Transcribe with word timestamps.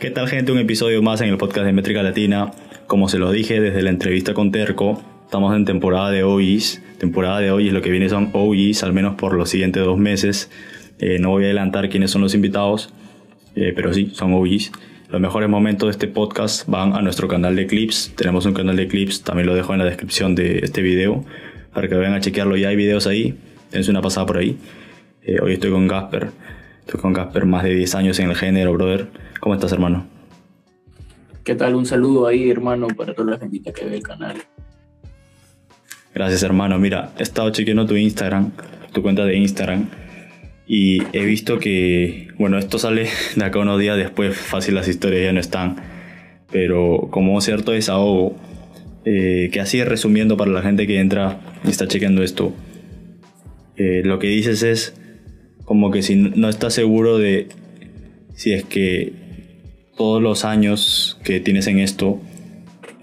¿Qué 0.00 0.10
tal 0.10 0.28
gente? 0.28 0.50
Un 0.50 0.58
episodio 0.58 1.02
más 1.02 1.20
en 1.20 1.28
el 1.28 1.36
podcast 1.36 1.66
de 1.66 1.74
Métrica 1.74 2.02
Latina. 2.02 2.52
Como 2.86 3.10
se 3.10 3.18
lo 3.18 3.30
dije 3.32 3.60
desde 3.60 3.82
la 3.82 3.90
entrevista 3.90 4.32
con 4.32 4.50
Terco, 4.50 5.02
estamos 5.26 5.54
en 5.54 5.66
temporada 5.66 6.10
de 6.10 6.22
OIs. 6.22 6.82
Temporada 6.96 7.38
de 7.38 7.50
OIs, 7.50 7.70
lo 7.74 7.82
que 7.82 7.90
viene 7.90 8.08
son 8.08 8.30
OIs, 8.32 8.82
al 8.82 8.94
menos 8.94 9.16
por 9.16 9.34
los 9.34 9.50
siguientes 9.50 9.84
dos 9.84 9.98
meses. 9.98 10.50
Eh, 11.00 11.18
no 11.20 11.28
voy 11.28 11.42
a 11.42 11.46
adelantar 11.48 11.90
quiénes 11.90 12.10
son 12.12 12.22
los 12.22 12.34
invitados, 12.34 12.94
eh, 13.56 13.74
pero 13.76 13.92
sí, 13.92 14.10
son 14.14 14.32
OIs. 14.32 14.72
Los 15.10 15.20
mejores 15.20 15.50
momentos 15.50 15.88
de 15.88 15.90
este 15.90 16.08
podcast 16.08 16.66
van 16.66 16.94
a 16.94 17.02
nuestro 17.02 17.28
canal 17.28 17.54
de 17.54 17.66
clips. 17.66 18.14
Tenemos 18.16 18.46
un 18.46 18.54
canal 18.54 18.76
de 18.76 18.88
clips, 18.88 19.22
también 19.22 19.48
lo 19.48 19.54
dejo 19.54 19.74
en 19.74 19.80
la 19.80 19.84
descripción 19.84 20.34
de 20.34 20.60
este 20.60 20.80
video 20.80 21.26
para 21.74 21.88
que 21.88 21.94
vayan 21.94 22.14
a 22.14 22.20
chequearlo. 22.20 22.56
Ya 22.56 22.68
hay 22.68 22.76
videos 22.76 23.06
ahí, 23.06 23.34
dense 23.70 23.90
una 23.90 24.00
pasada 24.00 24.24
por 24.24 24.38
ahí. 24.38 24.56
Eh, 25.24 25.40
hoy 25.42 25.52
estoy 25.52 25.70
con 25.70 25.86
Gasper. 25.86 26.30
Estoy 26.80 27.00
con 27.00 27.12
Gasper 27.12 27.46
más 27.46 27.64
de 27.64 27.74
10 27.74 27.94
años 27.94 28.18
en 28.18 28.30
el 28.30 28.36
género, 28.36 28.72
brother. 28.72 29.08
¿Cómo 29.40 29.54
estás, 29.54 29.72
hermano? 29.72 30.06
¿Qué 31.44 31.54
tal? 31.54 31.74
Un 31.74 31.86
saludo 31.86 32.26
ahí, 32.26 32.50
hermano, 32.50 32.88
para 32.88 33.14
toda 33.14 33.32
la 33.32 33.38
gente 33.38 33.72
que 33.72 33.84
ve 33.84 33.96
el 33.96 34.02
canal. 34.02 34.36
Gracias, 36.14 36.42
hermano. 36.42 36.78
Mira, 36.78 37.12
he 37.18 37.22
estado 37.22 37.50
chequeando 37.50 37.86
tu 37.86 37.96
Instagram, 37.96 38.50
tu 38.92 39.02
cuenta 39.02 39.24
de 39.24 39.36
Instagram, 39.36 39.88
y 40.66 41.02
he 41.12 41.24
visto 41.24 41.58
que, 41.58 42.28
bueno, 42.38 42.58
esto 42.58 42.78
sale 42.78 43.08
de 43.36 43.44
acá 43.44 43.58
unos 43.58 43.80
días 43.80 43.96
después, 43.96 44.36
fácil 44.36 44.74
las 44.74 44.88
historias 44.88 45.24
ya 45.24 45.32
no 45.32 45.40
están, 45.40 45.76
pero 46.50 47.08
como 47.10 47.40
cierto 47.40 47.72
desahogo, 47.72 48.36
eh, 49.04 49.48
que 49.52 49.60
así 49.60 49.82
resumiendo 49.82 50.36
para 50.36 50.50
la 50.50 50.62
gente 50.62 50.86
que 50.86 51.00
entra 51.00 51.40
y 51.64 51.70
está 51.70 51.88
chequeando 51.88 52.22
esto, 52.22 52.52
eh, 53.76 54.02
lo 54.04 54.18
que 54.18 54.26
dices 54.26 54.62
es 54.62 54.99
como 55.70 55.92
que 55.92 56.02
si 56.02 56.16
no 56.16 56.48
estás 56.48 56.74
seguro 56.74 57.18
de 57.18 57.46
si 58.34 58.52
es 58.52 58.64
que 58.64 59.12
todos 59.96 60.20
los 60.20 60.44
años 60.44 61.16
que 61.22 61.38
tienes 61.38 61.68
en 61.68 61.78
esto, 61.78 62.18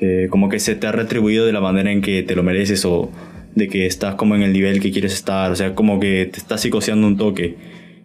eh, 0.02 0.28
como 0.30 0.50
que 0.50 0.60
se 0.60 0.76
te 0.76 0.86
ha 0.86 0.92
retribuido 0.92 1.46
de 1.46 1.54
la 1.54 1.62
manera 1.62 1.94
en 1.94 2.02
que 2.02 2.24
te 2.24 2.36
lo 2.36 2.44
mereces 2.44 2.84
o 2.84 3.10
de 3.56 3.70
que 3.70 3.86
estás 3.86 4.16
como 4.16 4.36
en 4.36 4.42
el 4.42 4.52
nivel 4.52 4.82
que 4.82 4.92
quieres 4.92 5.14
estar, 5.14 5.50
o 5.50 5.56
sea, 5.56 5.76
como 5.76 6.02
que 6.02 6.30
te 6.30 6.40
estás 6.40 6.60
psicoseando 6.60 7.08
un 7.08 7.16
toque. 7.16 7.56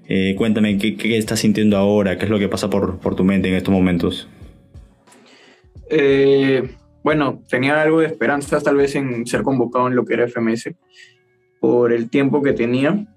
Eh, 0.07 0.37
cuéntame, 0.39 0.79
¿qué, 0.79 0.95
¿qué, 0.95 1.19
estás 1.19 1.41
sintiendo 1.41 1.77
ahora? 1.77 2.17
¿Qué 2.17 2.27
es 2.27 2.31
lo 2.31 2.39
que 2.39 2.49
pasa 2.49 2.71
por, 2.71 3.01
por 3.01 3.17
tu 3.17 3.25
mente 3.25 3.49
en 3.49 3.57
estos 3.57 3.75
momentos? 3.75 4.29
bueno, 7.03 7.43
tenía 7.51 7.83
algo 7.83 7.99
de 7.99 8.07
esperanza 8.07 8.61
tal 8.61 8.77
vez 8.77 8.95
en 8.95 9.27
ser 9.27 9.43
convocado 9.43 9.89
en 9.89 9.97
lo 9.97 10.05
que 10.05 10.15
era 10.15 10.29
FMS 10.29 10.71
por 11.59 11.93
el 11.93 12.09
tiempo 12.09 12.43
que 12.43 12.53
tenía, 12.53 13.13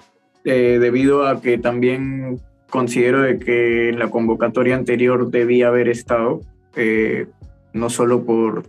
eh, 0.46 0.78
debido 0.80 1.28
a 1.28 1.42
que 1.42 1.58
también 1.58 2.40
considero 2.70 3.22
de 3.22 3.40
que 3.40 3.90
en 3.90 3.98
la 3.98 4.10
convocatoria 4.10 4.76
anterior 4.76 5.32
debía 5.32 5.70
haber 5.70 5.88
estado, 5.90 6.42
eh, 6.76 7.26
no 7.74 7.90
solo 7.90 8.26
por, 8.26 8.64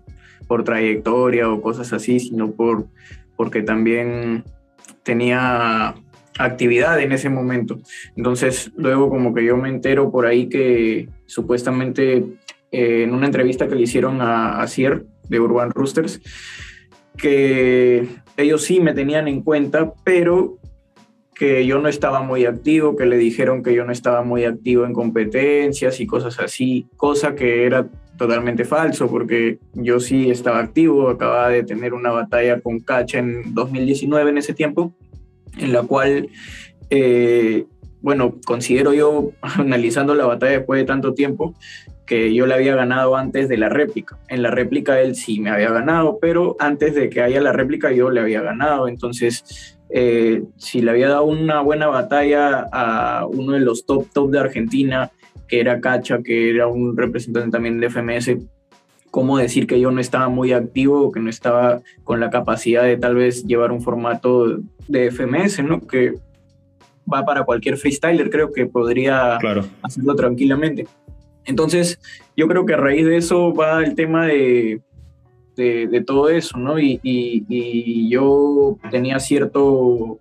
por 0.46 0.64
trayectoria 0.64 1.50
o 1.50 1.60
cosas 1.60 1.92
así, 1.92 2.18
sino 2.18 2.52
por, 2.52 2.86
porque 3.36 3.62
también 3.62 4.44
tenía 5.02 5.94
actividad 6.38 7.00
en 7.00 7.12
ese 7.12 7.28
momento. 7.28 7.78
Entonces, 8.16 8.72
luego 8.76 9.10
como 9.10 9.34
que 9.34 9.44
yo 9.44 9.56
me 9.56 9.68
entero 9.68 10.10
por 10.10 10.26
ahí 10.26 10.48
que 10.48 11.08
supuestamente 11.26 12.24
eh, 12.72 13.02
en 13.02 13.12
una 13.12 13.26
entrevista 13.26 13.68
que 13.68 13.74
le 13.74 13.82
hicieron 13.82 14.20
a, 14.20 14.60
a 14.60 14.66
Cier 14.66 15.04
de 15.28 15.40
Urban 15.40 15.70
Roosters, 15.70 16.20
que 17.16 18.06
ellos 18.36 18.62
sí 18.62 18.80
me 18.80 18.94
tenían 18.94 19.28
en 19.28 19.42
cuenta, 19.42 19.92
pero 20.04 20.58
que 21.36 21.66
yo 21.66 21.78
no 21.78 21.88
estaba 21.88 22.22
muy 22.22 22.46
activo, 22.46 22.96
que 22.96 23.04
le 23.04 23.18
dijeron 23.18 23.62
que 23.62 23.74
yo 23.74 23.84
no 23.84 23.92
estaba 23.92 24.22
muy 24.22 24.44
activo 24.44 24.86
en 24.86 24.94
competencias 24.94 26.00
y 26.00 26.06
cosas 26.06 26.40
así, 26.40 26.86
cosa 26.96 27.34
que 27.34 27.66
era 27.66 27.86
totalmente 28.16 28.64
falso 28.64 29.06
porque 29.08 29.58
yo 29.74 30.00
sí 30.00 30.30
estaba 30.30 30.60
activo, 30.60 31.10
acababa 31.10 31.50
de 31.50 31.62
tener 31.62 31.92
una 31.92 32.10
batalla 32.10 32.60
con 32.62 32.80
Cacha 32.80 33.18
en 33.18 33.54
2019 33.54 34.30
en 34.30 34.38
ese 34.38 34.54
tiempo, 34.54 34.94
en 35.58 35.74
la 35.74 35.82
cual, 35.82 36.30
eh, 36.88 37.66
bueno, 38.00 38.36
considero 38.46 38.94
yo, 38.94 39.32
analizando 39.42 40.14
la 40.14 40.24
batalla 40.24 40.52
después 40.52 40.80
de 40.80 40.86
tanto 40.86 41.12
tiempo, 41.12 41.54
que 42.06 42.32
yo 42.32 42.46
le 42.46 42.54
había 42.54 42.74
ganado 42.76 43.16
antes 43.16 43.48
de 43.48 43.58
la 43.58 43.68
réplica. 43.68 44.16
En 44.28 44.42
la 44.42 44.50
réplica 44.50 45.00
él 45.00 45.16
sí 45.16 45.40
me 45.40 45.50
había 45.50 45.70
ganado, 45.70 46.18
pero 46.18 46.56
antes 46.60 46.94
de 46.94 47.10
que 47.10 47.20
haya 47.20 47.42
la 47.42 47.52
réplica 47.52 47.92
yo 47.92 48.10
le 48.10 48.20
había 48.20 48.40
ganado. 48.40 48.88
Entonces, 48.88 49.75
eh, 49.90 50.42
si 50.56 50.80
le 50.80 50.90
había 50.90 51.08
dado 51.08 51.24
una 51.24 51.60
buena 51.60 51.86
batalla 51.86 52.66
a 52.72 53.26
uno 53.26 53.52
de 53.52 53.60
los 53.60 53.86
top 53.86 54.06
top 54.12 54.30
de 54.30 54.40
Argentina, 54.40 55.10
que 55.48 55.60
era 55.60 55.80
Cacha, 55.80 56.22
que 56.22 56.50
era 56.50 56.66
un 56.66 56.96
representante 56.96 57.50
también 57.50 57.80
de 57.80 57.90
FMS, 57.90 58.36
¿cómo 59.10 59.38
decir 59.38 59.66
que 59.66 59.80
yo 59.80 59.90
no 59.90 60.00
estaba 60.00 60.28
muy 60.28 60.52
activo 60.52 61.02
o 61.02 61.12
que 61.12 61.20
no 61.20 61.30
estaba 61.30 61.80
con 62.04 62.20
la 62.20 62.30
capacidad 62.30 62.82
de 62.82 62.96
tal 62.96 63.14
vez 63.14 63.44
llevar 63.44 63.72
un 63.72 63.80
formato 63.80 64.58
de 64.88 65.10
FMS, 65.10 65.62
¿no? 65.62 65.80
Que 65.86 66.14
va 67.12 67.24
para 67.24 67.44
cualquier 67.44 67.76
freestyler, 67.76 68.30
creo 68.30 68.52
que 68.52 68.66
podría 68.66 69.38
hacerlo 69.82 70.16
tranquilamente. 70.16 70.86
Entonces, 71.44 72.00
yo 72.36 72.48
creo 72.48 72.66
que 72.66 72.74
a 72.74 72.76
raíz 72.76 73.06
de 73.06 73.16
eso 73.16 73.54
va 73.54 73.84
el 73.84 73.94
tema 73.94 74.26
de, 74.26 74.80
de, 75.56 76.02
todo 76.06 76.28
eso, 76.28 76.58
¿no? 76.58 76.78
Y, 76.78 78.08
yo 78.08 78.78
tenía 78.90 79.18
cierto 79.18 80.18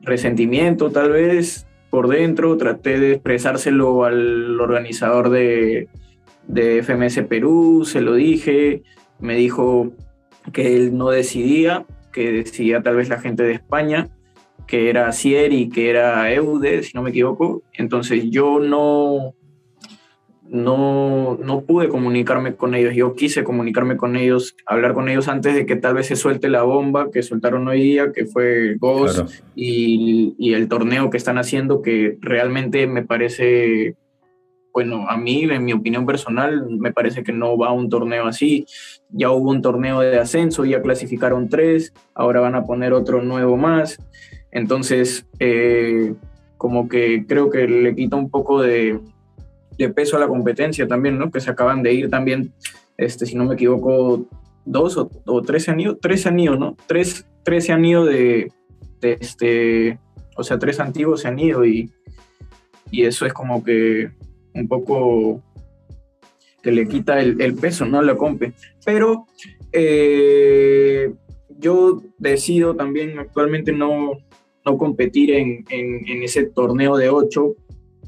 resentimiento 0.00 0.90
tal 0.90 1.12
vez 1.12 1.66
por 1.90 2.08
dentro, 2.08 2.56
traté 2.56 2.98
de 2.98 3.12
expresárselo 3.12 4.04
al 4.04 4.60
organizador 4.60 5.28
de, 5.30 5.88
de 6.46 6.82
FMS 6.82 7.22
Perú, 7.28 7.84
se 7.84 8.00
lo 8.00 8.14
dije, 8.14 8.82
me 9.18 9.34
dijo 9.34 9.92
que 10.52 10.76
él 10.76 10.96
no 10.96 11.10
decidía, 11.10 11.84
que 12.12 12.30
decidía 12.30 12.82
tal 12.82 12.96
vez 12.96 13.08
la 13.08 13.20
gente 13.20 13.42
de 13.42 13.52
España, 13.52 14.08
que 14.66 14.88
era 14.88 15.12
Cier 15.12 15.52
y 15.52 15.68
que 15.68 15.90
era 15.90 16.32
Eude, 16.32 16.82
si 16.82 16.92
no 16.94 17.02
me 17.02 17.10
equivoco. 17.10 17.62
Entonces 17.72 18.30
yo 18.30 18.60
no, 18.60 19.34
no, 20.50 21.38
no 21.40 21.60
pude 21.60 21.88
comunicarme 21.88 22.56
con 22.56 22.74
ellos. 22.74 22.94
Yo 22.94 23.14
quise 23.14 23.44
comunicarme 23.44 23.96
con 23.96 24.16
ellos, 24.16 24.56
hablar 24.66 24.94
con 24.94 25.08
ellos 25.08 25.28
antes 25.28 25.54
de 25.54 25.64
que 25.64 25.76
tal 25.76 25.94
vez 25.94 26.08
se 26.08 26.16
suelte 26.16 26.48
la 26.48 26.62
bomba 26.62 27.10
que 27.12 27.22
soltaron 27.22 27.68
hoy 27.68 27.80
día, 27.80 28.12
que 28.12 28.26
fue 28.26 28.76
Ghost 28.78 29.30
y, 29.54 30.34
y, 30.38 30.54
el 30.54 30.68
torneo 30.68 31.08
que 31.08 31.18
están 31.18 31.38
haciendo, 31.38 31.82
que 31.82 32.18
realmente 32.20 32.88
me 32.88 33.04
parece, 33.04 33.94
bueno, 34.74 35.08
a 35.08 35.16
mí, 35.16 35.44
en 35.44 35.64
mi 35.64 35.72
opinión 35.72 36.04
personal, 36.04 36.66
me 36.68 36.92
parece 36.92 37.22
que 37.22 37.32
no 37.32 37.56
va 37.56 37.68
a 37.68 37.72
un 37.72 37.88
torneo 37.88 38.26
así. 38.26 38.66
Ya 39.10 39.30
hubo 39.30 39.50
un 39.50 39.62
torneo 39.62 40.00
de 40.00 40.18
ascenso, 40.18 40.64
ya 40.64 40.82
clasificaron 40.82 41.48
tres, 41.48 41.92
ahora 42.12 42.40
van 42.40 42.56
a 42.56 42.64
poner 42.64 42.92
otro 42.92 43.22
nuevo 43.22 43.56
más. 43.56 43.98
Entonces, 44.50 45.28
eh, 45.38 46.12
como 46.56 46.88
que 46.88 47.24
creo 47.28 47.50
que 47.50 47.68
le 47.68 47.94
quita 47.94 48.16
un 48.16 48.30
poco 48.30 48.60
de 48.60 48.98
de 49.80 49.92
peso 49.92 50.16
a 50.16 50.20
la 50.20 50.28
competencia 50.28 50.86
también, 50.86 51.18
¿no? 51.18 51.30
Que 51.30 51.40
se 51.40 51.50
acaban 51.50 51.82
de 51.82 51.94
ir 51.94 52.10
también, 52.10 52.52
este, 52.96 53.26
si 53.26 53.34
no 53.34 53.44
me 53.44 53.54
equivoco, 53.54 54.26
dos 54.64 54.96
o, 54.96 55.10
o 55.26 55.42
tres 55.42 55.68
ido, 55.68 55.96
tres 55.96 56.26
ido, 56.26 56.56
¿no? 56.56 56.76
Tres, 56.86 57.26
se 57.58 57.72
han 57.72 57.84
ido 57.84 58.04
de, 58.04 58.52
este, 59.02 59.98
o 60.36 60.42
sea, 60.42 60.58
tres 60.58 60.80
antiguos 60.80 61.22
se 61.22 61.28
han 61.28 61.38
ido 61.38 61.64
y, 61.64 61.90
y 62.90 63.04
eso 63.04 63.26
es 63.26 63.32
como 63.32 63.64
que 63.64 64.10
un 64.54 64.68
poco 64.68 65.42
que 66.62 66.72
le 66.72 66.86
quita 66.86 67.20
el, 67.20 67.54
peso, 67.54 67.86
¿no? 67.86 68.02
La 68.02 68.16
compe. 68.16 68.52
Pero 68.84 69.26
eh, 69.72 71.12
yo 71.58 72.02
decido 72.18 72.76
también 72.76 73.18
actualmente 73.18 73.72
no, 73.72 74.12
no 74.64 74.78
competir 74.78 75.32
en, 75.32 75.64
en, 75.70 76.22
ese 76.22 76.44
torneo 76.44 76.96
de 76.96 77.08
ocho 77.08 77.54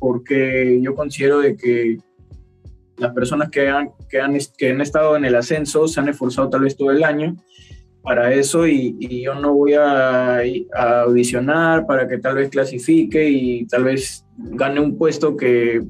porque 0.02 0.80
yo 0.82 0.96
considero 0.96 1.38
de 1.38 1.56
que 1.56 1.98
las 2.96 3.14
personas 3.14 3.50
que 3.50 3.68
han, 3.68 3.90
que 4.10 4.20
han, 4.20 4.36
que 4.58 4.70
han 4.70 4.80
estado 4.80 5.16
en 5.16 5.24
el 5.24 5.36
ascenso 5.36 5.86
se 5.86 6.00
han 6.00 6.08
esforzado 6.08 6.50
tal 6.50 6.62
vez 6.62 6.76
todo 6.76 6.90
el 6.90 7.04
año 7.04 7.36
para 8.02 8.34
eso 8.34 8.66
y, 8.66 9.22
yo 9.22 9.36
no 9.36 9.54
voy 9.54 9.74
a, 9.74 10.38
a, 10.38 11.02
audicionar 11.02 11.86
para 11.86 12.08
que 12.08 12.18
tal 12.18 12.34
vez 12.34 12.48
clasifique 12.50 13.30
y 13.30 13.64
tal 13.66 13.84
vez 13.84 14.26
gane 14.36 14.80
un 14.80 14.98
puesto 14.98 15.36
que, 15.36 15.80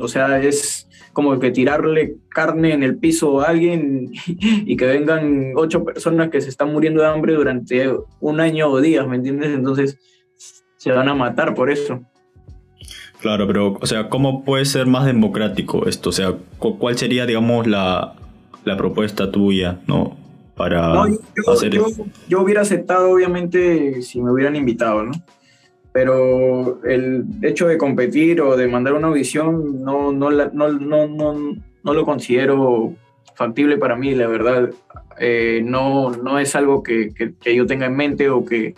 o 0.00 0.08
sea, 0.08 0.42
es 0.42 0.88
como 1.12 1.38
que 1.38 1.52
tirarle 1.52 2.16
carne 2.28 2.72
en 2.72 2.82
el 2.82 2.98
piso 2.98 3.40
a 3.40 3.50
alguien 3.50 4.10
y 4.26 4.76
que 4.76 4.86
vengan 4.86 5.52
ocho 5.54 5.84
personas 5.84 6.28
que 6.28 6.40
se 6.40 6.48
están 6.48 6.72
muriendo 6.72 7.02
de 7.02 7.08
hambre 7.08 7.34
durante 7.34 7.88
un 8.18 8.40
año 8.40 8.68
o 8.68 8.80
días, 8.80 9.06
¿me 9.06 9.14
entiendes? 9.14 9.50
Entonces 9.50 9.96
se 10.76 10.90
van 10.90 11.08
a 11.08 11.14
matar 11.14 11.54
por 11.54 11.70
eso. 11.70 12.00
Claro, 13.22 13.46
pero, 13.46 13.78
o 13.80 13.86
sea, 13.86 14.08
¿cómo 14.08 14.44
puede 14.44 14.64
ser 14.64 14.86
más 14.86 15.06
democrático 15.06 15.86
esto? 15.86 16.10
O 16.10 16.12
sea, 16.12 16.34
¿cuál 16.58 16.98
sería, 16.98 17.24
digamos, 17.24 17.66
la, 17.66 18.14
propuesta 18.76 19.30
tuya, 19.30 19.78
¿no? 19.86 20.16
Para 20.56 21.06
yo, 21.08 21.52
hacer 21.52 21.72
yo, 21.72 21.86
yo, 22.28 22.42
hubiera 22.42 22.60
aceptado, 22.60 23.10
obviamente, 23.10 24.02
si 24.02 24.20
me 24.20 24.30
hubieran 24.30 24.54
invitado, 24.54 25.04
¿no? 25.04 25.12
pero 25.92 26.82
el 26.84 27.24
hecho 27.42 27.68
de 27.68 27.76
competir 27.76 28.40
o 28.40 28.56
de 28.56 28.66
mandar 28.66 28.94
una 28.94 29.08
audición 29.08 29.82
no, 29.84 30.10
no, 30.10 30.30
no, 30.30 30.72
no, 30.72 31.06
no, 31.06 31.94
lo 31.94 32.04
considero 32.04 32.94
factible 33.34 33.76
para 33.76 33.94
mí, 33.94 34.14
la 34.14 34.26
verdad. 34.26 34.70
Eh, 35.18 35.60
no, 35.62 36.10
no 36.10 36.38
es 36.38 36.56
algo 36.56 36.82
que, 36.82 37.10
que, 37.14 37.54
yo 37.54 37.66
tenga 37.66 37.86
en 37.86 37.96
mente 37.96 38.30
o 38.30 38.44
que, 38.44 38.74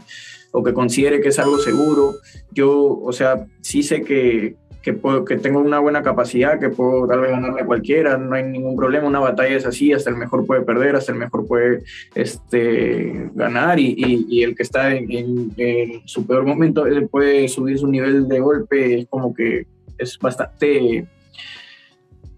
o 0.57 0.63
que 0.63 0.73
considere 0.73 1.21
que 1.21 1.29
es 1.29 1.39
algo 1.41 1.59
seguro. 1.59 2.15
Yo, 2.53 3.01
o 3.01 3.13
sea, 3.13 3.47
sí 3.61 3.83
sé 3.83 4.03
que, 4.03 4.55
que, 4.83 4.93
tengo 5.39 5.59
una 5.59 5.81
buena 5.81 6.03
capacidad, 6.03 6.61
que 6.61 6.69
puedo 6.69 7.09
tal 7.09 7.23
vez 7.23 7.33
ganarle 7.33 7.63
a 7.63 7.67
cualquiera, 7.67 8.17
no 8.17 8.37
hay 8.37 8.45
ningún 8.45 8.77
problema, 8.77 9.09
una 9.09 9.19
batalla 9.19 9.57
es 9.57 9.67
así, 9.67 9.93
hasta 9.93 10.11
el 10.11 10.17
mejor 10.17 10.47
puede 10.47 10.63
perder, 10.63 10.95
hasta 10.95 11.11
el 11.11 11.19
mejor 11.19 11.45
puede 11.47 11.83
este, 12.15 13.31
ganar 13.35 13.81
y, 13.81 13.97
y, 14.29 14.45
el 14.45 14.55
que 14.55 14.63
está 14.63 14.95
en, 14.95 15.53
en, 15.57 16.03
su 16.07 16.25
peor 16.25 16.47
momento 16.47 16.85
puede 17.11 17.49
subir 17.49 17.77
su 17.77 17.89
nivel 17.89 18.29
de 18.29 18.39
golpe, 18.39 19.01
es 19.01 19.09
como 19.09 19.35
que 19.35 19.67
es 19.99 20.17
bastante, 20.21 21.05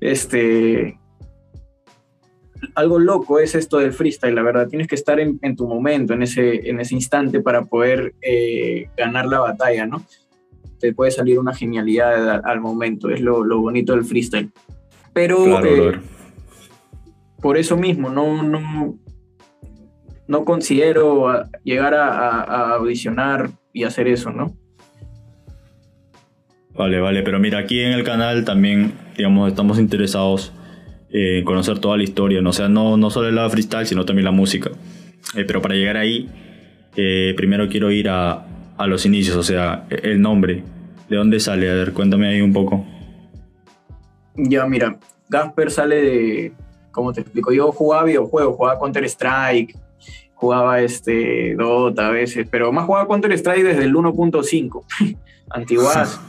este, 0.00 0.98
algo 2.74 2.98
loco 2.98 3.38
es 3.38 3.54
esto 3.54 3.78
del 3.78 3.92
freestyle, 3.92 4.34
la 4.34 4.42
verdad. 4.42 4.68
Tienes 4.68 4.88
que 4.88 4.94
estar 4.94 5.18
en, 5.20 5.38
en 5.42 5.56
tu 5.56 5.66
momento, 5.66 6.12
en 6.12 6.22
ese, 6.22 6.68
en 6.68 6.80
ese 6.80 6.94
instante 6.94 7.40
para 7.40 7.64
poder 7.64 8.14
eh, 8.22 8.88
ganar 8.96 9.26
la 9.26 9.40
batalla, 9.40 9.86
¿no? 9.86 10.04
te 10.78 10.92
puede 10.92 11.10
salir 11.10 11.38
una 11.38 11.54
genialidad 11.54 12.42
al, 12.44 12.60
momento, 12.60 13.10
es 13.10 13.20
lo, 13.20 13.44
bonito 13.60 13.94
del 13.94 14.04
freestyle. 14.04 14.50
Pero 15.12 15.64
eh, 15.64 15.98
por 17.40 17.56
eso 17.56 17.76
mismo, 17.76 18.10
no, 18.10 18.42
no, 18.42 18.98
no 20.26 20.44
considero 20.44 21.44
llegar 21.64 21.94
a, 21.94 22.74
audicionar 22.74 23.50
y 23.72 23.84
hacer 23.84 24.08
eso, 24.08 24.30
¿no? 24.30 24.54
Vale, 26.74 27.00
vale, 27.00 27.22
pero 27.22 27.38
mira, 27.38 27.58
aquí 27.58 27.80
en 27.80 27.92
el 27.92 28.04
canal 28.04 28.44
también, 28.44 28.92
digamos, 29.16 29.48
estamos 29.48 29.78
interesados 29.78 30.52
en 31.16 31.44
conocer 31.44 31.78
toda 31.78 31.96
la 31.96 32.02
historia, 32.02 32.40
¿no? 32.40 32.50
O 32.50 32.52
sea, 32.52 32.68
no, 32.68 32.96
no 32.96 33.10
solo 33.10 33.28
el 33.28 33.34
lado 33.34 33.50
freestyle, 33.50 33.86
sino 33.86 34.04
también 34.04 34.24
la 34.24 34.32
música. 34.32 34.70
Eh, 35.34 35.44
pero 35.46 35.62
para 35.62 35.74
llegar 35.74 35.96
ahí, 35.96 36.28
eh, 36.96 37.34
primero 37.36 37.68
quiero 37.68 37.90
ir 37.90 38.08
a, 38.08 38.46
a 38.76 38.86
los 38.86 39.06
inicios, 39.06 39.36
o 39.36 39.42
sea, 39.42 39.86
el 39.90 40.20
nombre. 40.20 40.62
¿De 41.08 41.16
dónde 41.16 41.40
sale? 41.40 41.70
A 41.70 41.74
ver, 41.74 41.92
cuéntame 41.92 42.28
ahí 42.28 42.40
un 42.40 42.52
poco. 42.52 42.84
Ya, 44.36 44.66
mira, 44.66 44.98
Gasper 45.28 45.70
sale 45.70 45.96
de, 45.96 46.52
como 46.90 47.12
te 47.12 47.20
explico, 47.22 47.52
yo 47.52 47.72
jugaba 47.72 48.04
videojuegos, 48.04 48.56
jugaba 48.56 48.78
Counter-Strike, 48.78 49.76
jugaba 50.34 50.80
este 50.80 51.54
Dota 51.54 52.08
a 52.08 52.10
veces, 52.10 52.46
pero 52.50 52.72
más 52.72 52.86
jugaba 52.86 53.08
Counter-Strike 53.08 53.64
desde 53.64 53.84
el 53.84 53.94
1.5, 53.94 54.84
antiguas. 55.50 56.20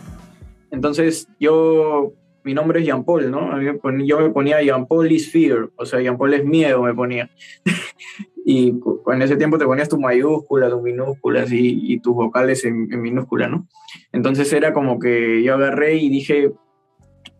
Entonces 0.71 1.27
yo, 1.39 2.13
mi 2.47 2.53
nombre 2.53 2.79
es 2.79 2.85
Jean 2.85 3.03
Paul, 3.03 3.29
¿no? 3.29 3.61
Yo 3.61 4.19
me 4.21 4.29
ponía 4.29 4.61
Jean 4.61 4.87
Paul 4.87 5.11
is 5.11 5.29
fear, 5.29 5.69
o 5.75 5.85
sea, 5.85 5.99
Jean 5.99 6.17
Paul 6.17 6.33
es 6.33 6.45
miedo, 6.45 6.81
me 6.81 6.93
ponía. 6.93 7.29
y 8.45 8.73
en 9.07 9.21
ese 9.21 9.35
tiempo 9.35 9.57
te 9.57 9.65
ponías 9.65 9.89
tu 9.89 9.99
mayúscula, 9.99 10.69
tus 10.69 10.81
minúsculas 10.81 11.49
y, 11.51 11.99
tus 11.99 12.15
vocales 12.15 12.63
en, 12.63 12.87
minúscula, 13.01 13.49
¿no? 13.49 13.67
Entonces 14.13 14.53
era 14.53 14.71
como 14.71 14.97
que 14.97 15.43
yo 15.43 15.55
agarré 15.55 15.95
y 15.95 16.07
dije, 16.07 16.53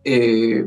eh, 0.04 0.66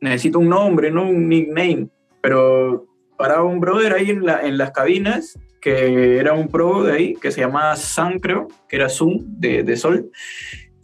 necesito 0.00 0.40
un 0.40 0.48
nombre, 0.48 0.90
¿no? 0.90 1.08
Un 1.08 1.28
nickname, 1.28 1.88
pero 2.20 2.88
paraba 3.16 3.44
un 3.44 3.60
brother 3.60 3.92
ahí 3.92 4.10
en, 4.10 4.26
la, 4.26 4.44
en 4.44 4.58
las 4.58 4.72
cabinas, 4.72 5.38
que 5.60 6.18
era 6.18 6.32
un 6.32 6.48
pro 6.48 6.82
de 6.82 6.92
ahí, 6.92 7.14
que 7.14 7.30
se 7.30 7.42
llamaba 7.42 7.76
Sun, 7.76 8.18
creo, 8.18 8.48
que 8.68 8.74
era 8.74 8.88
Zoom 8.88 9.20
de, 9.38 9.62
de 9.62 9.76
Sol, 9.76 10.10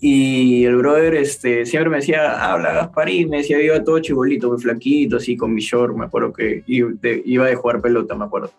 y 0.04 0.64
el 0.64 0.74
brother 0.78 1.14
este, 1.14 1.64
siempre 1.64 1.88
me 1.88 1.98
decía, 1.98 2.52
habla 2.52 2.72
Gasparín, 2.72 3.30
me 3.30 3.36
decía, 3.36 3.62
iba 3.62 3.84
todo 3.84 4.00
chibolito, 4.00 4.48
muy 4.48 4.60
flaquito, 4.60 5.18
así 5.18 5.36
con 5.36 5.54
mi 5.54 5.60
short, 5.60 5.96
me 5.96 6.06
acuerdo 6.06 6.32
que 6.32 6.64
iba 6.66 7.46
de 7.46 7.54
jugar 7.54 7.80
pelota, 7.80 8.16
me 8.16 8.24
acuerdo. 8.24 8.50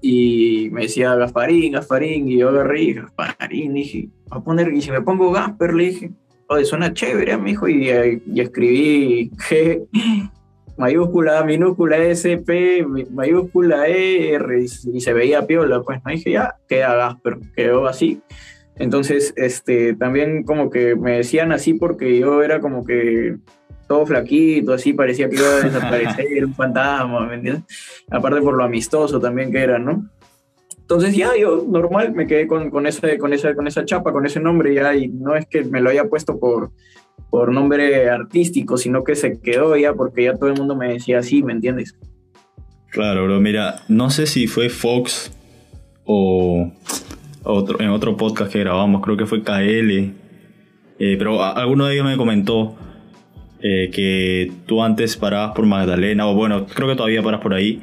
Y 0.00 0.68
me 0.70 0.82
decía 0.82 1.16
Gasparín, 1.16 1.72
Gasparín, 1.72 2.28
y 2.28 2.38
yo 2.38 2.50
agarré 2.50 2.92
Gasparín, 2.92 3.74
dije, 3.74 4.08
a 4.30 4.40
poner, 4.40 4.72
y 4.72 4.80
si 4.80 4.92
me 4.92 5.02
pongo 5.02 5.32
Gasper, 5.32 5.74
le 5.74 5.84
dije, 5.86 6.12
oye, 6.46 6.64
suena 6.64 6.94
chévere, 6.94 7.36
mi 7.38 7.50
hijo, 7.50 7.66
y, 7.66 7.90
y, 7.90 8.40
escribí 8.40 9.30
G, 9.30 9.84
mayúscula, 10.78 11.42
minúscula, 11.42 11.98
S, 11.98 12.38
P, 12.38 12.86
mayúscula, 13.10 13.88
E, 13.88 14.32
R, 14.34 14.62
y, 14.62 15.00
se 15.00 15.12
veía 15.12 15.44
piola, 15.44 15.82
pues, 15.82 15.98
no 16.04 16.12
dije, 16.12 16.30
ya, 16.30 16.54
queda 16.68 16.94
Gasper, 16.94 17.38
quedó 17.56 17.88
así. 17.88 18.22
Entonces, 18.78 19.32
este, 19.36 19.94
también 19.94 20.44
como 20.44 20.70
que 20.70 20.94
me 20.94 21.18
decían 21.18 21.52
así 21.52 21.74
porque 21.74 22.18
yo 22.18 22.42
era 22.42 22.60
como 22.60 22.84
que 22.84 23.36
todo 23.88 24.06
flaquito, 24.06 24.74
así 24.74 24.92
parecía 24.92 25.28
que 25.28 25.36
iba 25.36 25.48
a 25.48 25.60
desaparecer, 25.60 26.44
un 26.44 26.54
fantasma, 26.54 27.26
¿me 27.26 27.36
entiendes? 27.36 27.64
Aparte 28.10 28.40
por 28.42 28.56
lo 28.56 28.64
amistoso 28.64 29.18
también 29.18 29.50
que 29.50 29.58
era, 29.58 29.78
¿no? 29.78 30.08
Entonces 30.78 31.16
ya 31.16 31.36
yo 31.36 31.66
normal 31.68 32.14
me 32.14 32.26
quedé 32.26 32.46
con, 32.46 32.70
con, 32.70 32.86
ese, 32.86 33.18
con, 33.18 33.32
esa, 33.32 33.54
con 33.54 33.66
esa 33.66 33.84
chapa, 33.84 34.12
con 34.12 34.24
ese 34.24 34.40
nombre 34.40 34.74
ya, 34.74 34.94
y 34.94 35.08
no 35.08 35.34
es 35.34 35.46
que 35.46 35.64
me 35.64 35.80
lo 35.80 35.90
haya 35.90 36.08
puesto 36.08 36.38
por, 36.38 36.70
por 37.30 37.52
nombre 37.52 38.08
artístico, 38.08 38.76
sino 38.76 39.04
que 39.04 39.14
se 39.14 39.40
quedó 39.40 39.76
ya 39.76 39.94
porque 39.94 40.24
ya 40.24 40.34
todo 40.34 40.50
el 40.50 40.56
mundo 40.56 40.76
me 40.76 40.92
decía 40.92 41.18
así, 41.18 41.42
¿me 41.42 41.52
entiendes? 41.52 41.98
Claro, 42.90 43.24
bro, 43.24 43.40
mira, 43.40 43.82
no 43.88 44.10
sé 44.10 44.26
si 44.26 44.46
fue 44.46 44.70
Fox 44.70 45.30
o 46.04 46.72
otro, 47.48 47.80
en 47.80 47.90
otro 47.90 48.16
podcast 48.16 48.52
que 48.52 48.60
grabamos, 48.60 49.02
creo 49.02 49.16
que 49.16 49.26
fue 49.26 49.42
KL, 49.42 49.90
eh, 49.90 51.16
pero 51.18 51.42
alguno 51.42 51.86
de 51.86 51.94
ellos 51.94 52.06
me 52.06 52.16
comentó 52.16 52.76
eh, 53.60 53.90
que 53.92 54.52
tú 54.66 54.82
antes 54.84 55.16
parabas 55.16 55.52
por 55.54 55.66
Magdalena, 55.66 56.28
o 56.28 56.34
bueno, 56.34 56.66
creo 56.66 56.88
que 56.88 56.94
todavía 56.94 57.22
paras 57.22 57.40
por 57.40 57.54
ahí, 57.54 57.80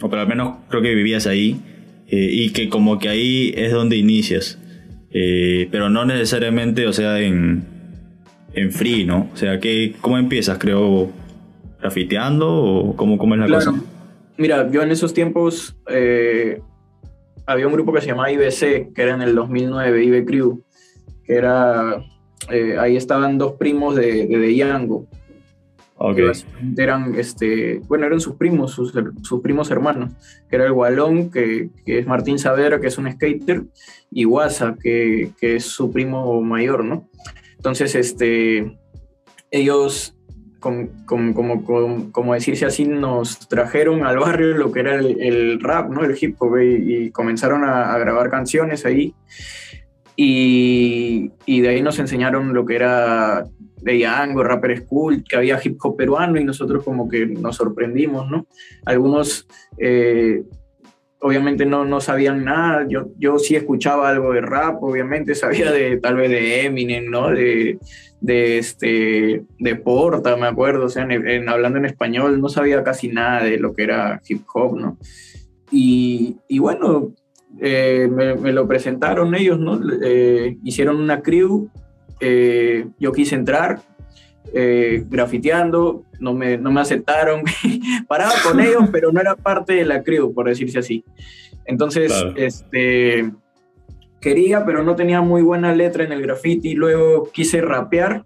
o 0.00 0.10
pero 0.10 0.22
al 0.22 0.28
menos 0.28 0.56
creo 0.68 0.82
que 0.82 0.94
vivías 0.94 1.28
ahí, 1.28 1.60
eh, 2.08 2.28
y 2.32 2.50
que 2.50 2.68
como 2.68 2.98
que 2.98 3.08
ahí 3.08 3.54
es 3.56 3.70
donde 3.70 3.96
inicias, 3.96 4.58
eh, 5.12 5.68
pero 5.70 5.90
no 5.90 6.04
necesariamente, 6.04 6.88
o 6.88 6.92
sea, 6.92 7.20
en, 7.20 7.64
en 8.54 8.72
free, 8.72 9.04
¿no? 9.04 9.30
O 9.32 9.36
sea, 9.36 9.60
que, 9.60 9.94
¿cómo 10.00 10.18
empiezas? 10.18 10.58
Creo, 10.58 11.12
grafiteando, 11.80 12.50
o 12.52 12.96
cómo, 12.96 13.16
cómo 13.16 13.34
es 13.34 13.40
la 13.40 13.48
cosa. 13.48 13.74
Mira, 14.38 14.68
yo 14.72 14.82
en 14.82 14.90
esos 14.90 15.14
tiempos 15.14 15.76
había 17.46 17.66
un 17.66 17.72
grupo 17.72 17.92
que 17.92 18.00
se 18.00 18.08
llamaba 18.08 18.30
IBC, 18.30 18.92
que 18.94 19.02
era 19.02 19.14
en 19.14 19.22
el 19.22 19.34
2009, 19.34 20.04
IB 20.04 20.24
Crew, 20.26 20.62
que 21.24 21.34
era 21.34 22.04
eh, 22.50 22.76
ahí 22.78 22.96
estaban 22.96 23.38
dos 23.38 23.52
primos 23.52 23.94
de, 23.94 24.26
de, 24.26 24.56
Yango. 24.56 25.06
Eran, 26.76 27.14
este, 27.14 27.80
bueno, 27.86 28.06
eran 28.06 28.18
sus 28.18 28.34
primos, 28.34 28.72
sus, 28.72 28.92
sus, 29.22 29.40
primos 29.40 29.70
hermanos, 29.70 30.12
que 30.50 30.56
era 30.56 30.66
el 30.66 30.72
Gualón, 30.72 31.30
que, 31.30 31.70
que, 31.86 32.00
es 32.00 32.06
Martín 32.08 32.40
Saavedra, 32.40 32.80
que 32.80 32.88
es 32.88 32.98
un 32.98 33.10
skater, 33.10 33.64
y 34.10 34.24
Guasa, 34.24 34.74
que, 34.82 35.30
que, 35.38 35.56
es 35.56 35.64
su 35.66 35.92
primo 35.92 36.42
mayor, 36.42 36.84
¿no? 36.84 37.08
Entonces, 37.56 37.94
este, 37.94 38.76
ellos, 39.52 40.16
como, 40.62 41.34
como, 41.34 42.12
como, 42.12 42.34
decirse 42.34 42.64
así, 42.64 42.86
nos 42.86 43.48
trajeron 43.48 44.06
al 44.06 44.18
barrio 44.18 44.56
lo 44.56 44.70
que 44.70 44.80
era 44.80 44.94
el, 44.94 45.60
rap, 45.60 45.90
¿no? 45.90 46.04
El 46.04 46.16
hip 46.18 46.36
hop, 46.38 46.58
y, 46.60 47.10
comenzaron 47.10 47.64
a, 47.64 47.98
grabar 47.98 48.30
canciones 48.30 48.86
ahí. 48.86 49.14
Y, 50.16 51.30
de 51.46 51.68
ahí 51.68 51.82
nos 51.82 51.98
enseñaron 51.98 52.54
lo 52.54 52.64
que 52.64 52.76
era 52.76 53.44
de 53.82 53.98
Yango, 53.98 54.44
Rapper 54.44 54.84
School, 54.84 55.24
que 55.28 55.36
había 55.36 55.60
hip 55.62 55.76
hop 55.82 55.96
peruano 55.96 56.40
y 56.40 56.44
nosotros 56.44 56.84
como 56.84 57.08
que 57.08 57.26
nos 57.26 57.56
sorprendimos, 57.56 58.30
¿no? 58.30 58.46
Algunos 58.86 59.48
eh, 59.78 60.44
obviamente 61.22 61.64
no, 61.64 61.84
no 61.84 62.00
sabían 62.00 62.44
nada, 62.44 62.84
yo, 62.88 63.08
yo 63.18 63.38
sí 63.38 63.54
escuchaba 63.54 64.10
algo 64.10 64.32
de 64.32 64.40
rap, 64.40 64.82
obviamente 64.82 65.34
sabía 65.36 65.70
de 65.70 65.96
tal 65.98 66.16
vez 66.16 66.30
de 66.30 66.66
Eminem, 66.66 67.10
¿no? 67.10 67.30
De, 67.30 67.78
de, 68.20 68.58
este, 68.58 69.44
de 69.58 69.76
Porta, 69.76 70.36
me 70.36 70.46
acuerdo, 70.46 70.86
o 70.86 70.88
sea, 70.88 71.06
hablando 71.48 71.78
en 71.78 71.86
español 71.86 72.40
no 72.40 72.48
sabía 72.48 72.82
casi 72.82 73.08
nada 73.08 73.44
de 73.44 73.58
lo 73.58 73.72
que 73.74 73.84
era 73.84 74.20
hip 74.28 74.42
hop, 74.52 74.78
¿no? 74.78 74.98
Y, 75.70 76.36
y 76.48 76.58
bueno, 76.58 77.14
eh, 77.60 78.08
me, 78.10 78.52
lo 78.52 78.66
presentaron 78.66 79.34
ellos, 79.34 79.58
¿no? 79.58 79.80
Eh, 80.02 80.58
hicieron 80.64 80.96
una 80.96 81.22
crew, 81.22 81.70
eh, 82.20 82.86
yo 82.98 83.12
quise 83.12 83.34
entrar, 83.34 83.80
grafiteando, 84.52 86.04
no 86.20 86.34
me, 86.34 86.58
no 86.58 86.70
me 86.70 86.80
aceptaron, 86.80 87.42
paraba 88.08 88.32
con 88.42 88.60
ellos, 88.60 88.84
pero 88.92 89.12
no 89.12 89.20
era 89.20 89.34
parte 89.36 89.74
de 89.74 89.84
la 89.84 90.02
crew, 90.02 90.32
por 90.34 90.48
decirse 90.48 90.78
así. 90.78 91.04
Entonces, 91.64 92.12
este, 92.36 93.30
quería, 94.20 94.64
pero 94.64 94.82
no 94.82 94.96
tenía 94.96 95.20
muy 95.20 95.42
buena 95.42 95.74
letra 95.74 96.04
en 96.04 96.12
el 96.12 96.22
graffiti, 96.22 96.74
luego 96.74 97.30
quise 97.32 97.60
rapear, 97.60 98.24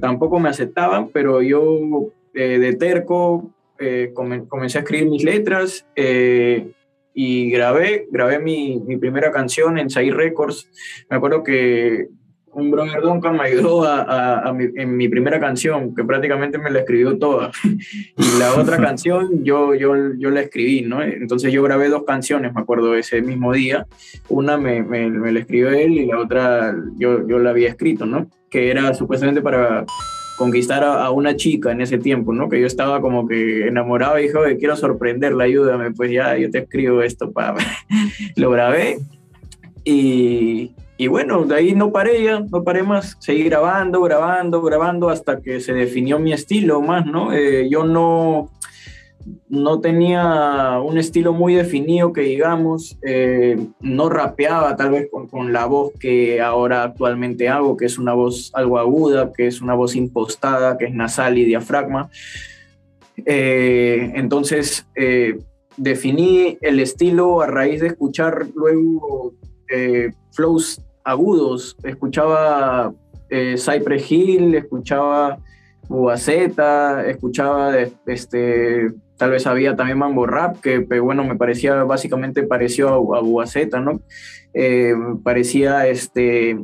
tampoco 0.00 0.38
me 0.38 0.48
aceptaban, 0.50 1.08
pero 1.08 1.42
yo 1.42 2.12
de 2.32 2.76
terco 2.78 3.50
comencé 4.14 4.78
a 4.78 4.82
escribir 4.82 5.08
mis 5.08 5.24
letras 5.24 5.86
y 7.14 7.50
grabé, 7.50 8.08
grabé 8.10 8.40
mi, 8.40 8.80
mi 8.80 8.96
primera 8.96 9.30
canción 9.30 9.78
en 9.78 9.88
Sai 9.88 10.10
Records. 10.10 10.68
Me 11.08 11.16
acuerdo 11.16 11.44
que 11.44 12.08
un 12.54 12.70
brother 12.70 13.00
Duncan 13.02 13.36
me 13.36 13.44
ayudó 13.44 13.84
a, 13.84 14.40
a, 14.40 14.52
mi, 14.52 14.66
en 14.76 14.96
mi 14.96 15.08
primera 15.08 15.40
canción, 15.40 15.94
que 15.94 16.04
prácticamente 16.04 16.58
me 16.58 16.70
la 16.70 16.80
escribió 16.80 17.18
toda. 17.18 17.50
y 17.64 18.38
la 18.38 18.54
otra 18.54 18.76
canción 18.82 19.44
yo, 19.44 19.74
yo, 19.74 19.94
yo 20.16 20.30
la 20.30 20.40
escribí, 20.40 20.82
¿no? 20.82 21.02
Entonces 21.02 21.52
yo 21.52 21.62
grabé 21.62 21.88
dos 21.88 22.04
canciones, 22.04 22.54
me 22.54 22.60
acuerdo, 22.60 22.94
ese 22.94 23.22
mismo 23.22 23.52
día. 23.52 23.86
Una 24.28 24.56
me, 24.56 24.82
me, 24.82 25.10
me 25.10 25.32
la 25.32 25.40
escribió 25.40 25.70
él 25.70 25.92
y 25.92 26.06
la 26.06 26.18
otra 26.18 26.74
yo, 26.96 27.26
yo 27.26 27.38
la 27.38 27.50
había 27.50 27.68
escrito, 27.68 28.06
¿no? 28.06 28.28
Que 28.50 28.70
era 28.70 28.94
supuestamente 28.94 29.42
para 29.42 29.84
conquistar 30.36 30.82
a, 30.84 31.10
una 31.10 31.36
chica 31.36 31.72
en 31.72 31.80
ese 31.80 31.98
tiempo, 31.98 32.32
¿no? 32.32 32.48
Que 32.48 32.60
yo 32.60 32.66
estaba 32.66 33.00
como 33.00 33.26
que 33.26 33.68
enamorado 33.68 34.18
y 34.18 34.24
dije, 34.24 34.56
quiero 34.58 34.76
sorprenderla, 34.76 35.44
ayúdame, 35.44 35.92
pues 35.92 36.10
ya 36.10 36.36
yo 36.36 36.50
te 36.50 36.58
escribo 36.58 37.02
esto, 37.02 37.30
para 37.32 37.54
lo 38.36 38.50
grabé 38.50 38.98
y, 39.84 40.72
y 40.96 41.08
bueno, 41.08 41.44
de 41.44 41.56
ahí 41.56 41.74
no 41.74 41.90
paré 41.90 42.22
ya, 42.22 42.40
no 42.40 42.62
paré 42.62 42.84
más, 42.84 43.16
seguí 43.18 43.42
grabando, 43.42 44.00
grabando, 44.00 44.62
grabando 44.62 45.08
hasta 45.08 45.40
que 45.40 45.60
se 45.60 45.72
definió 45.72 46.20
mi 46.20 46.32
estilo 46.32 46.80
más, 46.82 47.04
¿no? 47.04 47.32
Eh, 47.32 47.68
yo 47.68 47.84
no, 47.84 48.52
no 49.48 49.80
tenía 49.80 50.80
un 50.80 50.96
estilo 50.96 51.32
muy 51.32 51.54
definido 51.54 52.12
que 52.12 52.20
digamos, 52.20 52.96
eh, 53.02 53.58
no 53.80 54.08
rapeaba 54.08 54.76
tal 54.76 54.90
vez 54.92 55.08
con, 55.10 55.26
con, 55.26 55.52
la 55.52 55.66
voz 55.66 55.92
que 55.98 56.40
ahora 56.40 56.84
actualmente 56.84 57.48
hago, 57.48 57.76
que 57.76 57.86
es 57.86 57.98
una 57.98 58.12
voz 58.12 58.52
algo 58.54 58.78
aguda, 58.78 59.32
que 59.32 59.48
es 59.48 59.60
una 59.60 59.74
voz 59.74 59.96
impostada, 59.96 60.78
que 60.78 60.84
es 60.84 60.94
nasal 60.94 61.38
y 61.38 61.44
diafragma. 61.44 62.08
Eh, 63.26 64.12
entonces, 64.14 64.86
definí 65.76 66.56
el 66.60 66.78
estilo 66.78 67.40
a 67.40 67.48
raíz 67.48 67.80
de 67.80 67.88
escuchar 67.88 68.46
luego 68.54 69.34
flows 70.34 70.82
agudos. 71.04 71.76
Escuchaba 71.82 72.92
eh, 73.30 73.56
Cypress 73.56 74.10
Hill, 74.10 74.54
escuchaba 74.54 75.38
Buaceta, 75.88 77.06
escuchaba 77.06 77.74
este, 78.06 78.92
tal 79.16 79.30
vez 79.30 79.46
había 79.46 79.76
también 79.76 79.98
Mambo 79.98 80.26
Rap, 80.26 80.56
que 80.60 80.78
bueno, 81.00 81.24
me 81.24 81.36
parecía 81.36 81.84
básicamente 81.84 82.42
pareció 82.42 83.14
a, 83.14 83.18
a 83.18 83.80
¿no? 83.80 84.00
Eh, 84.54 84.94
parecía 85.22 85.86
este. 85.86 86.58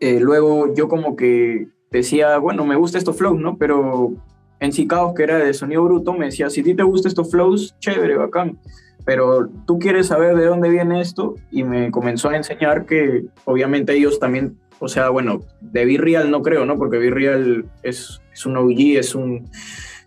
Eh, 0.00 0.20
luego 0.20 0.74
yo 0.74 0.88
como 0.88 1.16
que 1.16 1.68
decía, 1.90 2.38
bueno, 2.38 2.66
me 2.66 2.76
gusta 2.76 2.98
estos 2.98 3.16
flows, 3.16 3.38
¿no? 3.38 3.56
Pero 3.56 4.12
en 4.60 4.86
Caos, 4.86 5.14
que 5.14 5.22
era 5.22 5.38
de 5.38 5.54
sonido 5.54 5.84
bruto, 5.84 6.12
me 6.12 6.26
decía, 6.26 6.50
si 6.50 6.60
a 6.60 6.64
ti 6.64 6.74
te 6.74 6.82
gustan 6.82 7.10
estos 7.10 7.30
flows, 7.30 7.76
chévere, 7.78 8.16
bacán 8.16 8.58
pero 9.04 9.48
tú 9.66 9.78
quieres 9.78 10.06
saber 10.06 10.36
de 10.36 10.46
dónde 10.46 10.70
viene 10.70 11.00
esto 11.00 11.34
y 11.50 11.62
me 11.62 11.90
comenzó 11.90 12.30
a 12.30 12.36
enseñar 12.36 12.86
que 12.86 13.24
obviamente 13.44 13.94
ellos 13.94 14.18
también, 14.18 14.58
o 14.78 14.88
sea, 14.88 15.10
bueno, 15.10 15.42
de 15.60 15.84
Virreal 15.84 16.30
no 16.30 16.42
creo, 16.42 16.64
¿no? 16.64 16.78
Porque 16.78 16.98
Virreal 16.98 17.66
es, 17.82 18.20
un 18.46 18.56
OG, 18.56 18.98
es 18.98 19.14
un 19.14 19.50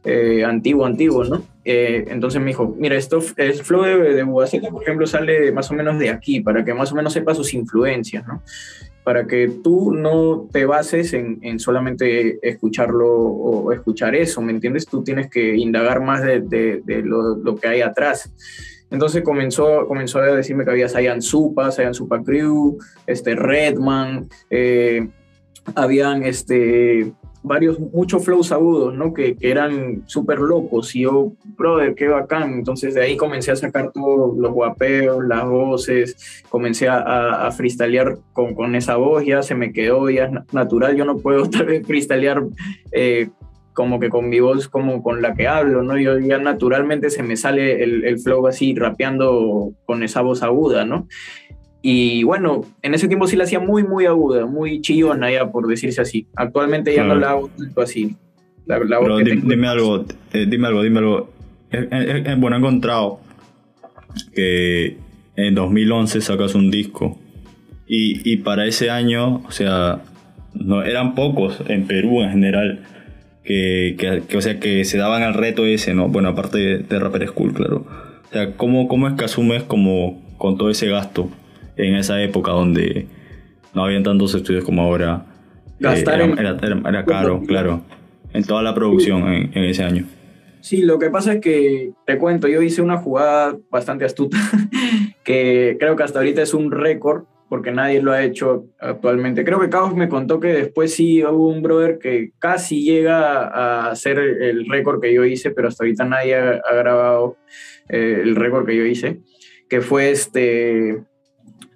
eh, 0.03 0.43
antiguo, 0.43 0.85
antiguo, 0.85 1.23
¿no? 1.25 1.43
Eh, 1.63 2.05
entonces 2.07 2.41
me 2.41 2.47
dijo, 2.47 2.75
mira, 2.77 2.95
esto, 2.95 3.19
el 3.35 3.53
flow 3.53 3.83
de, 3.83 4.13
de 4.15 4.25
por 4.25 4.83
ejemplo, 4.83 5.05
sale 5.05 5.51
más 5.51 5.69
o 5.69 5.75
menos 5.75 5.99
de 5.99 6.09
aquí, 6.09 6.41
para 6.41 6.65
que 6.65 6.73
más 6.73 6.91
o 6.91 6.95
menos 6.95 7.13
sepa 7.13 7.35
sus 7.35 7.53
influencias, 7.53 8.25
¿no? 8.25 8.41
Para 9.03 9.27
que 9.27 9.47
tú 9.63 9.93
no 9.93 10.49
te 10.51 10.65
bases 10.65 11.13
en, 11.13 11.39
en 11.41 11.59
solamente 11.59 12.39
escucharlo 12.41 13.07
o 13.07 13.71
escuchar 13.71 14.15
eso, 14.15 14.41
¿me 14.41 14.51
entiendes? 14.51 14.85
Tú 14.85 15.03
tienes 15.03 15.29
que 15.29 15.55
indagar 15.55 16.01
más 16.01 16.23
de, 16.23 16.41
de, 16.41 17.01
lo 17.03 17.55
que 17.55 17.67
hay 17.67 17.81
atrás. 17.81 18.31
Entonces 18.89 19.24
comenzó, 19.24 19.86
comenzó 19.88 20.20
a 20.20 20.36
decirme 20.36 20.63
que 20.63 20.72
había 20.72 20.89
Saiyan 20.89 21.22
Supa, 21.22 21.72
Saiyan 21.72 21.94
Supa 21.94 22.24
Crew, 22.24 22.77
este, 23.06 23.36
Redman, 23.36 24.29
eh, 24.50 25.08
habían 25.75 26.24
este, 26.24 27.12
varios, 27.44 27.79
muchos 27.79 28.24
flows 28.24 28.51
agudos, 28.51 28.94
¿no? 28.94 29.13
Que, 29.13 29.36
que 29.36 29.50
eran 29.50 30.03
súper 30.06 30.39
locos. 30.39 30.96
Y 30.96 31.01
yo, 31.01 31.34
brother, 31.58 31.96
qué 31.96 32.08
bacán. 32.08 32.53
Entonces 32.53 32.94
de 32.94 33.01
ahí 33.01 33.17
comencé 33.17 33.51
a 33.51 33.56
sacar 33.56 33.91
todos 33.91 34.38
los 34.38 34.51
guapeos, 34.51 35.25
las 35.25 35.46
voces, 35.46 36.44
comencé 36.50 36.88
a, 36.88 37.48
a 37.48 37.51
freestylear 37.51 38.20
con, 38.34 38.53
con, 38.53 38.75
esa 38.75 38.98
voz, 38.98 39.25
ya 39.25 39.41
se 39.41 39.56
me 39.56 39.72
quedó, 39.72 40.10
ya 40.10 40.25
es 40.25 40.53
natural. 40.53 40.96
Yo 40.96 41.06
no 41.06 41.17
puedo 41.17 41.50
tal 41.50 41.65
vez 41.65 41.86
freestylear 41.86 42.44
eh, 42.91 43.29
como 43.77 44.00
que 44.00 44.10
con 44.10 44.27
mi 44.27 44.39
voz 44.39 44.67
como 44.69 45.03
con 45.03 45.22
la 45.22 45.36
que 45.36 45.48
hablo, 45.48 45.84
¿no? 45.84 46.00
Yo 46.00 46.17
ya 46.17 46.39
naturalmente 46.39 47.12
se 47.12 47.22
me 47.22 47.38
sale 47.38 47.84
el, 47.84 48.05
el 48.05 48.17
flow 48.17 48.48
así 48.48 48.74
rapeando 48.74 49.72
con 49.86 50.01
esa 50.01 50.22
voz 50.22 50.41
aguda, 50.41 50.84
¿no? 50.84 51.07
Y 51.84 52.24
bueno, 52.24 52.62
en 52.81 52.96
ese 52.96 53.07
tiempo 53.07 53.27
sí 53.27 53.36
la 53.36 53.43
hacía 53.43 53.60
muy, 53.60 53.84
muy 53.84 54.07
aguda, 54.07 54.48
muy 54.48 54.81
chillona 54.81 55.31
ya, 55.31 55.51
por 55.51 55.67
decirse 55.67 56.01
así. 56.01 56.25
Actualmente 56.36 56.91
ya 56.91 57.03
no 57.03 57.13
la 57.13 57.29
hago 57.29 57.51
tanto 57.55 57.81
así. 57.81 58.15
La, 58.65 58.79
la 58.79 59.00
Pero 59.00 59.19
dime, 59.19 59.67
algo, 59.67 60.05
eh, 60.34 60.48
dime 60.50 60.67
algo, 60.67 60.81
dime 60.81 60.98
algo. 60.98 61.29
bueno, 62.39 62.55
he 62.55 62.60
encontrado 62.60 63.19
que 64.34 64.98
en 65.36 65.53
2011 65.53 66.19
sacas 66.22 66.55
un 66.55 66.72
disco 66.72 67.19
y, 67.86 68.27
y 68.27 68.38
para 68.38 68.65
ese 68.65 68.89
año, 68.89 69.43
o 69.48 69.51
sea, 69.51 70.01
no, 70.55 70.81
eran 70.81 71.13
pocos 71.13 71.62
en 71.67 71.86
Perú 71.86 72.24
en 72.24 72.31
general 72.31 72.96
que, 73.47 74.23
o 74.35 74.41
sea, 74.41 74.59
que 74.59 74.83
se 74.83 74.97
daban 74.97 75.23
al 75.23 75.33
reto 75.33 75.65
ese, 75.65 75.93
¿no? 75.93 76.09
Bueno, 76.09 76.29
aparte 76.29 76.57
de, 76.79 76.99
Rapper 76.99 77.27
School, 77.27 77.53
claro. 77.53 77.85
O 78.29 78.33
sea, 78.33 78.57
¿cómo, 78.57 78.89
¿cómo 78.89 79.07
es 79.07 79.13
que 79.13 79.23
asumes 79.23 79.63
como 79.63 80.21
con 80.37 80.57
todo 80.57 80.69
ese 80.69 80.87
gasto 80.89 81.29
en 81.77 81.95
esa 81.95 82.21
época 82.21 82.51
donde 82.51 83.07
no 83.73 83.85
habían 83.85 84.03
tantos 84.03 84.35
estudios 84.35 84.65
como 84.65 84.81
ahora? 84.81 85.25
Gastar 85.79 86.21
eh, 86.21 86.35
era, 86.37 86.57
era, 86.61 87.05
caro, 87.05 87.41
claro, 87.47 87.83
en 88.33 88.43
toda 88.43 88.61
la 88.63 88.73
producción 88.73 89.31
en, 89.31 89.51
en 89.53 89.63
ese 89.63 89.83
año. 89.83 90.05
Sí, 90.59 90.81
lo 90.81 90.99
que 90.99 91.09
pasa 91.09 91.33
es 91.33 91.39
que, 91.39 91.91
te 92.05 92.17
cuento, 92.17 92.49
yo 92.49 92.61
hice 92.61 92.81
una 92.81 92.97
jugada 92.97 93.57
bastante 93.71 94.03
astuta, 94.03 94.37
que 95.23 95.77
creo 95.79 95.95
que 95.95 96.03
hasta 96.03 96.19
ahorita 96.19 96.41
es 96.41 96.53
un 96.53 96.71
récord 96.71 97.23
porque 97.49 97.71
nadie 97.71 98.01
lo 98.01 98.11
ha 98.11 98.23
hecho 98.23 98.65
actualmente. 98.79 99.45
Creo 99.45 99.59
que 99.59 99.69
Caos 99.69 99.95
me 99.95 100.09
contó 100.09 100.39
que 100.39 100.49
después 100.49 100.93
sí 100.93 101.23
hubo 101.23 101.49
un 101.49 101.61
brother 101.61 101.97
que 101.97 102.31
casi 102.39 102.83
llega 102.83 103.47
a 103.47 103.91
hacer 103.91 104.19
el 104.19 104.67
récord 104.69 105.01
que 105.01 105.13
yo 105.13 105.23
hice, 105.23 105.51
pero 105.51 105.67
hasta 105.67 105.83
ahorita 105.83 106.05
nadie 106.05 106.35
ha, 106.35 106.73
grabado 106.75 107.37
eh, 107.89 108.19
el 108.21 108.35
récord 108.35 108.65
que 108.65 108.75
yo 108.75 108.85
hice, 108.85 109.21
que 109.69 109.81
fue 109.81 110.11
este, 110.11 111.03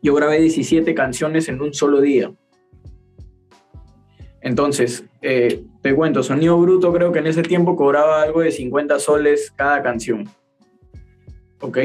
yo 0.01 0.13
grabé 0.13 0.39
17 0.39 0.93
canciones 0.93 1.47
en 1.47 1.61
un 1.61 1.73
solo 1.73 2.01
día. 2.01 2.31
Entonces, 4.41 5.05
eh, 5.21 5.63
te 5.81 5.93
cuento, 5.93 6.23
Sonido 6.23 6.59
Bruto 6.59 6.91
creo 6.91 7.11
que 7.11 7.19
en 7.19 7.27
ese 7.27 7.43
tiempo 7.43 7.75
cobraba 7.75 8.23
algo 8.23 8.41
de 8.41 8.51
50 8.51 8.99
soles 8.99 9.51
cada 9.55 9.83
canción. 9.83 10.27
¿Ok? 11.61 11.77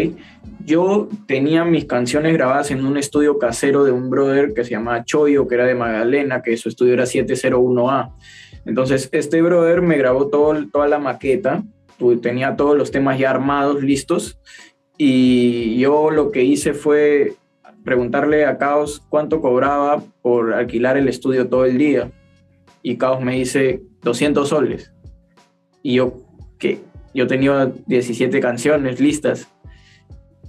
Yo 0.64 1.08
tenía 1.26 1.64
mis 1.64 1.84
canciones 1.84 2.32
grabadas 2.32 2.70
en 2.70 2.84
un 2.84 2.96
estudio 2.96 3.38
casero 3.38 3.84
de 3.84 3.92
un 3.92 4.10
brother 4.10 4.52
que 4.52 4.64
se 4.64 4.70
llamaba 4.70 5.04
Choyo, 5.04 5.46
que 5.46 5.54
era 5.54 5.66
de 5.66 5.74
Magdalena, 5.74 6.42
que 6.42 6.56
su 6.56 6.68
estudio 6.68 6.94
era 6.94 7.04
701A. 7.04 8.12
Entonces, 8.64 9.08
este 9.12 9.40
brother 9.42 9.80
me 9.80 9.96
grabó 9.96 10.26
todo, 10.26 10.54
toda 10.72 10.88
la 10.88 10.98
maqueta, 10.98 11.62
tenía 12.20 12.56
todos 12.56 12.76
los 12.76 12.90
temas 12.90 13.18
ya 13.18 13.30
armados, 13.30 13.82
listos, 13.82 14.38
y 14.98 15.78
yo 15.78 16.10
lo 16.10 16.30
que 16.30 16.42
hice 16.42 16.72
fue 16.72 17.34
preguntarle 17.84 18.46
a 18.46 18.58
Caos 18.58 19.02
cuánto 19.08 19.40
cobraba 19.40 20.02
por 20.22 20.54
alquilar 20.54 20.96
el 20.96 21.08
estudio 21.08 21.48
todo 21.48 21.66
el 21.66 21.78
día. 21.78 22.10
Y 22.82 22.96
Caos 22.96 23.22
me 23.22 23.36
dice 23.36 23.82
200 24.02 24.48
soles. 24.48 24.92
Y 25.82 25.94
yo, 25.94 26.14
¿qué? 26.58 26.80
Yo 27.14 27.26
tenía 27.26 27.70
17 27.86 28.40
canciones 28.40 29.00
listas 29.00 29.48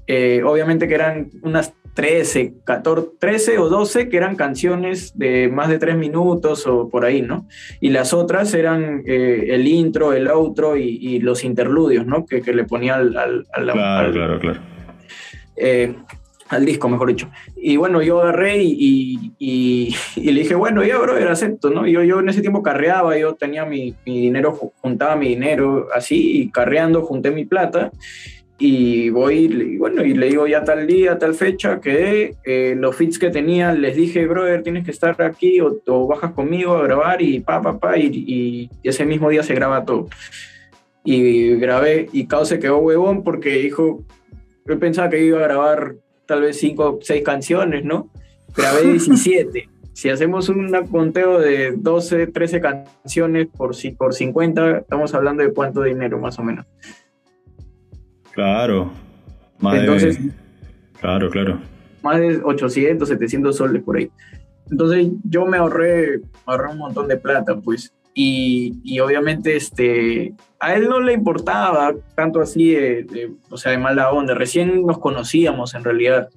eh, 0.07 0.41
obviamente 0.43 0.87
que 0.87 0.95
eran 0.95 1.29
unas 1.41 1.73
13, 1.97 2.53
14, 2.63 3.09
13 3.19 3.57
o 3.57 3.69
12 3.69 4.07
que 4.07 4.17
eran 4.17 4.35
canciones 4.35 5.17
de 5.17 5.49
más 5.49 5.67
de 5.67 5.79
3 5.79 5.97
minutos 5.97 6.67
o 6.67 6.89
por 6.89 7.03
ahí, 7.05 7.23
¿no? 7.23 7.47
Y 7.81 7.89
las 7.89 8.13
otras 8.13 8.53
eran 8.53 9.01
eh, 9.07 9.47
el 9.49 9.67
intro, 9.67 10.13
el 10.13 10.27
outro 10.27 10.77
y, 10.77 11.19
los 11.19 11.43
interludios, 11.43 12.05
¿no? 12.05 12.25
Que, 12.25 12.41
le 12.53 12.63
ponía 12.65 12.95
al... 12.95 13.17
al, 13.17 13.47
claro, 13.51 14.11
claro, 14.13 14.39
claro. 14.39 14.59
Eh, 15.55 15.95
al 16.49 16.65
disco, 16.65 16.87
mejor 16.87 17.09
dicho. 17.09 17.29
Y 17.55 17.77
bueno, 17.77 18.03
yo 18.03 18.21
agarré 18.21 18.61
y, 18.63 19.33
y, 19.39 19.95
le 20.15 20.41
dije, 20.41 20.53
bueno, 20.53 20.83
ya, 20.83 20.99
bro, 20.99 21.17
era 21.17 21.31
acepto, 21.31 21.71
¿no? 21.71 21.87
Yo, 21.87 22.03
yo 22.03 22.19
en 22.19 22.29
ese 22.29 22.41
tiempo 22.41 22.61
carreaba, 22.61 23.17
yo 23.17 23.33
tenía 23.33 23.65
mi, 23.65 23.95
mi 24.05 24.21
dinero, 24.21 24.53
juntaba 24.53 25.15
mi 25.15 25.29
dinero 25.29 25.87
así, 25.95 26.41
y 26.41 26.51
carreando 26.51 27.01
junté 27.01 27.31
mi 27.31 27.45
plata 27.45 27.91
y 28.59 29.09
voy, 29.11 29.45
y 29.45 29.77
bueno, 29.77 30.03
y 30.03 30.15
le 30.15 30.27
digo 30.27 30.47
ya 30.47 30.63
tal 30.63 30.87
día, 30.87 31.19
tal 31.19 31.35
fecha, 31.35 31.79
que 31.79 32.35
eh, 32.43 32.75
los 32.75 32.95
fits 32.95 33.19
que 33.19 33.29
tenía, 33.29 33.71
les 33.73 33.95
dije, 33.95 34.25
brother, 34.25 34.63
tienes 34.63 34.83
que 34.83 34.91
estar 34.91 35.21
aquí 35.21 35.59
o, 35.61 36.07
bajas 36.07 36.31
conmigo 36.31 36.75
a 36.75 36.83
grabar 36.83 37.21
y 37.21 37.39
pa, 37.39 37.61
pa, 37.61 37.77
pa, 37.77 37.97
y, 37.97 38.09
y, 38.11 38.69
ese 38.83 39.05
mismo 39.05 39.29
día 39.29 39.43
se 39.43 39.53
graba 39.53 39.85
todo. 39.85 40.07
Y 41.03 41.55
grabé, 41.55 42.09
y 42.11 42.25
Cao 42.25 42.45
se 42.45 42.59
quedó 42.59 42.79
huevón 42.79 43.23
porque 43.23 43.49
dijo, 43.49 44.03
yo 44.65 44.79
pensaba 44.79 45.09
que 45.09 45.23
iba 45.23 45.37
a 45.37 45.43
grabar 45.43 45.95
tal 46.25 46.41
vez 46.41 46.57
cinco 46.57 46.83
o 46.85 46.99
seis 47.01 47.23
canciones, 47.23 47.85
¿no? 47.85 48.09
Grabé 48.55 48.83
17. 48.91 49.69
si 49.93 50.09
hacemos 50.09 50.49
un 50.49 50.71
conteo 50.91 51.39
de 51.39 51.73
12, 51.77 52.27
13 52.27 52.59
canciones 52.59 53.47
por, 53.55 53.75
por 53.97 54.13
50, 54.15 54.79
estamos 54.79 55.13
hablando 55.13 55.43
de 55.43 55.53
cuánto 55.53 55.83
dinero 55.83 56.17
más 56.17 56.39
o 56.39 56.43
menos. 56.43 56.65
Claro. 58.37 58.91
Más 59.57 59.79
Entonces, 59.79 60.19
claro, 61.01 61.31
claro. 61.31 61.59
Más 62.03 62.19
de 62.19 62.39
800, 62.43 63.09
700 63.09 63.57
soles 63.57 63.81
por 63.81 63.97
ahí. 63.97 64.11
Entonces 64.69 65.07
yo 65.23 65.47
me 65.47 65.57
ahorré, 65.57 66.21
ahorré 66.45 66.69
un 66.69 66.77
montón 66.77 67.07
de 67.07 67.17
plata, 67.17 67.55
pues. 67.55 67.95
Y, 68.13 68.79
y, 68.83 68.99
obviamente 68.99 69.55
este, 69.55 70.35
a 70.59 70.75
él 70.75 70.87
no 70.87 70.99
le 70.99 71.13
importaba 71.13 71.95
tanto 72.13 72.39
así, 72.39 72.75
de, 72.75 73.31
o 73.49 73.57
sea, 73.57 73.71
de 73.71 73.79
mala 73.79 74.11
onda. 74.11 74.35
Recién 74.35 74.85
nos 74.85 74.99
conocíamos 74.99 75.73
en 75.73 75.83
realidad. 75.83 76.29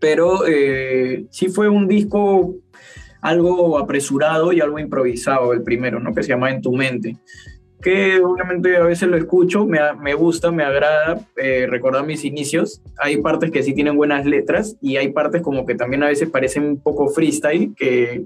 Pero 0.00 0.46
eh, 0.46 1.26
sí 1.28 1.48
fue 1.50 1.68
un 1.68 1.88
disco 1.88 2.54
algo 3.20 3.78
apresurado 3.78 4.54
y 4.54 4.62
algo 4.62 4.78
improvisado, 4.78 5.52
el 5.52 5.62
primero, 5.62 6.00
¿no? 6.00 6.14
Que 6.14 6.22
se 6.22 6.30
llama 6.30 6.50
En 6.50 6.62
tu 6.62 6.72
mente 6.72 7.18
que 7.80 8.20
obviamente 8.20 8.76
a 8.76 8.82
veces 8.82 9.08
lo 9.08 9.16
escucho, 9.16 9.64
me, 9.64 9.78
me 10.00 10.14
gusta, 10.14 10.50
me 10.50 10.64
agrada 10.64 11.20
eh, 11.36 11.66
recordar 11.68 12.04
mis 12.04 12.24
inicios. 12.24 12.82
Hay 12.98 13.18
partes 13.18 13.50
que 13.50 13.62
sí 13.62 13.72
tienen 13.72 13.96
buenas 13.96 14.26
letras 14.26 14.76
y 14.80 14.96
hay 14.96 15.10
partes 15.10 15.42
como 15.42 15.64
que 15.64 15.76
también 15.76 16.02
a 16.02 16.08
veces 16.08 16.28
parecen 16.28 16.64
un 16.64 16.80
poco 16.80 17.08
freestyle, 17.08 17.74
que, 17.76 18.24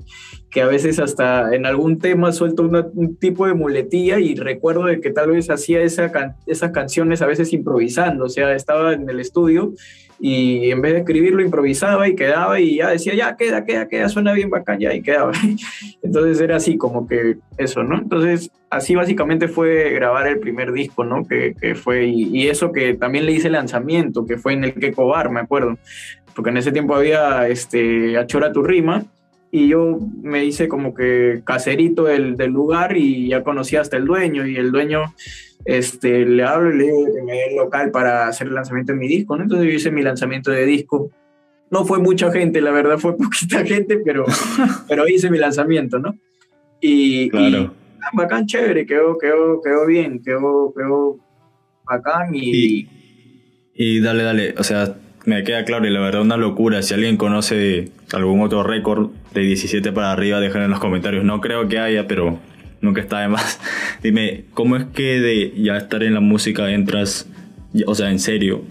que 0.50 0.62
a 0.62 0.66
veces 0.66 0.98
hasta 0.98 1.54
en 1.54 1.66
algún 1.66 1.98
tema 1.98 2.32
suelto 2.32 2.62
un 2.62 3.16
tipo 3.16 3.46
de 3.46 3.54
muletilla 3.54 4.18
y 4.20 4.34
recuerdo 4.36 4.86
de 4.86 5.00
que 5.00 5.10
tal 5.10 5.30
vez 5.30 5.50
hacía 5.50 5.82
esa 5.82 6.10
esas 6.46 6.70
canciones 6.70 7.20
a 7.20 7.26
veces 7.26 7.52
improvisando, 7.52 8.24
o 8.24 8.28
sea, 8.28 8.54
estaba 8.54 8.94
en 8.94 9.08
el 9.08 9.20
estudio 9.20 9.72
y 10.24 10.70
en 10.70 10.80
vez 10.80 10.92
de 10.92 11.00
escribirlo 11.00 11.42
improvisaba 11.42 12.06
y 12.06 12.14
quedaba 12.14 12.60
y 12.60 12.76
ya 12.76 12.90
decía, 12.90 13.12
ya 13.12 13.36
queda, 13.36 13.64
queda, 13.64 13.88
queda, 13.88 14.08
suena 14.08 14.32
bien 14.32 14.50
bacán, 14.50 14.78
ya 14.78 14.94
y 14.94 15.02
quedaba. 15.02 15.32
Entonces 16.02 16.40
era 16.40 16.56
así 16.56 16.78
como 16.78 17.08
que 17.08 17.38
eso, 17.58 17.82
¿no? 17.82 17.98
Entonces 17.98 18.48
así 18.70 18.94
básicamente 18.94 19.48
fue 19.48 19.90
grabar 19.90 20.28
el 20.28 20.38
primer 20.38 20.72
disco, 20.72 21.04
¿no? 21.04 21.26
Que, 21.26 21.56
que 21.60 21.74
fue, 21.74 22.06
y, 22.06 22.46
eso 22.46 22.70
que 22.70 22.94
también 22.94 23.26
le 23.26 23.32
hice 23.32 23.50
lanzamiento, 23.50 24.24
que 24.24 24.38
fue 24.38 24.52
en 24.52 24.62
el 24.62 24.74
que 24.74 24.92
Cobar, 24.92 25.28
me 25.28 25.40
acuerdo, 25.40 25.76
porque 26.36 26.50
en 26.50 26.58
ese 26.58 26.70
tiempo 26.70 26.94
había 26.94 27.48
este, 27.48 28.16
Achora 28.16 28.52
tu 28.52 28.62
rima 28.62 29.02
y 29.54 29.68
yo 29.68 29.98
me 30.22 30.46
hice 30.46 30.66
como 30.66 30.94
que 30.94 31.42
caserito 31.44 32.04
del, 32.04 32.38
del 32.38 32.50
lugar 32.50 32.96
y 32.96 33.28
ya 33.28 33.44
conocía 33.44 33.82
hasta 33.82 33.98
el 33.98 34.06
dueño 34.06 34.46
y 34.46 34.56
el 34.56 34.72
dueño 34.72 35.14
este, 35.66 36.24
le 36.24 36.42
hablo 36.42 36.74
y 36.74 36.78
le 36.78 36.84
digo 36.84 37.14
que 37.14 37.22
me 37.22 37.32
dé 37.32 37.44
el 37.50 37.56
local 37.56 37.90
para 37.90 38.28
hacer 38.28 38.46
el 38.46 38.54
lanzamiento 38.54 38.94
de 38.94 38.98
mi 38.98 39.08
disco, 39.08 39.36
¿no? 39.36 39.42
Entonces 39.42 39.68
yo 39.68 39.74
hice 39.74 39.90
mi 39.90 40.02
lanzamiento 40.02 40.50
de 40.50 40.64
disco. 40.64 41.10
No 41.70 41.84
fue 41.84 41.98
mucha 41.98 42.32
gente, 42.32 42.62
la 42.62 42.70
verdad 42.70 42.96
fue 42.96 43.14
poquita 43.18 43.62
gente, 43.62 43.98
pero, 43.98 44.24
pero 44.88 45.06
hice 45.06 45.30
mi 45.30 45.36
lanzamiento, 45.36 45.98
¿no? 45.98 46.16
Y, 46.80 47.28
claro. 47.28 47.74
Ah, 48.00 48.10
bacán, 48.14 48.46
chévere, 48.46 48.86
quedó, 48.86 49.18
quedó, 49.18 49.60
quedó 49.60 49.86
bien, 49.86 50.22
quedó, 50.22 50.72
quedó 50.74 51.18
bacán 51.84 52.34
y, 52.34 52.88
y... 53.74 54.00
dale, 54.00 54.22
dale, 54.22 54.54
o 54.56 54.64
sea, 54.64 54.96
me 55.26 55.44
queda 55.44 55.64
claro 55.66 55.86
y 55.86 55.90
la 55.90 56.00
verdad 56.00 56.22
una 56.22 56.38
locura. 56.38 56.82
Si 56.82 56.94
alguien 56.94 57.18
conoce 57.18 57.90
algún 58.12 58.40
otro 58.40 58.62
récord 58.62 59.10
de 59.34 59.40
17 59.40 59.92
para 59.92 60.12
arriba, 60.12 60.40
déjenlo 60.40 60.64
en 60.64 60.70
los 60.70 60.80
comentarios. 60.80 61.24
No 61.24 61.40
creo 61.40 61.68
que 61.68 61.78
haya, 61.78 62.06
pero 62.06 62.38
nunca 62.80 63.00
está 63.00 63.20
de 63.20 63.28
más. 63.28 63.60
Dime, 64.02 64.44
¿cómo 64.54 64.76
es 64.76 64.84
que 64.84 65.20
de 65.20 65.52
ya 65.56 65.76
estar 65.76 66.02
en 66.02 66.14
la 66.14 66.20
música 66.20 66.70
entras, 66.70 67.28
o 67.86 67.94
sea, 67.94 68.10
en 68.10 68.18
serio, 68.18 68.62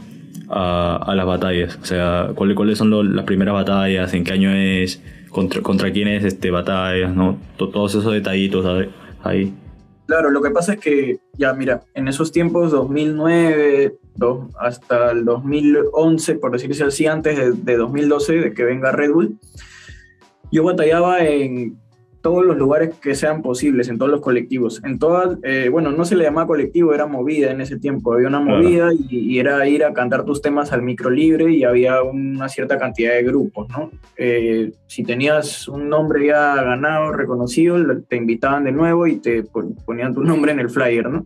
a, 0.49 0.97
a 0.97 1.15
las 1.15 1.25
batallas? 1.25 1.79
O 1.81 1.85
sea, 1.85 2.29
¿cuáles, 2.35 2.55
cuáles 2.55 2.77
son 2.77 3.15
las 3.15 3.25
primeras 3.25 3.53
batallas? 3.53 4.13
¿En 4.13 4.23
qué 4.23 4.33
año 4.33 4.51
es? 4.51 5.01
¿Contra, 5.29 5.61
contra 5.61 5.91
quién 5.91 6.07
es 6.07 6.25
este, 6.25 6.51
batallas? 6.51 7.15
¿no? 7.15 7.39
Todos 7.57 7.95
esos 7.95 8.13
detallitos 8.13 8.87
ahí. 9.23 9.53
Claro, 10.07 10.29
lo 10.29 10.41
que 10.41 10.49
pasa 10.49 10.73
es 10.73 10.79
que, 10.79 11.19
ya 11.37 11.53
mira, 11.53 11.83
en 11.93 12.09
esos 12.09 12.33
tiempos, 12.33 12.71
2009 12.71 13.95
hasta 14.59 15.11
el 15.11 15.23
2011, 15.23 16.35
por 16.35 16.51
decirse 16.51 16.83
así, 16.83 17.07
antes 17.07 17.37
de, 17.37 17.53
de 17.53 17.77
2012, 17.77 18.33
de 18.33 18.53
que 18.53 18.63
venga 18.65 18.91
Red 18.91 19.11
Bull, 19.11 19.37
yo 20.51 20.63
batallaba 20.63 21.23
en 21.25 21.77
todos 22.21 22.45
los 22.45 22.55
lugares 22.55 22.93
que 23.01 23.15
sean 23.15 23.41
posibles, 23.41 23.89
en 23.89 23.97
todos 23.97 24.11
los 24.11 24.21
colectivos. 24.21 24.81
En 24.83 24.99
todas, 24.99 25.37
eh, 25.43 25.69
bueno, 25.69 25.91
no 25.91 26.05
se 26.05 26.15
le 26.15 26.23
llamaba 26.23 26.47
colectivo, 26.47 26.93
era 26.93 27.07
movida 27.07 27.51
en 27.51 27.61
ese 27.61 27.79
tiempo. 27.79 28.13
Había 28.13 28.27
una 28.27 28.39
movida 28.39 28.91
y, 28.93 29.39
era 29.39 29.67
ir 29.67 29.83
a 29.83 29.93
cantar 29.93 30.23
tus 30.23 30.41
temas 30.41 30.71
al 30.71 30.83
micro 30.83 31.09
libre 31.09 31.51
y 31.51 31.63
había 31.63 32.03
una 32.03 32.47
cierta 32.47 32.77
cantidad 32.77 33.13
de 33.13 33.23
grupos, 33.23 33.67
¿no? 33.69 33.91
Eh, 34.15 34.71
si 34.85 35.03
tenías 35.03 35.67
un 35.67 35.89
nombre 35.89 36.27
ya 36.27 36.55
ganado, 36.61 37.11
reconocido, 37.11 37.77
te 38.07 38.17
invitaban 38.17 38.65
de 38.65 38.71
nuevo 38.71 39.07
y 39.07 39.17
te 39.17 39.43
ponían 39.43 40.13
tu 40.13 40.23
nombre 40.23 40.51
en 40.51 40.59
el 40.59 40.69
flyer, 40.69 41.09
¿no? 41.09 41.25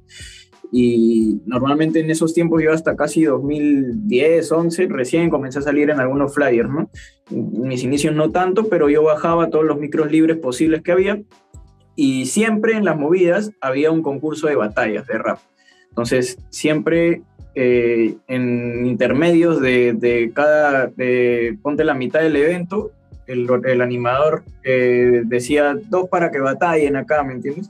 Y 0.71 1.41
normalmente 1.45 1.99
en 1.99 2.10
esos 2.10 2.34
tiempos 2.34 2.62
yo 2.63 2.71
hasta 2.71 2.95
casi 2.95 3.23
2010, 3.23 4.51
11, 4.51 4.88
recién 4.88 5.30
comencé 5.30 5.60
a 5.60 5.63
salir 5.63 5.89
en 5.89 5.99
algunos 5.99 6.34
flyers, 6.34 6.69
¿no? 6.69 6.89
Mis 7.30 7.84
inicios 7.84 8.15
no 8.15 8.32
tanto, 8.32 8.67
pero 8.67 8.89
yo 8.89 9.04
bajaba 9.04 9.49
todos 9.49 9.65
los 9.65 9.80
micros 9.80 10.12
libres 10.12 10.38
posibles 10.38 10.82
que 10.82 10.91
había 10.91 11.21
y 11.95 12.25
siempre 12.25 12.73
en 12.73 12.86
las 12.86 12.97
movidas 12.97 13.51
había 13.62 13.91
un 13.91 14.04
concurso 14.04 14.47
de 14.47 14.56
batallas 14.56 15.08
de 15.08 15.17
rap. 15.17 15.39
Entonces, 15.89 16.38
siempre 16.49 17.21
eh, 17.56 18.15
en 18.28 18.86
intermedios 18.86 19.62
de, 19.62 19.93
de 19.93 20.32
cada, 20.34 20.88
de, 20.88 21.58
ponte 21.62 21.86
la 21.86 21.93
mitad 21.93 22.19
del 22.19 22.36
evento, 22.36 22.91
el, 23.28 23.47
el 23.63 23.82
animador 23.82 24.43
eh, 24.63 25.23
decía 25.25 25.75
dos 25.89 26.10
para 26.10 26.32
que 26.32 26.39
batallen 26.39 26.95
acá, 26.97 27.23
¿me 27.23 27.34
entiendes? 27.34 27.69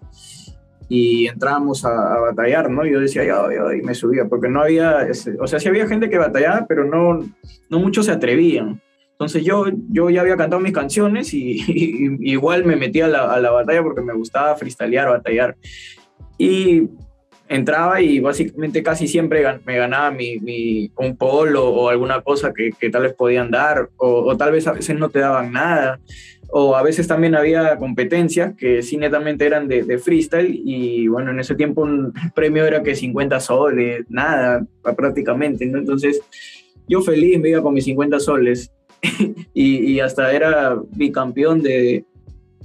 Y 0.88 1.28
entrábamos 1.28 1.84
a, 1.86 2.19
batallar, 2.19 2.69
¿no? 2.69 2.86
Yo 2.86 3.00
decía, 3.00 3.24
ya, 3.24 3.43
ya, 3.50 3.76
y 3.76 3.82
me 3.82 3.95
subía, 3.95 4.26
porque 4.26 4.50
no 4.50 4.62
había, 4.62 5.08
o 5.39 5.48
sea, 5.48 5.60
sí 5.60 5.67
había 5.67 5.88
gente 5.88 6.10
que 6.10 6.17
batallaba, 6.17 6.65
pero 6.67 6.86
no, 6.86 7.19
no 7.69 7.80
muchos 7.80 8.06
se 8.06 8.12
atrevían. 8.12 8.82
Entonces 9.12 9.45
yo, 9.45 9.65
yo 9.89 10.10
ya 10.10 10.21
había 10.21 10.36
cantado 10.36 10.62
mis 10.62 10.74
canciones 10.74 11.34
y, 11.34 11.62
igual 12.19 12.65
me 12.65 12.76
metía 12.76 13.06
a 13.06 13.10
la, 13.10 13.34
a 13.34 13.39
la, 13.39 13.52
batalla 13.52 13.82
porque 13.82 14.02
me 14.02 14.13
gustaba 14.13 14.56
freestylear, 14.56 15.10
batallar. 15.10 15.56
Y 16.38 16.89
entraba 17.48 18.02
y 18.02 18.19
básicamente 18.19 18.84
casi 18.84 19.08
siempre 19.08 19.43
me 19.65 19.78
ganaba 19.78 20.12
mi, 20.12 20.39
mi 20.39 20.91
un 20.98 21.15
polo 21.15 21.69
o 21.69 21.89
alguna 21.89 22.21
cosa 22.21 22.52
que, 22.54 22.71
que 22.71 22.89
tal 22.89 23.04
vez 23.04 23.13
podían 23.13 23.52
dar, 23.52 23.89
o, 23.98 24.26
o, 24.26 24.36
tal 24.36 24.52
vez 24.52 24.67
a 24.67 24.74
veces 24.74 24.98
no 24.98 25.10
te 25.10 25.19
daban 25.19 25.52
nada 25.52 26.00
o 26.50 26.76
a 26.76 26.84
veces 26.84 27.08
también 27.08 27.36
había 27.36 27.78
competencias 27.78 28.56
que 28.56 28.82
sí 28.82 28.98
netamente 28.98 29.46
eran 29.46 29.68
de, 29.68 29.98
freestyle 29.98 30.50
y 30.64 31.08
bueno, 31.08 31.32
en 31.32 31.40
ese 31.40 31.56
tiempo 31.56 31.82
un 31.82 32.14
premio 32.34 32.66
era 32.66 32.84
que 32.84 32.96
50 32.96 33.40
soles, 33.40 34.06
nada 34.10 34.66
prácticamente, 34.96 35.66
¿no? 35.66 35.80
Entonces 35.80 36.22
yo 36.88 37.02
feliz 37.02 37.40
me 37.40 37.50
iba 37.50 37.62
con 37.62 37.74
mis 37.74 37.86
50 37.86 38.20
soles 38.20 38.72
y, 39.54 40.00
hasta 40.00 40.32
era 40.34 40.78
bicampeón 40.92 41.62
de, 41.62 42.06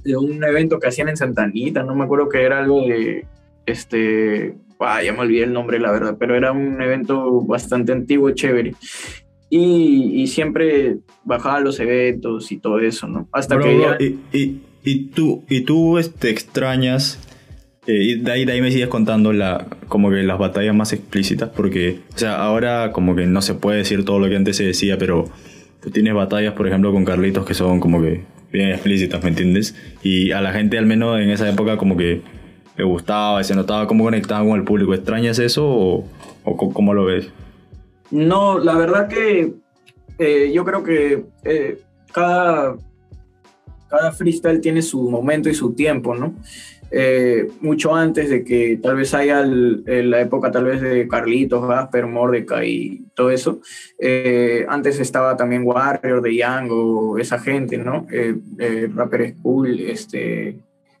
de, 0.03 0.17
un 0.17 0.43
evento 0.43 0.79
que 0.79 0.87
hacían 0.87 1.09
en 1.09 1.17
Santanita, 1.17 1.83
no 1.83 1.95
me 1.95 2.03
acuerdo 2.03 2.29
que 2.29 2.43
era 2.43 2.59
algo 2.59 2.81
de, 2.87 3.25
este, 3.65 4.55
ya 4.79 5.13
me 5.13 5.19
olvidé 5.19 5.43
el 5.43 5.53
nombre 5.53 5.79
la 5.79 5.91
verdad, 5.91 6.17
pero 6.19 6.35
era 6.35 6.51
un 6.51 6.81
evento 6.81 7.41
bastante 7.41 7.91
antiguo, 7.91 8.31
chévere 8.31 8.73
y, 9.53 10.27
siempre 10.27 10.99
bajaba 11.25 11.59
los 11.59 11.79
eventos 11.81 12.51
y 12.53 12.57
todo 12.57 12.79
eso, 12.79 13.07
¿no? 13.07 13.27
Hasta 13.33 13.59
que 13.59 14.17
y, 14.31 14.61
y, 14.83 15.05
tú, 15.07 15.43
y 15.49 15.61
tú 15.61 15.97
este, 15.97 16.29
extrañas, 16.29 17.19
eh, 17.85 18.01
y 18.01 18.15
de 18.21 18.31
ahí, 18.31 18.45
de 18.45 18.53
ahí 18.53 18.61
me 18.61 18.71
sigues 18.71 18.87
contando 18.87 19.33
la, 19.33 19.67
como 19.89 20.09
que 20.09 20.23
las 20.23 20.39
batallas 20.39 20.73
más 20.73 20.93
explícitas, 20.93 21.49
porque, 21.49 21.99
o 22.15 22.17
sea, 22.17 22.41
ahora 22.41 22.93
como 22.93 23.13
que 23.13 23.25
no 23.25 23.41
se 23.41 23.53
puede 23.53 23.79
decir 23.79 24.05
todo 24.05 24.19
lo 24.19 24.29
que 24.29 24.37
antes 24.37 24.55
se 24.55 24.63
decía, 24.63 24.97
pero 24.97 25.25
tú 25.83 25.91
tienes 25.91 26.13
batallas, 26.13 26.53
por 26.53 26.65
ejemplo, 26.67 26.93
con 26.93 27.03
Carlitos 27.03 27.45
que 27.45 27.53
son 27.53 27.81
como 27.81 28.01
que 28.01 28.23
bien 28.53 28.69
explícitas, 28.69 29.21
¿me 29.21 29.29
entiendes? 29.29 29.75
Y 30.01 30.31
a 30.31 30.39
la 30.39 30.53
gente, 30.53 30.77
al 30.77 30.85
menos 30.85 31.19
en 31.19 31.29
esa 31.29 31.49
época, 31.49 31.75
como 31.75 31.97
que 31.97 32.21
le 32.77 32.83
gustaba, 32.85 33.43
se 33.43 33.53
notaba 33.53 33.85
cómo 33.85 34.05
conectaba 34.05 34.47
con 34.47 34.57
el 34.57 34.63
público. 34.63 34.93
¿Extrañas 34.93 35.39
eso 35.39 35.67
o, 35.67 36.07
o 36.45 36.73
cómo 36.73 36.93
lo 36.93 37.03
ves? 37.03 37.27
No, 38.11 38.59
la 38.59 38.75
verdad 38.75 39.07
que 39.07 39.53
eh, 40.19 40.51
yo 40.53 40.63
creo 40.65 40.83
que 40.83 41.25
eh, 41.43 41.79
cada, 42.13 42.75
cada 43.89 44.11
freestyle 44.11 44.61
tiene 44.61 44.81
su 44.81 45.09
momento 45.09 45.49
y 45.49 45.55
su 45.55 45.73
tiempo, 45.73 46.13
¿no? 46.13 46.35
Eh, 46.93 47.47
mucho 47.61 47.95
antes 47.95 48.29
de 48.29 48.43
que 48.43 48.77
tal 48.83 48.97
vez 48.97 49.13
haya 49.13 49.43
la 49.45 50.19
época 50.19 50.51
tal 50.51 50.65
vez 50.65 50.81
de 50.81 51.07
Carlitos, 51.07 51.65
Gasper, 51.65 52.05
Mordecai 52.05 52.69
y 52.69 53.05
todo 53.15 53.31
eso, 53.31 53.61
antes 54.67 54.99
estaba 54.99 55.37
también 55.37 55.63
Warrior 55.65 56.21
de 56.21 56.35
Young 56.35 57.17
esa 57.17 57.39
gente, 57.39 57.77
¿no? 57.77 58.05
Rapper 58.93 59.35
School, 59.37 59.79
este, 59.79 60.57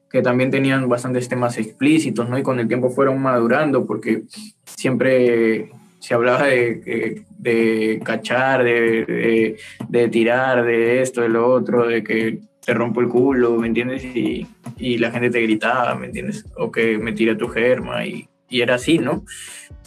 que 0.09 0.21
también 0.21 0.49
tenían 0.49 0.87
bastantes 0.87 1.27
temas 1.27 1.57
explícitos, 1.57 2.29
¿no? 2.29 2.39
Y 2.39 2.43
con 2.43 2.59
el 2.61 2.69
tiempo 2.69 2.89
fueron 2.89 3.21
madurando 3.21 3.85
porque 3.85 4.23
siempre 4.63 5.69
si 6.01 6.15
hablaba 6.15 6.47
de, 6.47 7.23
de, 7.37 8.01
cachar, 8.03 8.63
de, 8.63 9.55
de, 9.87 10.07
tirar, 10.09 10.65
de 10.65 11.01
esto, 11.01 11.21
de 11.21 11.29
lo 11.29 11.47
otro, 11.47 11.87
de 11.87 12.03
que 12.03 12.39
te 12.65 12.73
rompo 12.73 13.01
el 13.01 13.07
culo, 13.07 13.55
¿me 13.57 13.67
entiendes? 13.67 14.03
Y, 14.03 14.47
y 14.77 14.97
la 14.97 15.11
gente 15.11 15.29
te 15.29 15.41
gritaba, 15.41 15.93
¿me 15.93 16.07
entiendes? 16.07 16.43
O 16.57 16.71
que 16.71 16.97
me 16.97 17.13
tira 17.13 17.37
tu 17.37 17.47
germa 17.47 18.03
y, 18.03 18.27
y, 18.49 18.61
era 18.61 18.75
así, 18.75 18.97
¿no? 18.97 19.23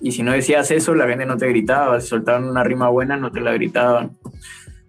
Y 0.01 0.13
si 0.13 0.23
no 0.23 0.33
decías 0.33 0.71
eso, 0.71 0.95
la 0.95 1.09
gente 1.09 1.27
no 1.27 1.37
te 1.37 1.49
gritaba, 1.49 2.01
si 2.01 2.07
soltaban 2.07 2.45
una 2.45 2.63
rima 2.63 2.89
buena, 2.91 3.17
no 3.17 3.33
te 3.33 3.41
la 3.41 3.53
gritaban. 3.53 4.17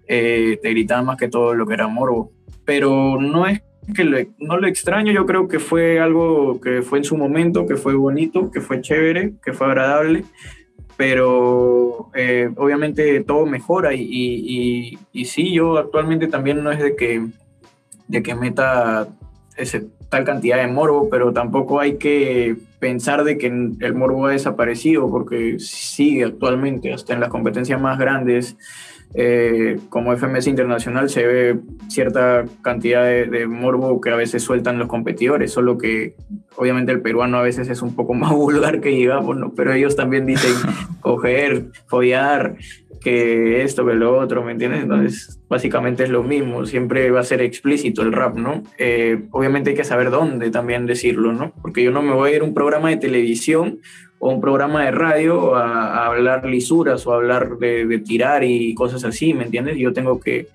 Eh, 0.08 0.60
te 0.62 0.70
gritaban 0.70 1.06
más 1.06 1.18
que 1.18 1.28
todo 1.28 1.56
lo 1.56 1.66
que 1.66 1.74
era 1.74 1.88
morbo. 1.88 2.32
Pero 2.66 3.20
no 3.20 3.48
es 3.48 3.64
que 3.96 4.30
no 4.38 4.58
lo 4.58 4.68
extraño, 4.68 5.12
yo 5.12 5.26
creo 5.26 5.48
que 5.48 5.60
fue 5.60 6.00
algo 6.00 6.62
que 6.62 6.84
fue 6.84 7.00
en 7.00 7.04
su 7.04 7.18
momento, 7.18 7.66
que 7.66 7.78
fue 7.78 7.96
bonito, 7.96 8.52
que 8.52 8.62
fue 8.62 8.82
chévere, 8.82 9.34
que 9.44 9.54
fue 9.54 9.68
agradable 9.68 10.24
pero 10.98 12.10
eh, 12.14 12.50
obviamente 12.56 13.22
todo 13.22 13.46
mejora 13.46 13.94
y, 13.94 14.02
y, 14.02 15.00
y, 15.12 15.26
sí, 15.26 15.54
yo 15.54 15.78
actualmente 15.78 16.28
también 16.28 16.64
no 16.64 16.72
es 16.72 16.80
de 16.80 16.96
que, 16.96 17.26
de 18.08 18.24
que 18.24 18.36
meta 18.36 19.08
ese, 19.58 19.88
tal 20.10 20.24
cantidad 20.24 20.58
de 20.58 20.68
morbo, 20.68 21.10
pero 21.10 21.34
tampoco 21.34 21.80
hay 21.80 21.98
que 21.98 22.56
pensar 22.80 23.24
de 23.24 23.38
que 23.38 23.48
el 23.48 23.94
morbo 23.94 24.28
ha 24.28 24.32
desaparecido 24.32 25.10
porque 25.10 25.60
sigue 25.60 26.24
actualmente, 26.24 26.94
hasta 26.94 27.14
en 27.14 27.20
las 27.20 27.30
competencias 27.30 27.82
más 27.82 27.98
grandes 27.98 28.58
eh, 29.14 29.80
como 29.90 30.16
FMS 30.16 30.48
Internacional 30.48 31.10
se 31.10 31.26
ve 31.26 31.60
cierta 31.88 32.46
cantidad 32.62 33.06
de, 33.06 33.48
morbo 33.48 34.02
que 34.02 34.10
a 34.10 34.16
veces 34.16 34.44
sueltan 34.44 34.80
los 34.80 34.88
competidores, 34.88 35.52
solo 35.52 35.78
que 35.78 36.16
obviamente 36.56 36.92
el 36.92 37.02
peruano 37.02 37.38
a 37.38 37.42
veces 37.42 37.70
es 37.70 37.82
un 37.82 37.96
poco 37.96 38.14
más 38.16 38.32
vulgar 38.32 38.82
que 38.82 38.90
digamos, 38.90 39.38
¿no? 39.38 39.54
pero 39.54 39.74
ellos 39.74 39.96
también 39.96 40.26
dicen 40.26 40.52
coger, 41.02 41.68
follar, 41.88 42.58
que 43.06 43.62
esto, 43.62 43.86
que 43.86 43.94
lo 43.94 44.18
otro, 44.18 44.44
¿me 44.44 44.52
entiendes? 44.52 44.82
Entonces, 44.82 45.40
básicamente 45.48 46.04
es 46.04 46.10
lo 46.10 46.24
mismo, 46.24 46.66
siempre 46.66 47.12
va 47.12 47.20
a 47.20 47.24
ser 47.24 47.40
explícito 47.44 48.02
el 48.02 48.12
rap, 48.12 48.36
¿no? 48.36 48.64
Eh, 48.80 49.26
obviamente 49.30 49.70
hay 49.70 49.76
que 49.76 49.84
saber 49.84 50.10
dónde 50.10 50.50
también 50.50 50.88
decirlo, 50.88 51.32
¿no? 51.32 51.54
Porque 51.62 51.84
yo 51.84 51.92
no 51.92 52.02
me 52.02 52.14
voy 52.14 52.32
a 52.32 52.36
ir 52.38 52.42
a 52.42 52.46
un 52.46 52.56
programa 52.56 52.90
de 52.90 52.98
televisión 52.98 53.80
o 54.20 54.30
un 54.30 54.42
programa 54.42 54.86
de 54.86 54.92
radio 54.92 55.56
a, 55.56 56.06
hablar 56.06 56.46
lisuras 56.46 57.06
o 57.06 57.14
hablar 57.14 57.58
de, 57.58 58.00
tirar 58.00 58.44
y 58.44 58.74
cosas 58.74 59.04
así, 59.04 59.34
¿me 59.34 59.44
entiendes? 59.44 59.78
Yo 59.78 59.94
tengo 59.94 60.20
que, 60.20 60.48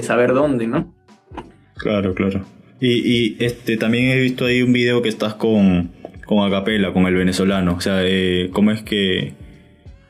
saber 0.00 0.32
dónde, 0.32 0.66
¿no? 0.66 0.92
Claro, 1.76 2.14
claro. 2.14 2.44
Y, 2.80 3.42
este, 3.44 3.76
también 3.76 4.06
he 4.10 4.20
visto 4.20 4.46
ahí 4.46 4.62
un 4.62 4.72
video 4.72 5.02
que 5.02 5.08
estás 5.08 5.34
con, 5.34 5.90
con 6.24 6.46
Acapela, 6.46 6.92
con 6.92 7.06
el 7.06 7.14
venezolano. 7.14 7.74
O 7.74 7.80
sea, 7.80 8.00
eh, 8.02 8.50
¿cómo 8.52 8.70
es 8.70 8.82
que...? 8.82 9.34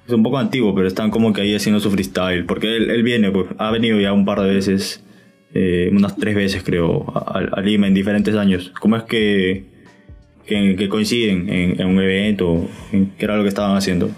Es 0.06 0.14
un 0.14 0.22
poco 0.24 0.38
antiguo, 0.38 0.74
pero 0.74 0.88
están 0.88 1.10
como 1.10 1.32
que 1.32 1.42
ahí 1.42 1.54
haciendo 1.54 1.80
su 1.80 1.90
freestyle. 1.90 2.44
Porque 2.44 2.76
él, 2.76 3.02
viene, 3.02 3.30
pues, 3.30 3.46
ha 3.58 3.70
venido 3.70 4.00
ya 4.00 4.12
un 4.12 4.24
par 4.24 4.40
de 4.40 4.52
veces, 4.52 5.04
eh, 5.54 5.88
unas 5.92 6.16
tres 6.16 6.34
veces 6.34 6.62
creo, 6.64 7.12
a 7.14 7.60
Lima 7.60 7.86
en 7.86 7.94
diferentes 7.94 8.34
años. 8.34 8.72
¿Cómo 8.80 8.96
es 8.96 9.04
que 9.04 9.70
que, 10.50 10.88
coinciden 10.88 11.48
en, 11.48 11.86
un 11.86 12.00
evento? 12.00 12.66
¿Qué 12.90 13.24
era 13.24 13.36
lo 13.36 13.42
que 13.42 13.48
estaban 13.48 13.76
haciendo? 13.76 14.10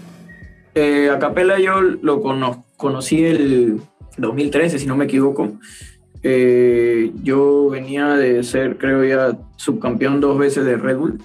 Eh, 0.75 1.09
a 1.11 1.19
Capela 1.19 1.59
yo 1.59 1.79
lo 1.81 2.21
conocí 2.77 3.23
el 3.23 3.81
2013, 4.17 4.79
si 4.79 4.87
no 4.87 4.97
me 4.97 5.05
equivoco. 5.05 5.53
Eh, 6.23 7.11
yo 7.21 7.69
venía 7.69 8.15
de 8.15 8.43
ser, 8.43 8.77
creo 8.77 9.03
ya, 9.03 9.37
subcampeón 9.57 10.21
dos 10.21 10.37
veces 10.37 10.65
de 10.65 10.77
Red 10.77 10.97
Bull. 10.97 11.19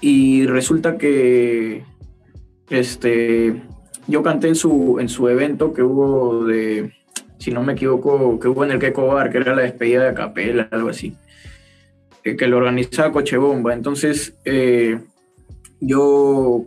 Y 0.00 0.46
resulta 0.46 0.98
que 0.98 1.82
este, 2.68 3.62
yo 4.06 4.22
canté 4.22 4.48
en 4.48 4.56
su, 4.56 4.98
en 5.00 5.08
su 5.08 5.28
evento 5.28 5.72
que 5.72 5.82
hubo 5.82 6.44
de, 6.44 6.92
si 7.38 7.50
no 7.50 7.62
me 7.62 7.72
equivoco, 7.72 8.38
que 8.38 8.48
hubo 8.48 8.64
en 8.64 8.72
el 8.72 8.78
Queco 8.78 9.06
Bar, 9.06 9.30
que 9.30 9.38
era 9.38 9.54
la 9.54 9.62
despedida 9.62 10.04
de 10.04 10.14
Capela, 10.14 10.68
algo 10.70 10.90
así 10.90 11.16
que 12.24 12.46
lo 12.48 12.56
organizaba 12.56 13.12
Coche 13.12 13.36
Bomba. 13.36 13.74
Entonces, 13.74 14.34
eh, 14.44 14.98
yo 15.80 16.64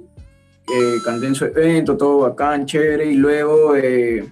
eh, 0.68 0.98
canté 1.04 1.28
en 1.28 1.36
su 1.36 1.46
evento, 1.46 1.98
todo 1.98 2.20
bacán, 2.20 2.68
chévere, 2.68 3.08
y 3.08 3.16
luego, 3.16 3.76
eh, 3.76 4.24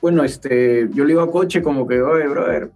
bueno, 0.00 0.24
este, 0.24 0.88
yo 0.92 1.04
le 1.04 1.12
iba 1.12 1.22
a 1.22 1.30
Coche 1.30 1.62
como 1.62 1.86
que, 1.86 2.02
oye, 2.02 2.26
brother, 2.26 2.70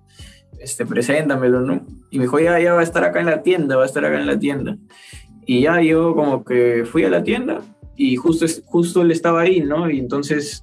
este, 0.61 0.87
preséntamelo, 0.87 1.61
¿no? 1.61 1.85
Y 2.11 2.19
me 2.19 2.25
dijo, 2.25 2.39
ya, 2.39 2.61
ya 2.61 2.75
va 2.75 2.81
a 2.81 2.85
estar 2.85 3.03
acá 3.03 3.19
en 3.19 3.27
la 3.27 3.43
tienda, 3.43 3.77
va 3.77 3.83
a 3.83 3.87
estar 3.87 4.05
acá 4.05 4.21
en 4.21 4.27
la 4.27 4.39
tienda. 4.39 4.77
Y 5.45 5.63
ya 5.63 5.81
yo 5.81 6.15
como 6.15 6.45
que 6.45 6.85
fui 6.85 7.05
a 7.05 7.11
la 7.11 7.25
tienda 7.25 7.63
y 7.97 8.15
justo, 8.15 8.47
justo 8.67 9.03
él 9.03 9.11
estaba 9.11 9.41
ahí, 9.41 9.61
¿no? 9.61 9.91
Y 9.91 9.99
entonces 9.99 10.63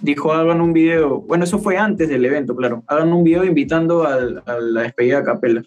dijo, 0.00 0.32
hagan 0.32 0.60
un 0.60 0.72
video, 0.72 1.20
bueno, 1.20 1.44
eso 1.44 1.58
fue 1.58 1.76
antes 1.76 2.08
del 2.08 2.24
evento, 2.24 2.56
claro, 2.56 2.82
hagan 2.86 3.12
un 3.12 3.24
video 3.24 3.44
invitando 3.44 4.04
a 4.04 4.18
la 4.60 4.82
despedida 4.82 5.18
de 5.18 5.24
Capela 5.24 5.62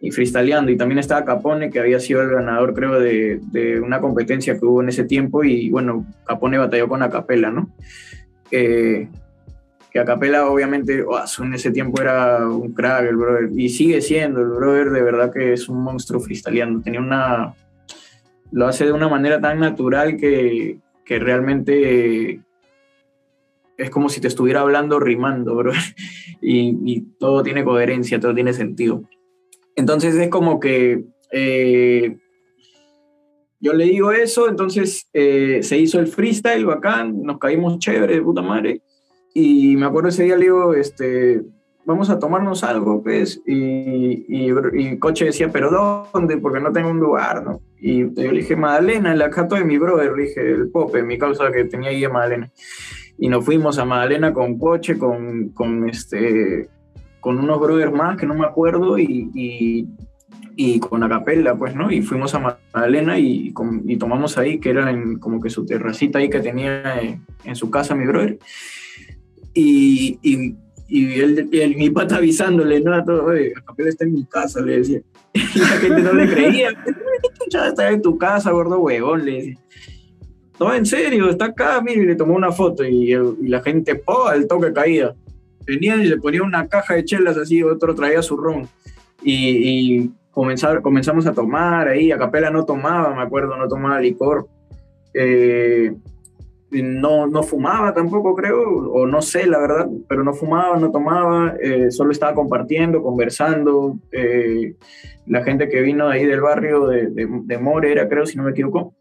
y 0.00 0.10
freestyleando. 0.10 0.70
Y 0.70 0.76
también 0.76 0.98
estaba 0.98 1.24
Capone, 1.24 1.70
que 1.70 1.80
había 1.80 2.00
sido 2.00 2.22
el 2.22 2.30
ganador, 2.30 2.74
creo, 2.74 3.00
de, 3.00 3.40
de 3.50 3.80
una 3.80 4.00
competencia 4.00 4.58
que 4.58 4.64
hubo 4.64 4.82
en 4.82 4.88
ese 4.88 5.04
tiempo. 5.04 5.44
Y 5.44 5.70
bueno, 5.70 6.06
Capone 6.24 6.58
batalló 6.58 6.88
con 6.88 7.02
Acapela, 7.02 7.50
¿no? 7.50 7.70
Eh, 8.50 9.08
que 9.90 9.98
Acapela, 9.98 10.48
obviamente, 10.48 11.02
oh, 11.02 11.18
en 11.42 11.54
ese 11.54 11.70
tiempo 11.70 12.00
era 12.00 12.46
un 12.46 12.72
crack, 12.72 13.06
el 13.06 13.16
brother. 13.16 13.50
Y 13.56 13.68
sigue 13.70 14.00
siendo, 14.00 14.40
el 14.40 14.48
brother 14.48 14.90
de 14.90 15.02
verdad 15.02 15.32
que 15.32 15.52
es 15.52 15.68
un 15.68 15.82
monstruo 15.82 16.20
freestyleando. 16.20 16.80
Tenía 16.80 17.00
una. 17.00 17.54
Lo 18.50 18.66
hace 18.66 18.86
de 18.86 18.92
una 18.92 19.08
manera 19.08 19.40
tan 19.40 19.60
natural 19.60 20.16
que, 20.16 20.78
que 21.04 21.18
realmente 21.18 22.40
es 23.78 23.90
como 23.90 24.08
si 24.08 24.20
te 24.20 24.28
estuviera 24.28 24.60
hablando 24.60 25.00
rimando, 25.00 25.54
bro. 25.54 25.72
Y, 26.40 27.00
todo 27.18 27.42
tiene 27.42 27.64
coherencia, 27.64 28.20
todo 28.20 28.32
tiene 28.32 28.52
sentido. 28.52 29.02
Entonces 29.74 30.14
es 30.14 30.28
como 30.28 30.60
que 30.60 31.04
eh, 31.32 32.16
yo 33.60 33.72
le 33.72 33.84
digo 33.84 34.12
eso, 34.12 34.48
entonces 34.48 35.08
eh, 35.12 35.60
se 35.62 35.78
hizo 35.78 35.98
el 35.98 36.06
freestyle 36.06 36.64
bacán, 36.64 37.22
nos 37.22 37.38
caímos 37.38 37.78
chévere 37.80 38.14
de 38.14 38.22
puta 38.22 38.40
madre. 38.40 38.82
Y 39.34 39.76
me 39.76 39.86
acuerdo 39.86 40.08
ese 40.10 40.24
día 40.24 40.36
le 40.36 40.44
digo, 40.44 40.74
este, 40.74 41.42
vamos 41.84 42.08
a 42.08 42.20
tomarnos 42.20 42.62
algo, 42.62 43.02
pues. 43.02 43.42
Y, 43.46 44.24
y, 44.28 44.98
Coche 44.98 45.26
decía, 45.26 45.50
¿pero 45.50 45.70
dónde? 46.12 46.38
Porque 46.38 46.60
no 46.60 46.72
tengo 46.72 46.90
un 46.90 47.00
lugar, 47.00 47.44
¿no? 47.44 47.60
Y 47.80 48.02
yo 48.14 48.32
le 48.32 48.40
dije, 48.40 48.54
Madalena, 48.54 49.12
en 49.12 49.18
la 49.18 49.28
cato 49.28 49.56
de 49.56 49.64
mi 49.64 49.76
brother, 49.76 50.12
le 50.16 50.22
dije, 50.24 50.40
el 50.40 50.70
Pope, 50.70 51.02
mi 51.02 51.18
causa 51.18 51.50
que 51.50 51.64
tenía 51.64 51.90
ahí 51.90 52.00
de 52.00 52.08
Madalena 52.08 52.52
y 53.18 53.28
nos 53.28 53.44
fuimos 53.44 53.78
a 53.78 53.84
Magdalena 53.84 54.32
con 54.32 54.58
coche, 54.58 54.96
con, 54.96 55.48
con, 55.48 55.88
este, 55.88 56.68
con 57.20 57.38
unos 57.38 57.58
brothers 57.58 57.92
más 57.92 58.16
que 58.16 58.26
no 58.26 58.34
me 58.34 58.46
acuerdo 58.46 58.96
y, 58.96 59.30
y, 59.34 59.88
y 60.56 60.78
con 60.78 61.02
Acapella, 61.02 61.56
pues, 61.56 61.74
¿no? 61.74 61.90
Y 61.90 62.00
fuimos 62.02 62.34
a 62.34 62.38
Magdalena 62.38 63.18
y, 63.18 63.52
y 63.84 63.96
tomamos 63.96 64.38
ahí, 64.38 64.60
que 64.60 64.70
era 64.70 64.88
en, 64.90 65.18
como 65.18 65.40
que 65.40 65.50
su 65.50 65.66
terracita 65.66 66.20
ahí 66.20 66.30
que 66.30 66.38
tenía 66.38 67.00
en, 67.44 67.56
su 67.56 67.70
casa 67.70 67.96
mi 67.96 68.06
brother. 68.06 68.38
Y, 69.52 70.18
y, 70.22 70.54
y 70.86 71.20
él, 71.20 71.48
mi 71.76 71.90
pata 71.90 72.16
avisándole, 72.16 72.80
¿no? 72.80 72.94
A 72.94 73.04
todo, 73.04 73.30
Acapella 73.30 73.88
está 73.88 74.04
en 74.04 74.12
mi 74.12 74.24
casa, 74.24 74.60
le 74.60 74.78
decía. 74.78 75.00
Y 75.34 75.58
la 75.58 75.66
gente 75.66 76.02
no 76.02 76.12
le 76.14 76.28
creía. 76.28 76.70
Está 77.68 77.90
en 77.90 78.02
tu 78.02 78.18
casa, 78.18 78.50
gordo 78.50 78.78
huevón, 78.80 79.24
le 79.24 79.32
decía 79.32 79.58
no, 80.58 80.74
en 80.74 80.86
serio, 80.86 81.28
está 81.28 81.46
acá, 81.46 81.80
mire, 81.80 82.02
y 82.02 82.06
le 82.06 82.16
tomó 82.16 82.34
una 82.34 82.50
foto 82.50 82.84
y, 82.84 83.14
la 83.42 83.62
gente, 83.62 83.94
po, 83.94 84.26
al 84.26 84.46
toque 84.46 84.72
caía. 84.72 85.14
Venían 85.64 86.00
y 86.00 86.06
le 86.06 86.16
ponía 86.16 86.42
una 86.42 86.66
caja 86.66 86.94
de 86.94 87.04
chelas 87.04 87.36
así, 87.36 87.62
otro 87.62 87.94
traía 87.94 88.22
su 88.22 88.36
ron. 88.36 88.66
Y, 89.22 90.10
comenzamos 90.32 91.26
a 91.26 91.32
tomar 91.32 91.88
ahí, 91.88 92.12
a 92.12 92.18
capela 92.18 92.50
no 92.50 92.64
tomaba, 92.64 93.14
me 93.14 93.22
acuerdo, 93.22 93.56
no 93.56 93.68
tomaba 93.68 94.00
licor. 94.00 94.48
Eh, 95.14 95.94
no, 96.70 97.26
no 97.26 97.42
fumaba 97.42 97.94
tampoco, 97.94 98.34
creo, 98.34 98.60
o 98.90 99.06
no 99.06 99.22
sé, 99.22 99.46
la 99.46 99.58
verdad, 99.58 99.88
pero 100.06 100.22
no 100.22 100.34
fumaba, 100.34 100.76
no 100.78 100.90
tomaba, 100.90 101.54
eh, 101.60 101.90
solo 101.90 102.12
estaba 102.12 102.34
compartiendo, 102.34 103.02
conversando. 103.02 103.96
Eh, 104.12 104.74
la 105.26 105.42
gente 105.44 105.68
que 105.68 105.82
vino 105.82 106.08
ahí 106.08 106.26
del 106.26 106.40
barrio 106.40 106.86
de, 106.86 107.08
de, 107.10 107.28
de 107.44 107.58
More 107.58 107.90
era, 107.90 108.08
creo, 108.08 108.26
si 108.26 108.36
no 108.36 108.44
me 108.44 108.50
equivoco, 108.50 108.94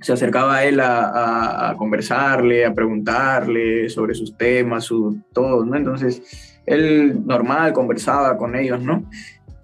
se 0.00 0.12
acercaba 0.12 0.56
a 0.56 0.64
él 0.64 0.80
a, 0.80 1.74
conversarle, 1.76 2.64
a 2.64 2.74
preguntarle 2.74 3.88
sobre 3.88 4.14
sus 4.14 4.36
temas, 4.36 4.84
su 4.84 5.18
todo, 5.32 5.64
¿no? 5.64 5.76
Entonces, 5.76 6.60
él 6.66 7.26
normal 7.26 7.72
conversaba 7.72 8.36
con 8.36 8.54
ellos, 8.56 8.82
¿no? 8.82 9.08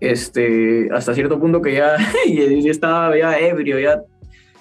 Este, 0.00 0.88
hasta 0.92 1.14
cierto 1.14 1.38
punto 1.38 1.62
que 1.62 1.74
ya, 1.74 1.96
ya 2.26 2.70
estaba 2.70 3.16
ya 3.16 3.38
ebrio, 3.38 3.78
ya 3.78 4.02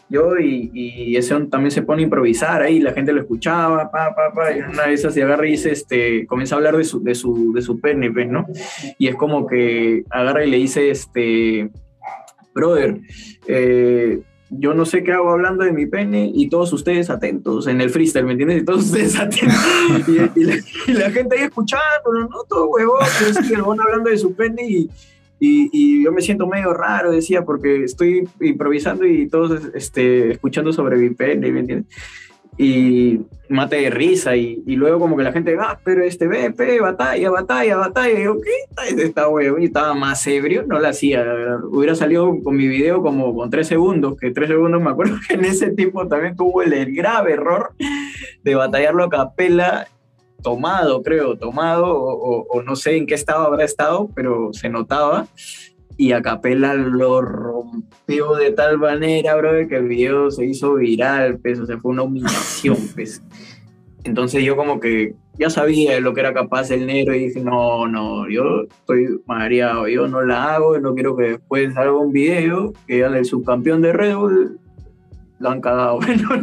yo 0.09 0.38
y, 0.38 0.69
y, 0.73 1.17
ese 1.17 1.33
también 1.45 1.71
se 1.71 1.81
pone 1.81 2.03
a 2.03 2.05
improvisar 2.05 2.62
ahí, 2.62 2.79
la 2.79 2.93
gente 2.93 3.12
lo 3.12 3.21
escuchaba, 3.21 3.89
pa, 3.89 4.13
pa, 4.13 4.31
pa, 4.31 4.55
y 4.55 4.59
una 4.59 4.86
esas 4.91 5.15
se 5.15 5.23
agarra 5.23 5.47
y 5.47 5.51
dice, 5.51 5.71
este, 5.71 6.27
comienza 6.27 6.53
a 6.53 6.57
hablar 6.59 6.77
de 6.77 6.83
su, 6.83 7.01
de 7.03 7.15
su, 7.15 7.51
de 7.51 7.63
su 7.63 7.79
pene, 7.79 8.12
pues, 8.12 8.27
¿no? 8.27 8.45
Y 8.99 9.07
es 9.07 9.15
como 9.15 9.47
que 9.47 10.03
agarra 10.12 10.45
y 10.45 10.51
le 10.51 10.57
dice, 10.57 10.91
este, 10.91 11.71
brother, 12.53 12.99
eh, 13.47 14.21
yo 14.57 14.73
no 14.73 14.85
sé 14.85 15.03
qué 15.03 15.13
hago 15.13 15.31
hablando 15.31 15.63
de 15.63 15.71
mi 15.71 15.85
pene 15.85 16.31
y 16.33 16.49
todos 16.49 16.71
ustedes 16.73 17.09
atentos 17.09 17.67
en 17.67 17.81
el 17.81 17.89
freestyle, 17.89 18.25
¿me 18.25 18.33
entiendes? 18.33 18.61
Y 18.61 18.65
todos 18.65 18.85
ustedes 18.85 19.19
atentos. 19.19 19.55
y, 20.87 20.93
la, 20.93 21.11
gente 21.11 21.37
ahí 21.37 21.43
escuchando, 21.45 22.13
¿no? 22.29 22.43
Todo 22.47 22.67
huevón, 22.67 23.05
el 23.37 23.51
huevón 23.51 23.81
hablando 23.81 24.09
de 24.09 24.17
su 24.17 24.33
pene 24.33 24.67
y, 24.67 24.89
y, 25.39 26.03
yo 26.03 26.11
me 26.11 26.21
siento 26.21 26.47
medio 26.47 26.73
raro, 26.73 27.11
decía, 27.11 27.43
porque 27.43 27.83
estoy 27.83 28.27
improvisando 28.39 29.05
y 29.05 29.27
todos 29.27 29.61
este, 29.73 30.31
escuchando 30.31 30.71
sobre 30.71 30.97
mi 30.97 31.09
pene, 31.09 31.51
¿me 31.51 31.59
entiendes? 31.59 31.93
Y 32.57 33.21
mate 33.49 33.77
de 33.77 33.89
risa 33.89 34.35
y, 34.35 34.63
y, 34.65 34.75
luego 34.75 34.99
como 34.99 35.17
que 35.17 35.23
la 35.23 35.31
gente, 35.31 35.55
ah, 35.59 35.79
pero 35.83 36.03
este 36.03 36.27
BP, 36.27 36.81
batalla, 36.81 37.29
batalla, 37.29 37.77
batalla, 37.77 38.19
y 38.19 38.23
yo, 38.23 38.35
¿qué? 38.41 39.03
Esta 39.03 39.27
huevo, 39.27 39.59
y 39.59 39.65
estaba 39.65 39.93
más 39.93 40.25
ebrio, 40.27 40.65
no 40.65 40.79
la 40.79 40.89
hacía, 40.89 41.23
hubiera 41.69 41.95
salido 41.95 42.31
con 42.43 42.55
mi 42.55 42.67
video 42.67 43.01
como 43.01 43.35
con 43.35 43.49
tres 43.49 43.67
segundos, 43.67 44.17
que 44.17 44.31
tres 44.31 44.49
segundos 44.49 44.81
me 44.81 44.89
acuerdo 44.89 45.15
que 45.27 45.35
en 45.35 45.45
ese 45.45 45.71
tiempo 45.71 46.07
también 46.07 46.35
tuvo 46.35 46.61
el, 46.61 46.73
grave 46.93 47.33
error 47.33 47.73
de 48.43 48.55
batallarlo 48.55 49.03
a 49.05 49.09
capela 49.09 49.87
tomado, 50.41 51.01
creo, 51.01 51.37
tomado, 51.37 51.85
o, 51.87 52.45
o, 52.49 52.61
no 52.63 52.75
sé 52.75 52.97
en 52.97 53.05
qué 53.05 53.13
estado 53.13 53.45
habrá 53.45 53.63
estado, 53.63 54.09
pero 54.13 54.51
se 54.51 54.67
notaba 54.67 55.27
y 55.97 56.12
a 56.12 56.21
Capela 56.21 56.73
lo 56.73 57.21
rompió 57.21 58.36
de 58.36 58.51
tal 58.51 58.77
manera, 58.77 59.36
bro, 59.36 59.67
que 59.67 59.77
el 59.77 59.88
video 59.88 60.32
se 60.32 60.45
hizo 60.45 60.75
viral, 60.75 61.39
pues, 61.39 61.60
o 61.60 61.65
sea, 61.65 61.77
fue 61.77 61.91
una 61.91 62.03
humillación, 62.03 62.77
pues. 62.95 63.23
Entonces 64.03 64.43
yo 64.43 64.58
como 64.58 64.79
que 64.79 65.15
ya 65.39 65.49
sabía 65.49 65.99
lo 65.99 66.13
que 66.13 66.19
era 66.19 66.34
capaz 66.34 66.71
el 66.71 66.86
negro 66.86 67.15
y 67.15 67.27
dije, 67.27 67.39
no, 67.39 67.88
no, 67.88 68.29
yo 68.29 68.63
estoy 68.63 69.21
mareado, 69.25 69.88
yo 69.88 70.08
no 70.08 70.21
la 70.23 70.56
hago, 70.56 70.77
no 70.79 70.93
quiero 70.93 71.15
que 71.15 71.23
después 71.23 71.73
salga 71.73 71.93
un 71.93 72.12
video 72.12 72.73
que 72.86 72.99
ya 72.99 73.08
el 73.08 73.25
subcampeón 73.25 73.82
de 73.82 73.93
Red 73.93 74.15
Bull 74.15 74.60
lo 75.39 75.49
han 75.49 75.62
cagado. 75.62 75.99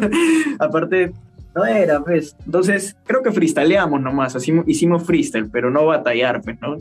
aparte, 0.59 1.13
no 1.55 1.67
era, 1.67 2.03
pues. 2.03 2.37
Entonces, 2.47 2.97
creo 3.05 3.23
que 3.23 3.31
freestyleamos 3.31 4.01
nomás, 4.01 4.37
así 4.37 4.53
hicimos 4.67 5.05
freestyle, 5.05 5.51
pero 5.51 5.71
no 5.71 5.85
batallar, 5.85 6.41
pues, 6.43 6.59
¿no? 6.61 6.77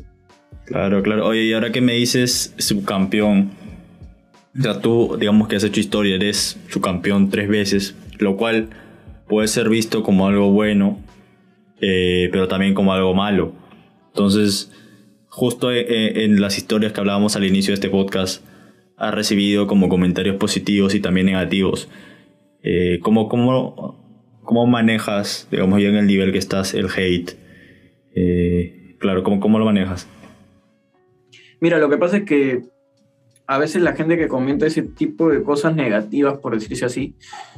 Claro, 0.69 1.01
claro. 1.01 1.25
Oye, 1.25 1.45
y 1.45 1.53
ahora 1.53 1.71
que 1.71 1.81
me 1.81 1.93
dices 1.93 2.53
subcampeón, 2.59 3.49
o 4.63 4.75
tú, 4.77 5.17
digamos 5.19 5.47
que 5.47 5.55
has 5.55 5.63
hecho 5.63 5.79
historia, 5.79 6.15
eres 6.15 6.59
subcampeón 6.69 7.31
tres 7.31 7.49
veces, 7.49 7.95
lo 8.19 8.37
cual 8.37 8.69
puede 9.27 9.47
ser 9.47 9.67
visto 9.67 10.03
como 10.03 10.27
algo 10.27 10.51
bueno, 10.51 10.99
eh, 11.81 12.29
pero 12.31 12.47
también 12.47 12.75
como 12.75 12.93
algo 12.93 13.15
malo. 13.15 13.53
Entonces, 14.09 14.71
justo 15.27 15.71
eh, 15.71 15.87
eh, 15.89 16.25
en 16.25 16.39
las 16.39 16.59
historias 16.59 16.93
que 16.93 16.99
hablábamos 16.99 17.35
al 17.35 17.45
inicio 17.45 17.71
de 17.71 17.75
este 17.75 17.89
podcast, 17.89 18.45
has 18.95 19.13
recibido 19.13 19.65
como 19.65 19.89
comentarios 19.89 20.35
positivos 20.35 20.93
y 20.93 20.99
también 20.99 21.25
negativos. 21.25 21.89
¿cómo, 23.01 23.27
cómo, 23.27 24.37
cómo, 24.43 24.67
manejas, 24.67 25.47
digamos, 25.49 25.81
ya 25.81 25.87
en 25.87 25.95
el 25.95 26.05
nivel 26.05 26.31
que 26.31 26.37
estás, 26.37 26.75
el 26.75 26.89
hate? 26.95 27.31
claro, 28.99 29.23
¿cómo, 29.23 29.39
¿cómo 29.39 29.57
lo 29.57 29.65
manejas? 29.65 30.07
Mira, 31.61 31.77
lo 31.77 31.89
que 31.89 31.97
pasa 31.97 32.17
es 32.17 32.23
que 32.23 32.63
a 33.49 33.57
veces 33.57 33.81
la 33.81 33.93
gente 33.93 34.15
que 34.15 34.27
comenta 34.27 34.67
ese 34.67 34.83
tipo 34.83 35.29
de 35.29 35.41
cosas 35.41 35.75
negativas, 35.75 36.37
por 36.37 36.53
decirse 36.53 36.85
así, 36.85 37.15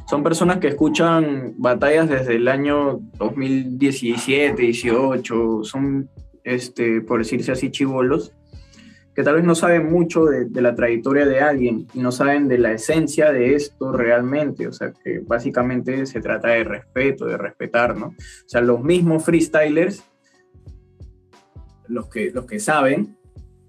son 0.08 0.22
personas 0.22 0.56
que 0.56 0.68
escuchan 0.68 1.54
batallas 1.58 2.08
desde 2.08 2.36
el 2.36 2.48
año 2.48 3.00
2017, 3.18 4.62
18, 4.62 5.64
son, 5.64 6.08
este, 6.44 7.02
por 7.02 7.18
decirse 7.18 7.52
así, 7.52 7.70
chivolos, 7.70 8.32
que 9.14 9.22
tal 9.22 9.34
vez 9.34 9.44
no 9.44 9.54
saben 9.54 9.92
mucho 9.92 10.24
de, 10.24 10.48
la 10.62 10.74
trayectoria 10.74 11.26
de 11.26 11.40
alguien 11.40 11.86
y 11.92 12.00
no 12.00 12.10
saben 12.10 12.48
de 12.48 12.56
la 12.56 12.72
esencia 12.72 13.30
de 13.30 13.54
esto 13.54 13.92
realmente, 13.92 14.66
o 14.66 14.72
sea, 14.72 14.92
que 14.92 15.18
básicamente 15.18 16.06
se 16.06 16.20
trata 16.20 16.48
de 16.48 16.64
respeto, 16.64 17.26
de 17.26 17.36
respetar, 17.36 17.96
¿no? 17.98 18.06
O 18.06 18.48
sea, 18.48 18.62
los 18.62 18.82
mismos 18.82 19.24
freestylers, 19.26 20.02
los 21.86 22.08
que, 22.08 22.30
los 22.30 22.46
que 22.46 22.58
saben, 22.58 23.18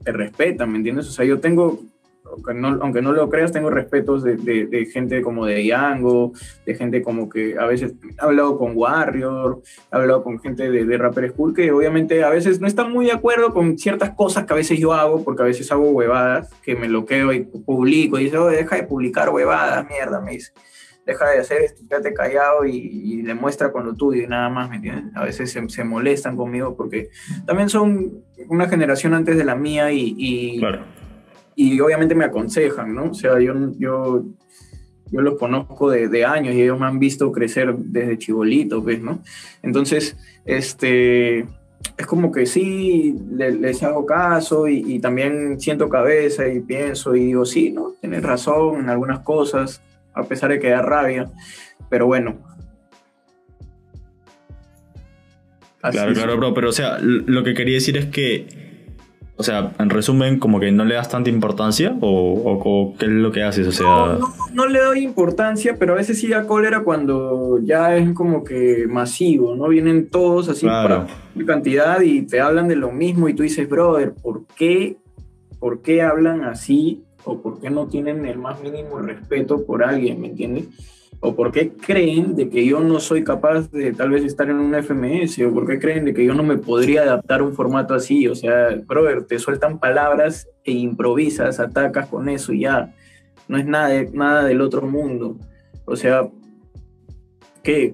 te 0.04 0.12
respetan, 0.12 0.72
¿me 0.72 0.78
entiendes? 0.78 1.08
O 1.08 1.12
sea, 1.12 1.26
yo 1.26 1.40
tengo, 1.40 1.80
aunque 2.26 2.54
no, 2.54 2.68
aunque 2.82 3.02
no 3.02 3.12
lo 3.12 3.30
creas, 3.30 3.52
tengo 3.52 3.70
respetos 3.70 4.24
de, 4.24 4.90
gente 4.92 5.22
como 5.22 5.46
de 5.46 5.66
Yango, 5.66 6.34
de 6.66 6.76
gente 6.76 7.02
como 7.02 7.30
que 7.30 7.58
a 7.58 7.66
veces 7.66 7.94
he 8.02 8.16
hablado 8.18 8.58
con 8.58 8.74
Warrior, 8.76 9.62
he 9.92 9.96
hablado 9.96 10.24
con 10.24 10.40
gente 10.40 10.70
de, 10.70 10.86
de 10.86 10.98
Rapper 10.98 11.32
School 11.32 11.54
que 11.54 11.72
obviamente 11.72 12.24
a 12.24 12.30
veces 12.30 12.60
no 12.60 12.68
están 12.68 12.92
muy 12.92 13.06
de 13.06 13.14
acuerdo 13.14 13.54
con 13.54 13.78
ciertas 13.78 14.12
cosas 14.12 14.46
que 14.46 14.54
a 14.54 14.58
veces 14.58 14.80
yo 14.80 14.94
hago, 14.94 15.24
porque 15.24 15.44
a 15.44 15.46
veces 15.46 15.72
hago 15.72 15.90
huevadas, 15.92 16.50
que 16.62 16.76
me 16.76 16.88
loqueo 16.88 17.34
y 17.34 17.42
publico, 17.42 18.20
y 18.20 18.26
dice, 18.26 18.38
oh, 18.38 18.48
deja 18.48 18.76
de 18.76 18.84
publicar 18.84 19.30
huevadas, 19.30 19.88
mierda, 19.88 20.20
me 20.20 20.32
dice 20.32 20.52
deja 21.06 21.30
de 21.30 21.40
hacer 21.40 21.62
esto, 21.62 21.84
quédate 21.88 22.14
callado 22.14 22.66
y, 22.66 22.78
y, 22.78 23.22
demuestra 23.24 23.72
con 23.72 23.86
lo 23.86 23.94
tuyo 23.94 24.24
y 24.24 24.28
nada 24.28 24.50
más, 24.50 24.70
¿me 24.70 24.78
entiendes? 24.78 25.16
A 25.16 25.24
veces 25.24 25.52
se, 25.52 25.68
se, 25.70 25.84
molestan 25.84 26.38
conmigo 26.38 26.76
porque 26.76 27.10
también 27.46 27.70
son 27.70 28.24
una 28.48 28.70
generación 28.70 29.14
antes 29.14 29.38
de 29.38 29.44
la 29.44 29.56
mía 29.56 29.92
y, 29.92 30.16
y, 30.18 30.62
y 31.56 31.80
obviamente 31.80 32.16
me 32.16 32.26
aconsejan, 32.26 32.94
¿no? 32.94 33.12
O 33.12 33.14
sea, 33.14 33.40
yo, 33.40 33.54
yo, 33.78 34.24
yo 35.12 35.22
los 35.22 35.38
conozco 35.38 35.90
de, 35.90 36.08
de, 36.08 36.26
años 36.26 36.56
y 36.56 36.62
ellos 36.62 36.80
me 36.80 36.86
han 36.86 37.00
visto 37.00 37.32
crecer 37.32 37.76
desde 37.76 38.18
chibolito, 38.18 38.82
¿ves, 38.82 39.02
no? 39.02 39.22
Entonces, 39.62 40.18
este, 40.46 41.40
es 41.98 42.06
como 42.08 42.32
que 42.32 42.46
sí, 42.46 43.14
les 43.30 43.84
hago 43.84 44.06
caso 44.06 44.70
y, 44.70 44.96
y 44.96 45.00
también 45.00 45.60
siento 45.60 45.90
cabeza 45.90 46.48
y 46.48 46.62
pienso 46.62 47.14
y 47.14 47.26
digo, 47.26 47.46
sí, 47.46 47.72
¿no? 47.72 47.96
Tienes 48.00 48.24
razón 48.24 48.80
en 48.80 48.90
algunas 48.90 49.20
cosas 49.20 49.82
a 50.14 50.24
pesar 50.24 50.52
de 50.52 50.60
que 50.60 50.70
da 50.70 50.82
rabia. 50.82 51.32
Pero 51.90 52.08
bueno. 52.08 52.38
claro, 55.82 56.14
claro, 56.14 56.38
bro, 56.38 56.54
pero 56.54 56.70
o 56.70 56.72
sea, 56.72 56.98
lo 57.02 57.44
que 57.44 57.54
quería 57.54 57.76
decir 57.76 57.98
es 57.98 58.06
que, 58.06 58.48
o 59.36 59.44
sea, 59.44 59.74
en 59.80 59.90
resumen, 59.90 60.40
como 60.40 60.60
que 60.60 60.72
no 60.72 60.86
le 60.86 60.96
das 60.96 61.10
tanta 61.10 61.30
importancia 61.30 61.98
o, 62.00 62.96
qué 62.98 63.06
es 63.06 63.12
lo 63.12 63.32
que 63.32 63.44
haces, 63.44 63.68
o 63.68 63.72
sea... 63.72 64.18
No, 64.54 64.66
le 64.66 64.80
doy 64.80 65.00
importancia, 65.00 65.76
pero 65.78 65.94
a 65.94 65.98
veces 65.98 66.20
sí 66.20 66.30
da 66.30 66.48
cólera 66.48 66.84
cuando 66.84 67.60
ya 67.62 67.98
es 67.98 68.14
como 68.14 68.44
que 68.44 68.86
masivo, 68.88 69.56
¿no? 69.56 69.68
Vienen 69.68 70.10
todos 70.10 70.48
así 70.48 70.66
claro. 70.66 71.08
por 71.34 71.46
cantidad 71.46 72.00
y 72.02 72.22
te 72.22 72.40
hablan 72.40 72.70
de 72.70 72.78
lo 72.78 72.92
mismo 72.92 73.28
y 73.28 73.34
tú 73.34 73.44
dices, 73.44 73.68
brother, 73.68 74.14
¿por 74.14 74.46
qué, 74.56 74.98
¿por 75.60 75.82
qué 75.82 76.02
hablan 76.02 76.46
así 76.46 77.04
o 77.26 77.42
por 77.42 77.60
qué 77.60 77.70
no 77.70 77.88
tienen 77.88 78.26
el 78.26 78.38
más 78.38 78.62
mínimo 78.62 79.00
respeto 79.00 79.66
por 79.66 79.84
alguien, 79.84 80.22
¿me 80.22 80.28
entiendes? 80.28 80.66
O 81.20 81.36
por 81.36 81.52
qué 81.52 81.72
creen 81.72 82.36
de 82.36 82.50
que 82.50 82.66
yo 82.66 82.82
no 82.82 83.00
soy 83.00 83.24
capaz 83.24 83.72
de 83.72 83.94
tal 83.94 84.10
vez 84.10 84.24
estar 84.24 84.50
en 84.50 84.58
un 84.58 84.76
FMS, 84.76 85.40
o 85.46 85.54
por 85.54 85.66
qué 85.66 85.80
creen 85.80 86.06
de 86.06 86.14
que 86.14 86.26
yo 86.26 86.34
no 86.34 86.44
me 86.44 86.58
podría 86.58 87.04
adaptar 87.04 87.40
a 87.40 87.44
un 87.44 87.54
formato 87.54 87.94
así. 87.94 88.28
O 88.28 88.36
sea, 88.36 88.70
brother, 88.86 89.24
te 89.24 89.40
sueltan 89.40 89.80
palabras 89.80 90.50
e 90.66 90.72
improvisas, 90.74 91.60
atacas 91.60 92.10
con 92.10 92.28
eso 92.28 92.52
y 92.52 92.62
ya. 92.62 92.94
No 93.48 93.58
es 93.58 93.66
nada, 93.66 94.04
nada 94.12 94.44
del 94.44 94.60
otro 94.60 94.82
mundo. 94.82 95.38
O 95.86 95.96
sea, 95.96 96.28
¿qué? 97.62 97.94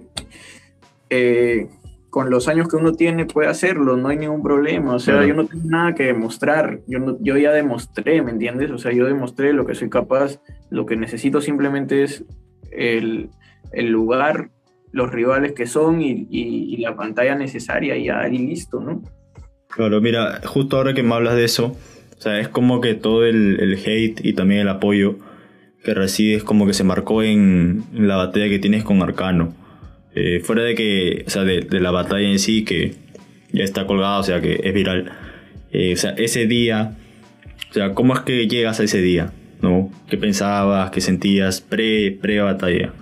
Eh, 1.11 1.67
con 2.09 2.29
los 2.29 2.47
años 2.47 2.67
que 2.67 2.75
uno 2.75 2.93
tiene 2.93 3.25
puede 3.25 3.49
hacerlo, 3.49 3.95
no 3.95 4.07
hay 4.07 4.17
ningún 4.17 4.41
problema. 4.41 4.95
O 4.95 4.99
sea, 4.99 5.25
yo 5.25 5.33
no 5.33 5.45
tengo 5.45 5.69
nada 5.69 5.93
que 5.93 6.05
demostrar. 6.05 6.79
Yo, 6.87 7.17
yo 7.19 7.37
ya 7.37 7.51
demostré, 7.51 8.21
¿me 8.21 8.31
entiendes? 8.31 8.71
O 8.71 8.77
sea, 8.77 8.91
yo 8.91 9.05
demostré 9.05 9.53
lo 9.53 9.65
que 9.65 9.75
soy 9.75 9.89
capaz. 9.89 10.39
Lo 10.69 10.85
que 10.85 10.95
necesito 10.95 11.39
simplemente 11.39 12.03
es 12.03 12.25
el, 12.71 13.29
el 13.71 13.89
lugar, 13.89 14.49
los 14.91 15.11
rivales 15.11 15.53
que 15.53 15.67
son 15.67 16.01
y, 16.01 16.27
y, 16.29 16.77
la 16.77 16.95
pantalla 16.95 17.35
necesaria 17.35 17.95
y 17.95 18.05
ya 18.05 18.27
y 18.27 18.39
listo, 18.39 18.79
¿no? 18.79 19.03
Claro, 19.67 20.01
mira, 20.01 20.41
justo 20.45 20.77
ahora 20.77 20.93
que 20.95 21.03
me 21.03 21.13
hablas 21.13 21.35
de 21.35 21.45
eso, 21.45 21.75
o 22.17 22.21
sea, 22.21 22.39
es 22.39 22.47
como 22.47 22.81
que 22.81 22.95
todo 22.95 23.25
el, 23.25 23.59
el 23.59 23.75
hate 23.75 24.25
y 24.25 24.33
también 24.33 24.61
el 24.61 24.69
apoyo 24.69 25.17
que 25.83 25.93
recibes 25.93 26.43
como 26.43 26.65
que 26.65 26.73
se 26.73 26.83
marcó 26.83 27.21
en, 27.21 27.83
en 27.93 28.07
la 28.07 28.15
batalla 28.15 28.49
que 28.49 28.57
tienes 28.57 28.83
con 28.83 29.01
Arcano. 29.03 29.53
Eh, 30.15 30.41
fuera 30.43 30.63
de 30.63 30.75
que, 30.75 31.23
o 31.27 31.29
sea, 31.29 31.43
de, 31.43 31.67
la 31.79 31.91
batalla 31.91 32.27
en 32.27 32.39
sí, 32.39 32.65
que 32.65 32.95
ya 33.51 33.63
está 33.63 33.85
colgada, 33.85 34.19
o 34.19 34.23
sea, 34.23 34.41
que 34.41 34.59
es 34.63 34.73
viral. 34.73 35.11
Eh, 35.71 35.93
o 35.93 35.97
sea, 35.97 36.11
ese 36.11 36.47
día, 36.47 36.97
o 37.69 37.73
sea, 37.73 37.93
¿cómo 37.93 38.13
es 38.13 38.21
que 38.21 38.47
llegas 38.47 38.79
a 38.79 38.83
ese 38.83 39.01
día? 39.01 39.33
¿No? 39.61 39.91
¿Qué 40.09 40.17
pensabas? 40.17 40.91
¿Qué 40.91 41.01
sentías 41.01 41.61
pre, 41.61 42.17
pre 42.19 42.39
batalla? 42.39 42.93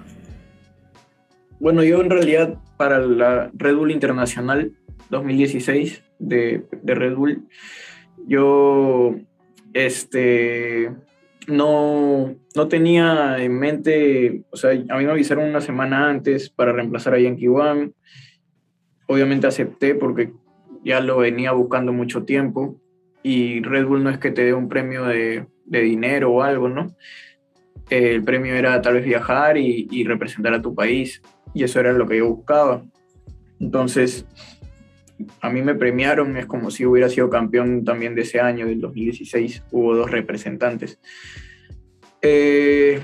Bueno, 1.60 1.84
yo 1.84 2.02
en 2.02 2.10
realidad 2.10 2.56
para 2.78 3.00
la 3.00 3.50
Red 3.54 3.76
Bull 3.76 3.92
Internacional 3.92 4.74
2016 5.10 6.04
de, 6.20 6.64
de 6.84 6.96
Red 6.96 7.16
Bull, 7.16 7.48
yo 8.28 9.16
este 9.74 10.92
no, 11.48 12.36
no 12.56 12.68
tenía 12.68 13.38
en 13.40 13.58
mente, 13.58 14.44
o 14.52 14.58
sea, 14.58 14.72
a 14.72 14.98
mí 14.98 15.06
me 15.06 15.12
avisaron 15.12 15.50
una 15.50 15.62
semana 15.62 16.10
antes 16.10 16.50
para 16.50 16.74
reemplazar 16.74 17.14
a 17.14 17.20
Yankee 17.20 17.48
One. 17.48 17.92
Obviamente 19.08 19.48
acepté 19.48 19.96
porque 19.96 20.34
ya 20.84 21.00
lo 21.00 21.18
venía 21.18 21.54
buscando 21.54 21.94
mucho 21.94 22.24
tiempo 22.24 22.80
y 23.24 23.62
Red 23.62 23.86
Bull 23.86 24.04
no 24.04 24.10
es 24.10 24.20
que 24.20 24.32
te 24.32 24.44
dé 24.44 24.54
un 24.54 24.68
premio 24.68 25.06
de, 25.06 25.48
de 25.66 25.82
dinero 25.82 26.32
o 26.32 26.44
algo, 26.44 26.68
¿no? 26.70 26.96
El 27.90 28.24
premio 28.24 28.54
era 28.54 28.82
tal 28.82 28.96
vez 28.96 29.06
viajar 29.06 29.58
y 29.58 30.04
representar 30.04 30.54
a 30.54 30.62
tu 30.62 30.76
país. 30.76 31.22
Y 31.54 31.64
eso 31.64 31.80
era 31.80 31.94
lo 31.94 32.06
que 32.06 32.18
yo 32.18 32.28
buscaba. 32.28 32.84
Entonces, 33.60 34.26
a 35.42 35.50
mí 35.50 35.62
me 35.62 35.76
premiaron, 35.76 36.38
es 36.38 36.46
como 36.46 36.72
si 36.72 36.86
hubiera 36.86 37.10
sido 37.10 37.30
campeón 37.30 37.84
también 37.84 38.16
de 38.16 38.22
ese 38.22 38.40
año, 38.40 38.68
del 38.68 38.82
2016, 38.82 39.64
hubo 39.72 39.96
dos 39.96 40.12
representantes. 40.12 41.00
Eh, 42.22 43.00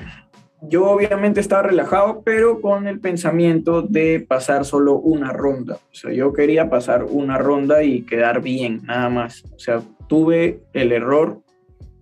yo 0.61 0.89
obviamente 0.89 1.39
estaba 1.39 1.63
relajado, 1.63 2.21
pero 2.23 2.61
con 2.61 2.87
el 2.87 2.99
pensamiento 2.99 3.81
de 3.81 4.25
pasar 4.25 4.63
solo 4.63 4.95
una 4.95 5.33
ronda. 5.33 5.75
O 5.75 5.95
sea, 5.95 6.13
yo 6.13 6.31
quería 6.31 6.69
pasar 6.69 7.03
una 7.03 7.37
ronda 7.37 7.83
y 7.83 8.03
quedar 8.03 8.41
bien, 8.41 8.81
nada 8.85 9.09
más. 9.09 9.43
O 9.53 9.59
sea, 9.59 9.81
tuve 10.07 10.61
el 10.73 10.91
error 10.91 11.41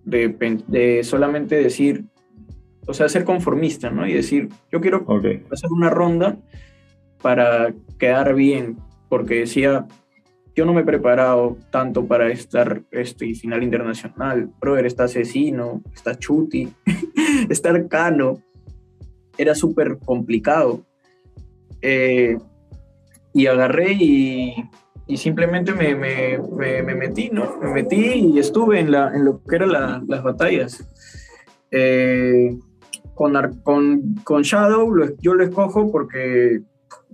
de, 0.04 1.00
solamente 1.02 1.56
decir, 1.56 2.04
o 2.86 2.94
sea, 2.94 3.08
ser 3.08 3.24
conformista, 3.24 3.90
¿no? 3.90 4.06
Y 4.06 4.12
decir, 4.12 4.48
yo 4.70 4.80
quiero 4.80 5.04
pasar 5.04 5.70
una 5.70 5.90
ronda 5.90 6.38
para 7.20 7.74
quedar 7.98 8.34
bien, 8.34 8.76
porque 9.08 9.40
decía, 9.40 9.86
yo 10.54 10.66
no 10.66 10.74
me 10.74 10.82
he 10.82 10.84
preparado 10.84 11.56
tanto 11.70 12.06
para 12.06 12.28
estar 12.30 12.82
este 12.90 13.34
final 13.34 13.62
internacional. 13.62 14.50
Brother, 14.60 14.86
está 14.86 15.04
Asesino, 15.04 15.82
está 15.94 16.18
Chuti, 16.18 16.72
está 17.48 17.70
Arcano. 17.70 18.42
Era 19.38 19.54
súper 19.54 19.98
complicado. 20.04 20.84
Eh, 21.80 22.36
y 23.32 23.46
agarré 23.46 23.92
y, 23.92 24.54
y 25.06 25.16
simplemente 25.16 25.72
me, 25.72 25.94
me, 25.94 26.38
me, 26.82 26.94
metí, 26.94 27.30
¿no? 27.30 27.58
Me 27.58 27.72
metí 27.72 27.96
y 27.96 28.38
estuve 28.38 28.78
en, 28.78 28.90
la, 28.90 29.14
en 29.14 29.24
lo 29.24 29.42
que 29.42 29.56
eran 29.56 30.06
las 30.06 30.22
batallas. 30.22 30.86
Eh, 31.70 32.58
con, 33.14 33.34
con, 33.62 34.14
con 34.24 34.42
Shadow 34.42 34.94
yo 35.20 35.34
lo 35.34 35.44
escojo 35.44 35.90
porque 35.90 36.60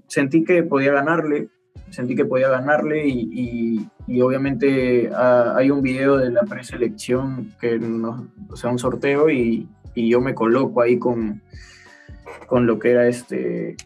sentí 0.08 0.42
que 0.42 0.64
podía 0.64 0.92
ganarle 0.92 1.48
sentí 1.90 2.14
que 2.14 2.24
podía 2.24 2.48
ganarle 2.48 3.06
y, 3.06 3.88
y, 4.06 4.20
obviamente 4.20 5.10
ah, 5.14 5.54
hay 5.56 5.70
un 5.70 5.82
video 5.82 6.16
de 6.16 6.30
la 6.30 6.42
preselección, 6.42 7.52
que 7.60 7.78
nos, 7.78 8.22
o 8.50 8.56
sea, 8.56 8.70
un 8.70 8.78
sorteo 8.78 9.30
y, 9.30 9.68
y, 9.94 10.08
yo 10.08 10.20
me 10.20 10.34
coloco 10.34 10.82
ahí 10.82 10.98
con, 10.98 11.42
con 12.46 12.66
lo 12.66 12.78
que 12.78 12.90
era 12.90 13.06
este 13.06 13.76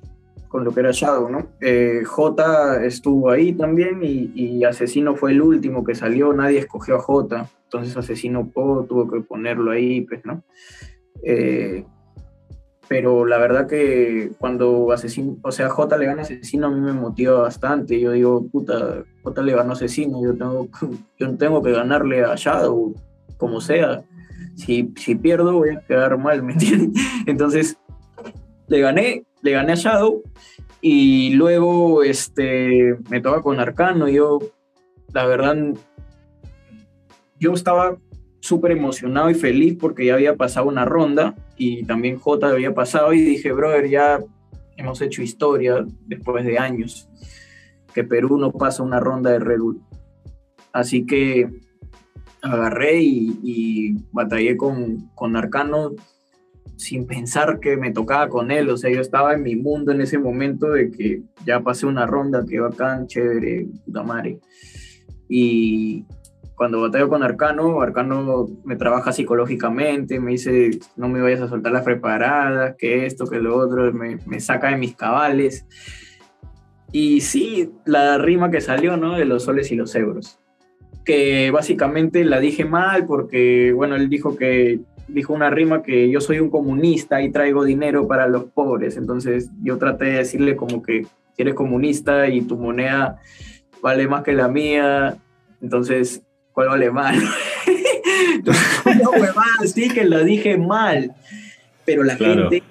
con 0.49 0.65
lo 0.65 0.75
que 0.75 0.81
era 0.81 0.91
Shadow, 0.93 1.31
¿no? 1.31 1.49
Eh, 1.63 2.03
J 2.05 2.85
estuvo 2.85 3.31
ahí 3.31 3.55
también 3.55 4.01
y, 4.03 4.63
Asesino 4.65 5.17
fue 5.17 5.33
el 5.33 5.41
último 5.41 5.83
que 5.83 5.95
salió, 5.95 6.35
nadie 6.35 6.59
escogió 6.59 6.97
a 6.97 7.01
J, 7.01 7.49
entonces 7.65 7.97
Asesino 7.97 8.51
tuvo 8.55 9.11
que 9.11 9.21
ponerlo 9.23 9.71
ahí, 9.71 10.03
pues, 10.03 10.21
¿no? 10.27 10.45
Eh, 11.23 11.87
pero 12.93 13.25
la 13.25 13.39
verdad 13.39 13.67
que 13.67 14.33
cuando 14.39 14.93
Asesino, 14.93 15.39
o 15.41 15.51
sea, 15.51 15.71
J 15.71 15.97
le 15.97 16.05
gana 16.05 16.21
Asesino 16.21 16.67
a 16.67 16.71
mí 16.71 16.79
me 16.79 16.93
motiva 16.93 17.41
bastante. 17.41 17.99
Yo 17.99 18.13
digo, 18.13 18.47
puta, 18.49 19.03
J 19.23 19.43
le 19.43 19.55
ganó 19.55 19.73
Asesino, 19.73 20.23
yo 20.23 20.37
tengo, 20.37 20.69
yo 21.19 21.35
tengo 21.39 21.63
que 21.63 21.73
ganarle 21.73 22.23
a 22.23 22.35
Shadow, 22.35 22.95
como 23.39 23.63
sea. 23.63 24.03
Si, 24.57 24.93
si 24.97 25.15
pierdo 25.15 25.55
voy 25.55 25.71
a 25.71 25.81
quedar 25.81 26.19
mal, 26.19 26.43
¿me 26.43 26.53
entiendes? 26.53 27.03
Entonces, 27.27 27.79
le 28.69 28.81
gané, 28.81 29.25
le 29.41 29.53
gané 29.53 29.73
a 29.73 29.77
Shadow 29.77 30.23
y 30.83 31.33
luego 31.33 32.03
este, 32.03 32.99
me 33.09 33.23
toca 33.23 33.41
con 33.41 33.59
Arcano. 33.59 34.07
Yo, 34.07 34.39
la 35.15 35.25
verdad, 35.25 35.57
yo 37.41 37.55
estaba 37.55 37.97
súper 38.41 38.73
emocionado 38.73 39.31
y 39.31 39.35
feliz 39.35 39.79
porque 39.81 40.05
ya 40.05 40.13
había 40.13 40.37
pasado 40.37 40.69
una 40.69 40.85
ronda 40.85 41.35
y 41.65 41.85
también 41.85 42.19
J 42.19 42.49
había 42.49 42.75
pasado 42.75 43.13
y 43.13 43.21
dije, 43.21 43.53
brother, 43.53 43.89
ya 43.89 44.19
hemos 44.77 45.01
hecho 45.01 45.23
historia 45.23 45.87
después 46.07 46.45
de 46.45 46.59
años 46.59 47.09
que 47.95 48.03
Perú 48.03 48.37
no 48.37 48.51
pasa 48.51 48.83
una 48.83 48.99
ronda 48.99 49.31
de 49.31 49.39
Red 49.39 49.61
Bull. 49.61 49.81
Así 50.73 51.07
que 51.07 51.49
agarré 52.43 53.01
y, 53.01 53.95
batallé 54.11 54.57
con, 54.57 55.11
con 55.15 55.37
Arcano 55.37 55.93
sin 56.77 57.07
pensar 57.07 57.61
que 57.61 57.77
me 57.77 57.93
tocaba 57.93 58.29
con 58.29 58.51
él. 58.51 58.69
O 58.69 58.77
sea, 58.77 58.91
yo 58.91 59.01
estaba 59.01 59.35
en 59.35 59.45
mi 59.45 59.55
mundo 59.55 59.93
en 59.93 60.01
ese 60.01 60.19
momento 60.19 60.71
de 60.71 60.91
que 60.91 61.23
ya 61.47 61.61
pasé 61.61 61.87
una 61.87 62.07
ronda, 62.07 62.45
que 62.45 62.59
bacán, 62.59 63.07
chévere, 63.07 63.69
puta 63.85 64.03
madre. 64.03 64.41
Y, 65.29 66.07
cuando 66.63 66.81
batallo 66.81 67.09
con 67.09 67.25
Arcano, 67.25 67.81
Arcano 67.81 68.47
me 68.63 68.77
trabaja 68.77 69.11
psicológicamente, 69.11 70.21
me 70.21 70.31
dice, 70.31 70.71
no 70.95 71.09
me 71.09 71.21
vayas 71.21 71.41
a 71.41 71.49
soltar 71.49 71.73
las 71.73 71.83
preparadas, 71.83 72.77
que 72.79 73.05
esto, 73.05 73.27
que 73.27 73.41
lo 73.41 73.57
otro, 73.57 73.93
me, 73.93 74.19
me 74.27 74.39
saca 74.39 74.69
de 74.69 74.77
mis 74.77 74.95
cabales. 74.95 75.67
Y 76.93 77.23
sí, 77.23 77.73
la 77.85 78.17
rima 78.19 78.53
que 78.53 78.61
salió, 78.61 78.97
¿no? 78.97 79.19
De 79.19 79.25
los 79.25 79.43
soles 79.43 79.73
y 79.73 79.75
los 79.75 79.93
euros. 79.97 80.39
Que 81.05 81.51
básicamente 81.51 82.25
la 82.25 82.39
dije 82.39 82.65
mal 82.65 83.07
porque, 83.07 83.73
bueno, 83.73 83.97
él 83.97 84.09
dijo 84.09 84.37
que, 84.37 84.83
dijo 85.09 85.35
una 85.35 85.51
rima 85.51 85.83
que 85.83 86.13
yo 86.13 86.21
soy 86.21 86.39
un 86.39 86.49
comunista 86.49 87.23
y 87.23 87.33
traigo 87.33 87.65
dinero 87.65 88.07
para 88.07 88.29
los 88.29 88.45
pobres. 88.45 88.97
Entonces 88.97 89.51
yo 89.65 89.79
traté 89.79 90.05
de 90.05 90.19
decirle 90.19 90.55
como 90.55 90.81
que 90.81 91.07
si 91.33 91.43
eres 91.43 91.55
comunista 91.55 92.29
y 92.29 92.43
tu 92.43 92.57
moneda 92.57 93.21
vale 93.83 94.07
más 94.07 94.23
que 94.23 94.33
la 94.33 94.47
mía, 94.47 95.17
entonces 95.61 96.23
¿cuál 96.53 96.69
vale 96.69 96.91
mal? 96.91 97.17
no, 98.45 99.67
sí 99.67 99.89
que 99.89 100.05
lo 100.05 100.25
dije 100.25 100.57
mal, 100.57 101.15
pero 101.85 102.03
la 102.03 102.17
gente 102.17 102.63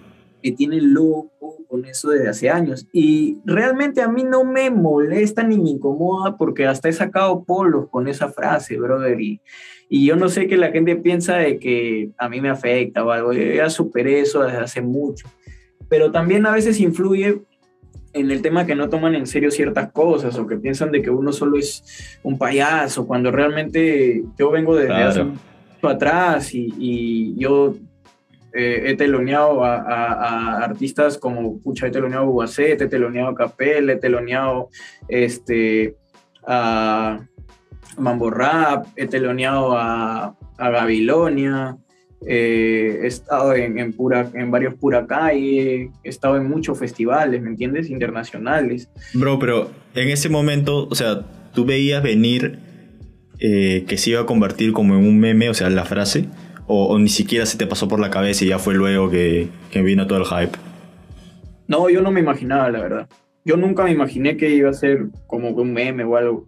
me 0.43 0.51
tiene 0.51 0.81
loco 0.81 1.57
con 1.67 1.85
eso 1.85 2.09
desde 2.09 2.29
hace 2.29 2.49
años. 2.49 2.87
Y 2.91 3.39
realmente 3.45 4.01
a 4.01 4.07
mí 4.07 4.23
no 4.23 4.43
me 4.43 4.69
molesta 4.69 5.43
ni 5.43 5.57
me 5.57 5.69
incomoda 5.69 6.37
porque 6.37 6.65
hasta 6.65 6.89
he 6.89 6.93
sacado 6.93 7.43
polos 7.43 7.87
con 7.89 8.07
esa 8.07 8.29
frase, 8.29 8.77
brother. 8.77 9.19
Y, 9.21 9.41
y 9.89 10.05
yo 10.05 10.15
no 10.15 10.29
sé 10.29 10.47
que 10.47 10.57
la 10.57 10.71
gente 10.71 10.95
piensa 10.95 11.37
de 11.37 11.59
que 11.59 12.11
a 12.17 12.29
mí 12.29 12.41
me 12.41 12.49
afecta 12.49 13.03
o 13.05 13.11
algo. 13.11 13.33
Yo 13.33 13.53
ya 13.53 13.69
superé 13.69 14.19
eso 14.21 14.43
desde 14.43 14.57
hace 14.57 14.81
mucho. 14.81 15.27
Pero 15.89 16.11
también 16.11 16.45
a 16.45 16.51
veces 16.51 16.79
influye 16.79 17.41
en 18.13 18.31
el 18.31 18.41
tema 18.41 18.65
que 18.65 18.75
no 18.75 18.89
toman 18.89 19.15
en 19.15 19.27
serio 19.27 19.51
ciertas 19.51 19.91
cosas 19.91 20.37
o 20.37 20.47
que 20.47 20.57
piensan 20.57 20.91
de 20.91 21.01
que 21.01 21.09
uno 21.09 21.31
solo 21.31 21.57
es 21.57 22.19
un 22.23 22.37
payaso, 22.37 23.07
cuando 23.07 23.31
realmente 23.31 24.23
yo 24.37 24.51
vengo 24.51 24.75
desde 24.75 24.93
hace 24.93 25.25
atrás 25.83 26.53
y, 26.53 26.73
y 26.77 27.35
yo 27.37 27.75
eh, 28.53 28.83
he 28.85 28.95
teloneado 28.95 29.63
a, 29.63 30.57
artistas 30.63 31.17
como, 31.17 31.59
pucha, 31.59 31.87
he 31.87 31.91
teloneado 31.91 32.41
a 32.41 32.45
he 32.57 32.75
teloneado 32.75 33.29
a 33.29 33.35
Capel, 33.35 33.89
he 33.89 33.95
teloneado 33.95 34.69
este, 35.07 35.95
a 36.45 37.19
Mambo 37.97 38.29
Rap, 38.29 38.87
he 38.95 39.07
teloneado 39.07 39.77
a, 39.77 40.35
a 40.57 40.69
Gabilonia, 40.69 41.77
eh, 42.27 42.99
he 43.03 43.07
estado 43.07 43.55
en, 43.55 43.93
pura, 43.93 44.29
en 44.33 44.51
varios 44.51 44.75
Puracay, 44.75 45.59
he 45.59 45.89
estado 46.03 46.37
en 46.37 46.47
muchos 46.47 46.77
festivales, 46.77 47.41
¿me 47.41 47.49
entiendes? 47.49 47.89
Internacionales. 47.89 48.89
Bro, 49.13 49.39
pero 49.39 49.71
en 49.95 50.09
ese 50.09 50.29
momento, 50.29 50.87
o 50.87 50.95
sea, 50.95 51.25
tú 51.53 51.65
veías 51.65 52.03
venir 52.03 52.59
eh, 53.39 53.85
que 53.87 53.97
se 53.97 54.11
iba 54.11 54.21
a 54.21 54.25
convertir 54.25 54.71
como 54.71 54.95
en 54.95 55.07
un 55.07 55.19
meme, 55.19 55.49
o 55.49 55.53
sea, 55.53 55.69
la 55.69 55.85
frase, 55.85 56.27
o, 56.67 56.97
ni 56.99 57.09
siquiera 57.09 57.45
se 57.45 57.57
te 57.57 57.67
pasó 57.67 57.87
por 57.87 57.99
la 57.99 58.09
cabeza 58.09 58.45
y 58.45 58.49
ya 58.49 58.59
fue 58.59 58.75
luego 58.75 59.09
que, 59.09 59.49
que 59.71 59.81
vino 59.81 60.07
todo 60.07 60.19
el 60.19 60.25
hype. 60.25 60.57
No, 61.67 61.89
yo 61.89 62.01
no 62.01 62.11
me 62.11 62.19
imaginaba, 62.19 62.69
la 62.69 62.81
verdad. 62.81 63.09
Yo 63.43 63.57
nunca 63.57 63.83
me 63.83 63.91
imaginé 63.91 64.37
que 64.37 64.49
iba 64.49 64.69
a 64.69 64.73
ser 64.73 65.07
como 65.25 65.49
un 65.49 65.73
meme 65.73 66.03
o 66.03 66.15
algo. 66.15 66.45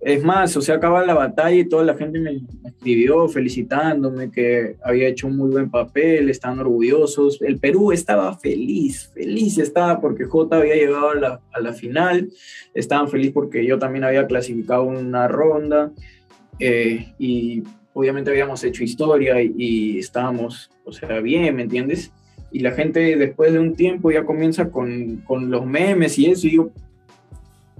Es 0.00 0.22
más, 0.22 0.56
o 0.56 0.60
sea, 0.60 0.76
acaba 0.76 1.04
la 1.04 1.14
batalla 1.14 1.56
y 1.56 1.68
toda 1.68 1.84
la 1.84 1.96
gente 1.96 2.20
me 2.20 2.40
escribió 2.64 3.28
felicitándome 3.28 4.30
que 4.30 4.76
había 4.84 5.08
hecho 5.08 5.26
un 5.26 5.36
muy 5.36 5.50
buen 5.50 5.70
papel, 5.70 6.30
estaban 6.30 6.60
orgullosos. 6.60 7.42
El 7.42 7.58
Perú 7.58 7.90
estaba 7.90 8.36
feliz, 8.38 9.10
feliz 9.12 9.58
estaba 9.58 10.00
porque 10.00 10.24
J 10.24 10.56
había 10.56 10.76
llegado 10.76 11.10
a 11.10 11.14
la, 11.16 11.40
a 11.52 11.60
la 11.60 11.72
final, 11.72 12.30
estaban 12.74 13.08
felices 13.08 13.34
porque 13.34 13.66
yo 13.66 13.78
también 13.78 14.04
había 14.04 14.26
clasificado 14.28 14.84
una 14.84 15.26
ronda 15.26 15.90
eh, 16.60 17.12
y 17.18 17.64
obviamente 17.92 18.30
habíamos 18.30 18.62
hecho 18.62 18.84
historia 18.84 19.42
y, 19.42 19.52
y, 19.56 19.98
estábamos, 19.98 20.70
o 20.84 20.92
sea, 20.92 21.18
bien, 21.18 21.56
¿me 21.56 21.62
entiendes? 21.62 22.12
Y 22.52 22.60
la 22.60 22.70
gente 22.70 23.16
después 23.16 23.52
de 23.52 23.58
un 23.58 23.74
tiempo 23.74 24.12
ya 24.12 24.24
comienza 24.24 24.70
con, 24.70 25.18
con 25.26 25.50
los 25.50 25.66
memes 25.66 26.18
y 26.20 26.26
eso 26.26 26.46
y 26.46 26.56
yo, 26.56 26.70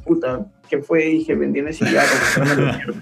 puta, 0.04 0.50
¿qué 0.68 0.78
fue? 0.78 1.04
Dije, 1.04 1.34
¿me 1.36 1.46
entiendes? 1.46 1.80
Y 1.80 1.84
ya, 1.84 2.04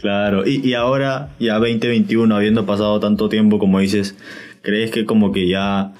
Claro, 0.00 0.46
y, 0.46 0.66
y, 0.66 0.74
ahora, 0.74 1.30
ya 1.40 1.54
2021, 1.54 2.36
habiendo 2.36 2.66
pasado 2.66 3.00
tanto 3.00 3.30
tiempo, 3.30 3.58
como 3.58 3.80
dices, 3.80 4.14
¿crees 4.60 4.90
que 4.90 5.06
como 5.06 5.32
que 5.32 5.48
ya 5.48 5.94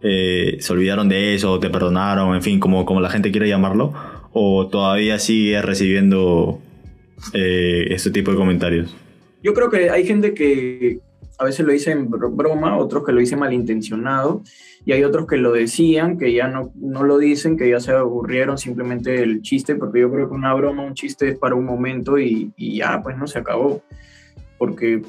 eh, 0.00 0.58
se 0.60 0.72
olvidaron 0.72 1.08
de 1.08 1.34
eso, 1.34 1.58
te 1.58 1.68
perdonaron, 1.68 2.34
en 2.34 2.42
fin, 2.42 2.60
como, 2.60 2.84
como 2.84 3.00
la 3.00 3.10
gente 3.10 3.32
quiere 3.32 3.48
llamarlo? 3.48 3.94
¿O 4.32 4.68
todavía 4.68 5.18
sigue 5.18 5.60
recibiendo 5.60 6.60
eh, 7.34 7.88
este 7.90 8.10
tipo 8.10 8.30
de 8.30 8.36
comentarios? 8.36 8.96
Yo 9.42 9.54
creo 9.54 9.70
que 9.70 9.90
hay 9.90 10.06
gente 10.06 10.34
que, 10.34 11.00
a 11.38 11.44
veces 11.44 11.66
lo 11.66 11.72
dicen 11.72 12.08
broma, 12.10 12.76
otros 12.76 13.04
que 13.04 13.12
lo 13.12 13.20
dicen 13.20 13.38
malintencionado, 13.38 14.42
y 14.84 14.92
hay 14.92 15.04
otros 15.04 15.26
que 15.26 15.36
lo 15.36 15.52
decían, 15.52 16.18
que 16.18 16.32
ya 16.32 16.48
no, 16.48 16.72
no 16.74 17.04
lo 17.04 17.18
dicen, 17.18 17.56
que 17.56 17.70
ya 17.70 17.80
se 17.80 17.92
aburrieron 17.92 18.58
simplemente 18.58 19.22
el 19.22 19.42
chiste, 19.42 19.74
porque 19.76 20.00
yo 20.00 20.10
creo 20.10 20.28
que 20.28 20.34
una 20.34 20.54
broma, 20.54 20.84
un 20.84 20.94
chiste 20.94 21.28
es 21.28 21.38
para 21.38 21.54
un 21.54 21.64
momento 21.64 22.18
y, 22.18 22.52
y 22.56 22.78
ya, 22.78 23.00
pues 23.02 23.16
no 23.16 23.26
se 23.26 23.38
acabó 23.38 23.82
porque 24.62 25.02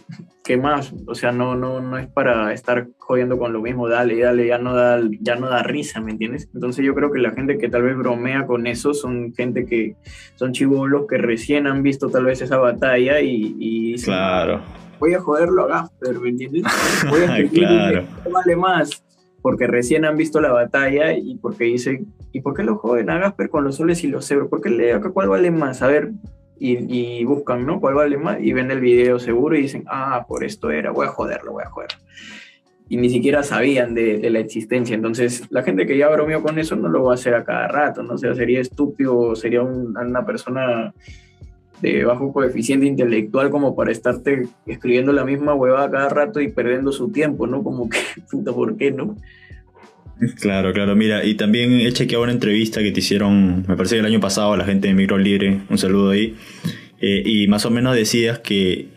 ¿qué 0.43 0.57
más? 0.57 0.91
O 1.05 1.13
sea, 1.13 1.31
no, 1.31 1.55
no, 1.55 1.79
no 1.79 1.99
es 1.99 2.07
para 2.07 2.53
estar 2.53 2.87
jodiendo 2.97 3.37
con 3.37 3.53
lo 3.53 3.61
mismo, 3.61 3.87
dale, 3.87 4.19
dale, 4.19 4.47
ya 4.47 4.57
no 4.57 4.73
da, 4.73 4.99
ya 5.21 5.35
no 5.35 5.47
da 5.47 5.61
risa, 5.61 6.01
¿me 6.01 6.09
entiendes? 6.09 6.49
Entonces 6.55 6.83
yo 6.83 6.95
creo 6.95 7.11
que 7.11 7.19
la 7.19 7.33
gente 7.33 7.59
que 7.59 7.69
tal 7.69 7.83
vez 7.83 7.95
bromea 7.95 8.47
con 8.47 8.65
eso 8.65 8.95
son 8.95 9.31
gente 9.35 9.67
que 9.67 9.95
son 10.33 10.53
chivolos 10.53 11.05
que 11.07 11.19
recién 11.19 11.67
han 11.67 11.83
visto 11.83 12.09
tal 12.09 12.25
vez 12.25 12.41
esa 12.41 12.57
batalla 12.57 13.21
y, 13.21 13.55
y 13.59 13.95
claro. 14.01 14.63
Voy 14.99 15.13
a 15.13 15.19
joderlo 15.19 15.65
a 15.65 15.67
Gasper, 15.67 16.19
¿me 16.19 16.29
entiendes? 16.29 16.63
Voy 17.09 17.21
a 17.21 17.49
claro. 17.51 18.05
vale 18.31 18.55
más 18.55 19.03
porque 19.43 19.67
recién 19.67 20.05
han 20.05 20.15
visto 20.15 20.39
la 20.39 20.53
batalla 20.53 21.11
y 21.11 21.35
porque 21.35 21.65
dicen, 21.65 22.07
¿y 22.31 22.39
por 22.39 22.55
qué 22.55 22.63
lo 22.63 22.77
joden 22.77 23.09
a 23.09 23.19
Gasper 23.19 23.49
con 23.49 23.65
los 23.65 23.75
soles 23.75 24.01
y 24.05 24.07
los 24.07 24.25
cebros? 24.25 24.47
¿Por 24.47 24.61
qué 24.61 24.69
le 24.69 24.99
cuál 25.11 25.27
vale 25.27 25.51
más? 25.51 25.81
A 25.81 25.87
ver, 25.87 26.13
y, 26.57 27.25
buscan, 27.25 27.65
¿no? 27.65 27.81
¿Cuál 27.81 27.95
vale 27.95 28.17
más? 28.17 28.37
Y 28.41 28.53
ven 28.53 28.71
el 28.71 28.79
video 28.79 29.19
seguro 29.19 29.57
y 29.57 29.63
dicen, 29.63 29.83
ah, 29.87 30.25
por 30.29 30.45
esto 30.45 30.71
era, 30.71 30.91
voy 30.91 31.07
a 31.07 31.09
joderlo, 31.09 31.51
voy 31.51 31.63
a 31.65 31.69
joder. 31.69 31.89
Y 32.87 32.95
ni 32.95 33.09
siquiera 33.09 33.43
sabían 33.43 33.93
de, 33.93 34.29
la 34.29 34.39
existencia. 34.39 34.95
Entonces, 34.95 35.43
la 35.49 35.61
gente 35.61 35.85
que 35.85 35.97
ya 35.97 36.07
bromeó 36.07 36.41
con 36.41 36.57
eso 36.57 36.77
no 36.77 36.87
lo 36.87 37.03
va 37.03 37.11
a 37.11 37.15
hacer 37.15 37.35
a 37.35 37.43
cada 37.43 37.67
rato, 37.67 38.01
¿no? 38.01 38.13
O 38.13 38.17
sea, 38.17 38.33
sería 38.33 38.61
estúpido, 38.61 39.35
sería 39.35 39.61
una 39.61 40.25
persona 40.25 40.93
de 41.83 42.05
bajo 42.05 42.31
coeficiente 42.31 42.85
intelectual 42.85 43.49
como 43.49 43.75
para 43.75 43.91
estarte 43.91 44.47
escribiendo 44.65 45.11
la 45.11 45.25
misma 45.25 45.53
huevada 45.53 45.91
cada 45.91 46.07
rato 46.07 46.39
y 46.39 46.47
perdiendo 46.47 46.93
su 46.93 47.11
tiempo, 47.11 47.45
¿no? 47.45 47.61
Como 47.61 47.89
que, 47.89 47.99
puta, 48.31 48.53
¿por 48.53 48.77
qué, 48.77 48.91
no? 48.91 49.17
Claro, 50.39 50.71
claro, 50.71 50.95
mira, 50.95 51.25
y 51.25 51.35
también 51.35 51.73
he 51.81 51.91
chequeado 51.91 52.23
una 52.23 52.31
entrevista 52.31 52.81
que 52.81 52.91
te 52.91 53.01
hicieron, 53.01 53.65
me 53.67 53.75
parece 53.75 53.95
que 53.95 53.99
el 53.99 54.05
año 54.05 54.21
pasado, 54.21 54.53
a 54.53 54.57
la 54.57 54.63
gente 54.63 54.87
de 54.87 54.93
Micro 54.93 55.17
Libre, 55.17 55.59
un 55.69 55.77
saludo 55.77 56.11
ahí, 56.11 56.35
eh, 57.01 57.21
y 57.25 57.47
más 57.47 57.65
o 57.65 57.69
menos 57.69 57.95
decías 57.95 58.39
que, 58.39 58.87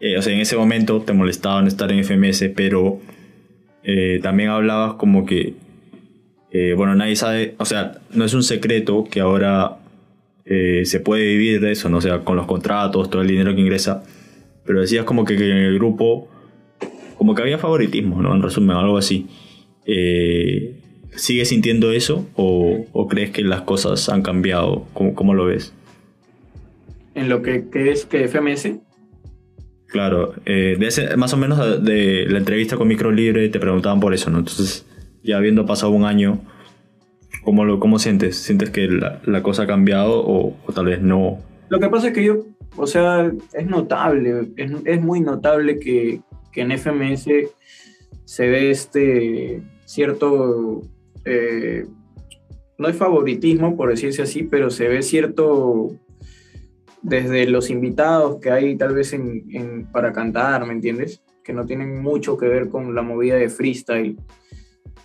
eh, 0.00 0.18
o 0.18 0.22
sea, 0.22 0.32
en 0.32 0.40
ese 0.40 0.56
momento 0.56 1.00
te 1.02 1.12
molestaba 1.12 1.62
no 1.62 1.68
estar 1.68 1.92
en 1.92 2.02
FMS, 2.02 2.48
pero 2.56 2.98
eh, 3.84 4.18
también 4.20 4.48
hablabas 4.48 4.94
como 4.94 5.24
que, 5.24 5.54
bueno, 6.76 6.96
nadie 6.96 7.14
sabe, 7.14 7.54
o 7.58 7.64
sea, 7.64 8.00
no 8.12 8.24
es 8.24 8.34
un 8.34 8.42
secreto 8.42 9.04
que 9.08 9.20
ahora 9.20 9.78
se 10.84 11.00
puede 11.00 11.26
vivir 11.26 11.60
de 11.60 11.72
eso, 11.72 11.88
¿no? 11.88 11.98
O 11.98 12.00
sea, 12.00 12.20
con 12.20 12.36
los 12.36 12.46
contratos, 12.46 13.10
todo 13.10 13.22
el 13.22 13.28
dinero 13.28 13.54
que 13.54 13.60
ingresa, 13.60 14.02
pero 14.64 14.80
decías 14.80 15.04
como 15.04 15.24
que, 15.24 15.36
que 15.36 15.50
en 15.50 15.56
el 15.58 15.74
grupo, 15.74 16.28
como 17.16 17.34
que 17.34 17.42
había 17.42 17.58
favoritismo, 17.58 18.22
¿no? 18.22 18.34
En 18.34 18.42
resumen, 18.42 18.76
algo 18.76 18.98
así. 18.98 19.26
Eh, 19.86 20.76
¿Sigues 21.16 21.48
sintiendo 21.48 21.90
eso 21.90 22.28
o, 22.36 23.08
crees 23.08 23.30
que 23.30 23.42
las 23.42 23.62
cosas 23.62 24.08
han 24.08 24.22
cambiado? 24.22 24.86
¿Cómo, 24.92 25.34
lo 25.34 25.46
ves? 25.46 25.72
¿En 27.14 27.28
lo 27.28 27.42
que, 27.42 27.64
es 27.72 28.04
que 28.04 28.28
FMS? 28.28 28.78
Claro, 29.86 30.34
eh, 30.44 30.76
de 30.78 31.16
más 31.16 31.32
o 31.32 31.38
menos 31.38 31.82
de 31.82 32.26
la 32.28 32.38
entrevista 32.38 32.76
con 32.76 32.88
Micro 32.88 33.10
Libre 33.10 33.48
te 33.48 33.58
preguntaban 33.58 34.00
por 34.00 34.12
eso, 34.12 34.30
¿no? 34.30 34.38
Entonces, 34.38 34.86
ya 35.22 35.38
habiendo 35.38 35.64
pasado 35.64 35.92
un 35.92 36.04
año, 36.04 36.40
¿cómo, 37.48 37.80
cómo 37.80 37.98
sientes? 37.98 38.36
¿Sientes 38.36 38.68
que 38.68 38.88
la, 38.88 39.42
cosa 39.42 39.62
ha 39.62 39.66
cambiado 39.66 40.22
o, 40.22 40.54
tal 40.74 40.84
vez 40.84 41.00
no? 41.00 41.38
Lo 41.70 41.80
que 41.80 41.88
pasa 41.88 42.08
es 42.08 42.12
que 42.12 42.22
yo, 42.22 42.44
o 42.76 42.86
sea, 42.86 43.32
es 43.54 43.66
notable, 43.66 44.50
es, 44.56 44.70
es 44.84 45.00
muy 45.00 45.20
notable 45.20 45.78
que, 45.78 46.20
que 46.52 46.60
en 46.60 46.78
FMS 46.78 47.26
se 48.26 48.48
ve 48.48 48.70
este 48.70 49.62
cierto, 49.86 50.82
eh, 51.24 51.86
no 52.76 52.86
hay 52.86 52.92
favoritismo, 52.92 53.78
por 53.78 53.88
decirse 53.88 54.20
así, 54.20 54.42
pero 54.42 54.68
se 54.68 54.86
ve 54.86 55.00
cierto, 55.00 55.96
desde 57.00 57.46
los 57.46 57.70
invitados 57.70 58.40
que 58.42 58.50
hay 58.50 58.76
tal 58.76 58.94
vez 58.94 59.14
en, 59.14 59.88
para 59.90 60.12
cantar, 60.12 60.66
¿me 60.66 60.74
entiendes? 60.74 61.22
Que 61.42 61.54
no 61.54 61.64
tienen 61.64 62.02
mucho 62.02 62.36
que 62.36 62.46
ver 62.46 62.68
con 62.68 62.94
la 62.94 63.00
movida 63.00 63.36
de 63.36 63.48
freestyle. 63.48 64.18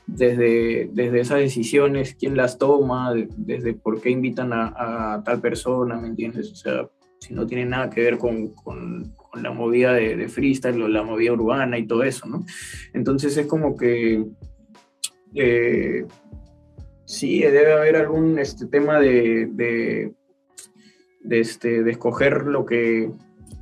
Desde, 0.05 0.89
desde 0.91 1.21
esas 1.21 1.39
decisiones, 1.39 2.15
quién 2.15 2.35
las 2.35 2.57
toma, 2.57 3.13
desde 3.37 3.73
por 3.73 4.01
qué 4.01 4.09
invitan 4.09 4.51
a, 4.53 5.21
tal 5.23 5.39
persona, 5.39 5.97
¿me 5.97 6.09
entiendes? 6.09 6.51
O 6.51 6.55
sea, 6.55 6.89
si 7.19 7.33
no 7.33 7.47
tiene 7.47 7.65
nada 7.65 7.89
que 7.89 8.01
ver 8.01 8.17
con, 8.17 8.49
con, 8.49 9.13
la 9.41 9.51
movida 9.51 9.93
de, 9.93 10.15
de, 10.15 10.27
freestyle 10.27 10.81
o 10.83 10.87
la 10.87 11.03
movida 11.03 11.31
urbana 11.31 11.79
y 11.79 11.87
todo 11.87 12.03
eso, 12.03 12.27
¿no? 12.27 12.45
Entonces 12.93 13.35
es 13.37 13.47
como 13.47 13.75
que 13.75 14.23
eh, 15.35 16.05
sí, 17.05 17.41
debe 17.41 17.73
haber 17.73 17.95
algún 17.95 18.37
este, 18.39 18.67
tema 18.67 18.99
de, 18.99 19.47
de, 19.51 20.13
este, 21.29 21.83
de 21.83 21.91
escoger 21.91 22.43
lo 22.43 22.65
que, 22.65 23.11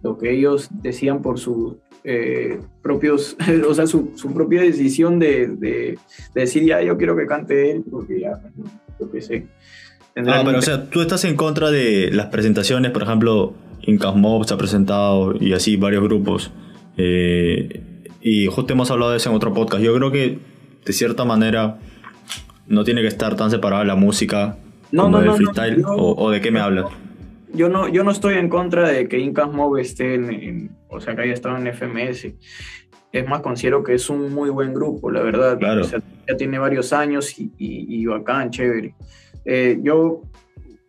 lo 0.04 0.18
que 0.18 0.32
ellos 0.32 0.70
decían 0.82 1.22
por 1.22 1.40
sus 1.40 1.78
eh, 2.04 2.60
propios, 2.82 3.38
o 3.68 3.74
sea, 3.74 3.88
su, 3.88 4.14
propia 4.34 4.62
decisión 4.62 5.20
de, 5.20 5.98
decir, 6.34 6.66
ya, 6.66 6.82
yo 6.82 6.98
quiero 6.98 7.16
que 7.16 7.26
cante 7.26 7.72
él, 7.72 7.84
porque 7.90 8.20
ya, 8.22 8.40
lo 9.00 9.12
que 9.12 9.22
sé. 9.22 9.48
Ah, 10.16 10.42
pero 10.46 10.60
o 10.60 10.62
sea, 10.62 10.90
tú 10.90 11.02
estás 11.02 11.24
en 11.24 11.36
contra 11.36 11.72
de 11.72 12.10
las 12.12 12.28
presentaciones, 12.28 12.92
por 12.92 13.04
ejemplo, 13.04 13.54
Incas 13.84 14.16
Mob 14.16 14.46
se 14.46 14.54
ha 14.54 14.58
presentado 14.58 15.36
y 15.40 15.54
así 15.54 15.78
varios 15.78 16.04
grupos. 16.04 16.52
Eh, 16.98 17.82
y 18.22 18.48
justo 18.48 18.74
hemos 18.74 18.92
hablado 18.92 19.12
de 19.12 19.18
eso 19.18 19.30
en 19.30 19.36
otro 19.36 19.54
podcast. 19.54 19.82
Yo 19.82 19.96
creo 19.96 20.12
que 20.12 20.40
de 20.86 20.94
cierta 20.94 21.24
manera 21.24 21.80
no 22.68 22.84
tiene 22.84 23.02
que 23.02 23.08
estar 23.08 23.36
tan 23.36 23.52
separada 23.52 23.84
la 23.84 23.96
música 23.96 24.58
no, 24.92 25.04
como 25.04 25.22
no, 25.22 25.36
freestyle 25.36 25.84
o, 25.86 26.32
de 26.32 26.42
qué 26.42 26.52
me 26.52 26.60
hablas 26.60 26.86
yo 27.54 27.70
no 27.70 27.88
yo 27.88 28.04
no 28.04 28.12
estoy 28.12 28.36
en 28.36 28.50
contra 28.50 28.88
de 28.88 29.08
que 29.08 29.20
Incas 29.20 29.52
Mob 29.52 29.78
esté 29.78 30.16
en, 30.16 30.72
o 30.92 31.00
sea 31.00 31.16
que 31.16 31.22
haya 31.22 31.34
estado 31.34 31.58
en 31.58 31.74
FMS 31.74 32.28
es 33.12 33.28
más 33.28 33.42
considero 33.42 33.84
que 33.84 33.96
es 33.96 34.10
un 34.10 34.34
muy 34.34 34.50
buen 34.50 34.74
grupo 34.74 35.12
la 35.12 35.22
verdad 35.22 35.58
claro. 35.58 35.82
ya 35.84 36.38
tiene 36.38 36.60
varios 36.60 36.94
años 36.94 37.40
y, 37.40 37.52
y, 37.58 38.06
bacán 38.06 38.52
chévere 38.52 38.96
eh, 39.46 39.80
yo 39.82 40.22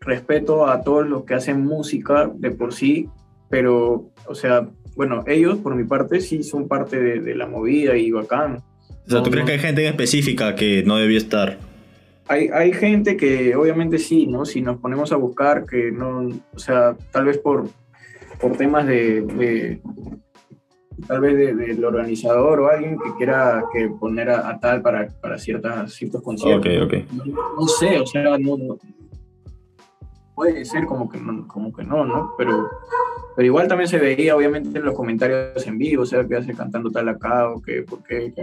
respeto 0.01 0.67
a 0.67 0.83
todos 0.83 1.09
los 1.09 1.25
que 1.25 1.35
hacen 1.35 1.65
música 1.65 2.31
de 2.35 2.51
por 2.51 2.75
sí 2.75 3.09
pero 3.49 4.11
o 4.27 4.35
sea 4.35 4.69
bueno 4.95 5.25
ellos 5.27 5.59
por 5.59 5.75
mi 5.75 5.85
parte 5.85 6.21
sí 6.21 6.43
son 6.43 6.69
parte 6.69 7.01
de, 7.01 7.21
de 7.21 7.35
la 7.35 7.47
movida 7.47 7.97
y 7.97 8.11
bacán 8.11 8.63
o 9.07 9.11
sea, 9.11 9.23
¿tú 9.23 9.31
crees 9.31 9.47
que 9.47 9.53
hay 9.53 9.59
gente 9.59 9.83
en 9.83 9.89
específica 9.89 10.55
que 10.55 10.83
no 10.85 10.97
debió 10.97 11.19
estar? 11.19 11.59
Hay, 12.29 12.49
hay 12.49 12.73
gente 12.73 13.17
que 13.17 13.55
obviamente 13.57 13.99
sí, 13.99 14.27
¿no? 14.27 14.45
Si 14.45 14.63
nos 14.63 14.79
ponemos 14.79 15.13
a 15.13 15.17
buscar 15.17 15.67
que 15.67 15.91
no, 15.91 16.29
o 16.55 16.59
sea, 16.59 16.97
tal 17.11 17.25
vez 17.25 17.39
por, 17.39 17.69
por 18.43 18.57
temas 18.57 18.87
de, 18.87 19.81
tal 21.07 21.21
vez 21.21 21.57
del 21.57 21.85
organizador 21.85 22.61
o 22.61 22.69
alguien 22.69 22.99
que 22.99 23.15
quiera 23.17 23.65
que 23.73 23.89
poner 23.89 24.31
a, 24.31 24.59
tal 24.59 24.83
para, 24.83 25.09
para 25.21 25.39
ciertas, 25.39 25.95
ciertos 25.95 26.23
conciertos. 26.23 26.67
Ok, 26.67 26.93
ok. 26.93 27.25
No, 27.57 27.69
sé, 27.69 28.01
o 28.01 28.07
sea, 28.07 28.37
no, 28.37 28.79
puede 30.35 30.65
ser 30.65 30.87
como 30.87 31.09
que 31.09 31.19
no, 31.19 31.47
como 31.47 31.73
que 31.73 31.85
no, 31.85 32.05
¿no? 32.05 32.35
Pero, 32.37 32.69
pero 33.37 33.47
igual 33.47 33.69
también 33.69 33.89
se 33.89 33.99
veía, 33.99 34.37
obviamente, 34.37 34.77
en 34.77 34.85
los 34.85 34.95
comentarios 34.95 35.65
en 35.65 35.79
vivo, 35.79 36.03
o 36.03 36.07
sea, 36.07 36.27
que 36.27 36.35
hace 36.35 36.53
cantando 36.53 36.91
tal 36.91 37.09
acá, 37.09 37.49
o 37.49 37.63
que, 37.63 37.83
por 37.83 38.03
qué, 38.03 38.33
que 38.35 38.43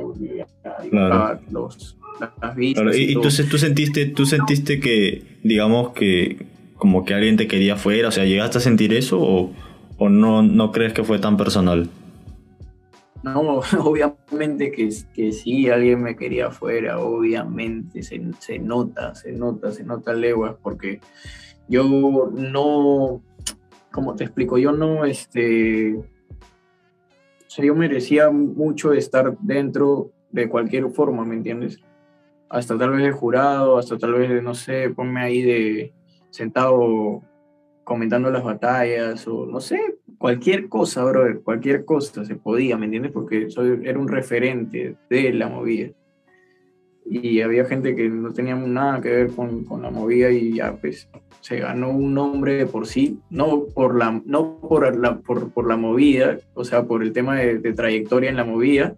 los, 1.51 1.97
las 2.41 2.55
vistas. 2.55 2.97
Y, 2.97 3.11
entonces 3.13 3.49
tú 3.49 3.57
sentiste, 3.57 4.05
tú 4.05 4.25
sentiste 4.25 4.79
que, 4.79 5.39
digamos, 5.43 5.91
que 5.91 6.47
como 6.77 7.03
que 7.03 7.13
alguien 7.13 7.35
te 7.35 7.47
quería 7.47 7.75
fuera, 7.75 8.07
o 8.07 8.11
sea, 8.11 8.23
¿llegaste 8.23 8.59
a 8.59 8.61
sentir 8.61 8.93
eso 8.93 9.19
o, 9.21 9.51
o 9.99 10.09
no, 10.09 10.41
no 10.41 10.71
crees 10.71 10.93
que 10.93 11.03
fue 11.03 11.19
tan 11.19 11.37
personal? 11.37 11.89
No, 13.21 13.59
obviamente 13.79 14.71
que, 14.71 14.89
que 15.13 15.31
sí, 15.31 15.69
alguien 15.69 16.01
me 16.01 16.15
quería 16.15 16.47
afuera, 16.47 16.99
obviamente, 16.99 18.01
se, 18.01 18.21
se 18.39 18.59
nota, 18.59 19.13
se 19.13 19.33
nota, 19.33 19.71
se 19.71 19.83
nota 19.83 20.13
leguas, 20.13 20.55
porque 20.61 21.01
yo 21.67 22.31
no, 22.33 23.21
como 23.91 24.15
te 24.15 24.23
explico, 24.23 24.57
yo 24.57 24.71
no, 24.71 25.03
este, 25.05 25.95
o 25.95 26.05
sea, 27.47 27.65
yo 27.65 27.75
merecía 27.75 28.29
mucho 28.31 28.93
estar 28.93 29.37
dentro 29.39 30.11
de 30.31 30.47
cualquier 30.47 30.89
forma, 30.89 31.25
¿me 31.25 31.35
entiendes? 31.35 31.79
Hasta 32.49 32.77
tal 32.77 32.91
vez 32.91 33.03
de 33.03 33.11
jurado, 33.11 33.77
hasta 33.77 33.97
tal 33.97 34.13
vez 34.13 34.29
de, 34.29 34.41
no 34.41 34.53
sé, 34.53 34.89
ponme 34.89 35.21
ahí 35.21 35.41
de 35.41 35.93
sentado 36.29 37.21
comentando 37.89 38.29
las 38.29 38.43
batallas 38.43 39.27
o 39.27 39.47
no 39.47 39.59
sé, 39.59 39.79
cualquier 40.19 40.69
cosa, 40.69 41.03
brother, 41.03 41.41
cualquier 41.41 41.85
cosa 41.85 42.23
se 42.23 42.35
podía, 42.35 42.77
¿me 42.77 42.85
entiendes? 42.85 43.11
Porque 43.11 43.49
soy, 43.49 43.81
era 43.83 43.97
un 43.97 44.07
referente 44.07 44.95
de 45.09 45.33
la 45.33 45.49
movida. 45.49 45.89
y 47.05 47.41
había 47.41 47.65
gente 47.65 47.95
que 47.95 48.07
no 48.07 48.31
tenía 48.31 48.55
nada 48.55 49.01
que 49.01 49.09
ver 49.09 49.31
con, 49.31 49.65
con, 49.65 49.81
la 49.81 49.89
movida 49.89 50.29
y 50.29 50.57
ya 50.57 50.75
pues 50.75 51.09
se 51.41 51.57
ganó 51.57 51.89
un 51.89 52.13
nombre 52.13 52.67
por 52.67 52.85
sí, 52.85 53.19
no 53.31 53.65
por 53.65 53.97
la, 53.97 54.21
no 54.25 54.59
por 54.59 54.95
la, 54.95 55.17
por, 55.17 55.51
por 55.51 55.67
la 55.67 55.75
movida, 55.75 56.37
o 56.53 56.63
sea, 56.63 56.83
por 56.83 57.01
el 57.01 57.11
tema 57.11 57.37
de, 57.37 57.57
de, 57.57 57.73
trayectoria 57.73 58.29
en 58.29 58.35
la 58.35 58.45
movida, 58.45 58.95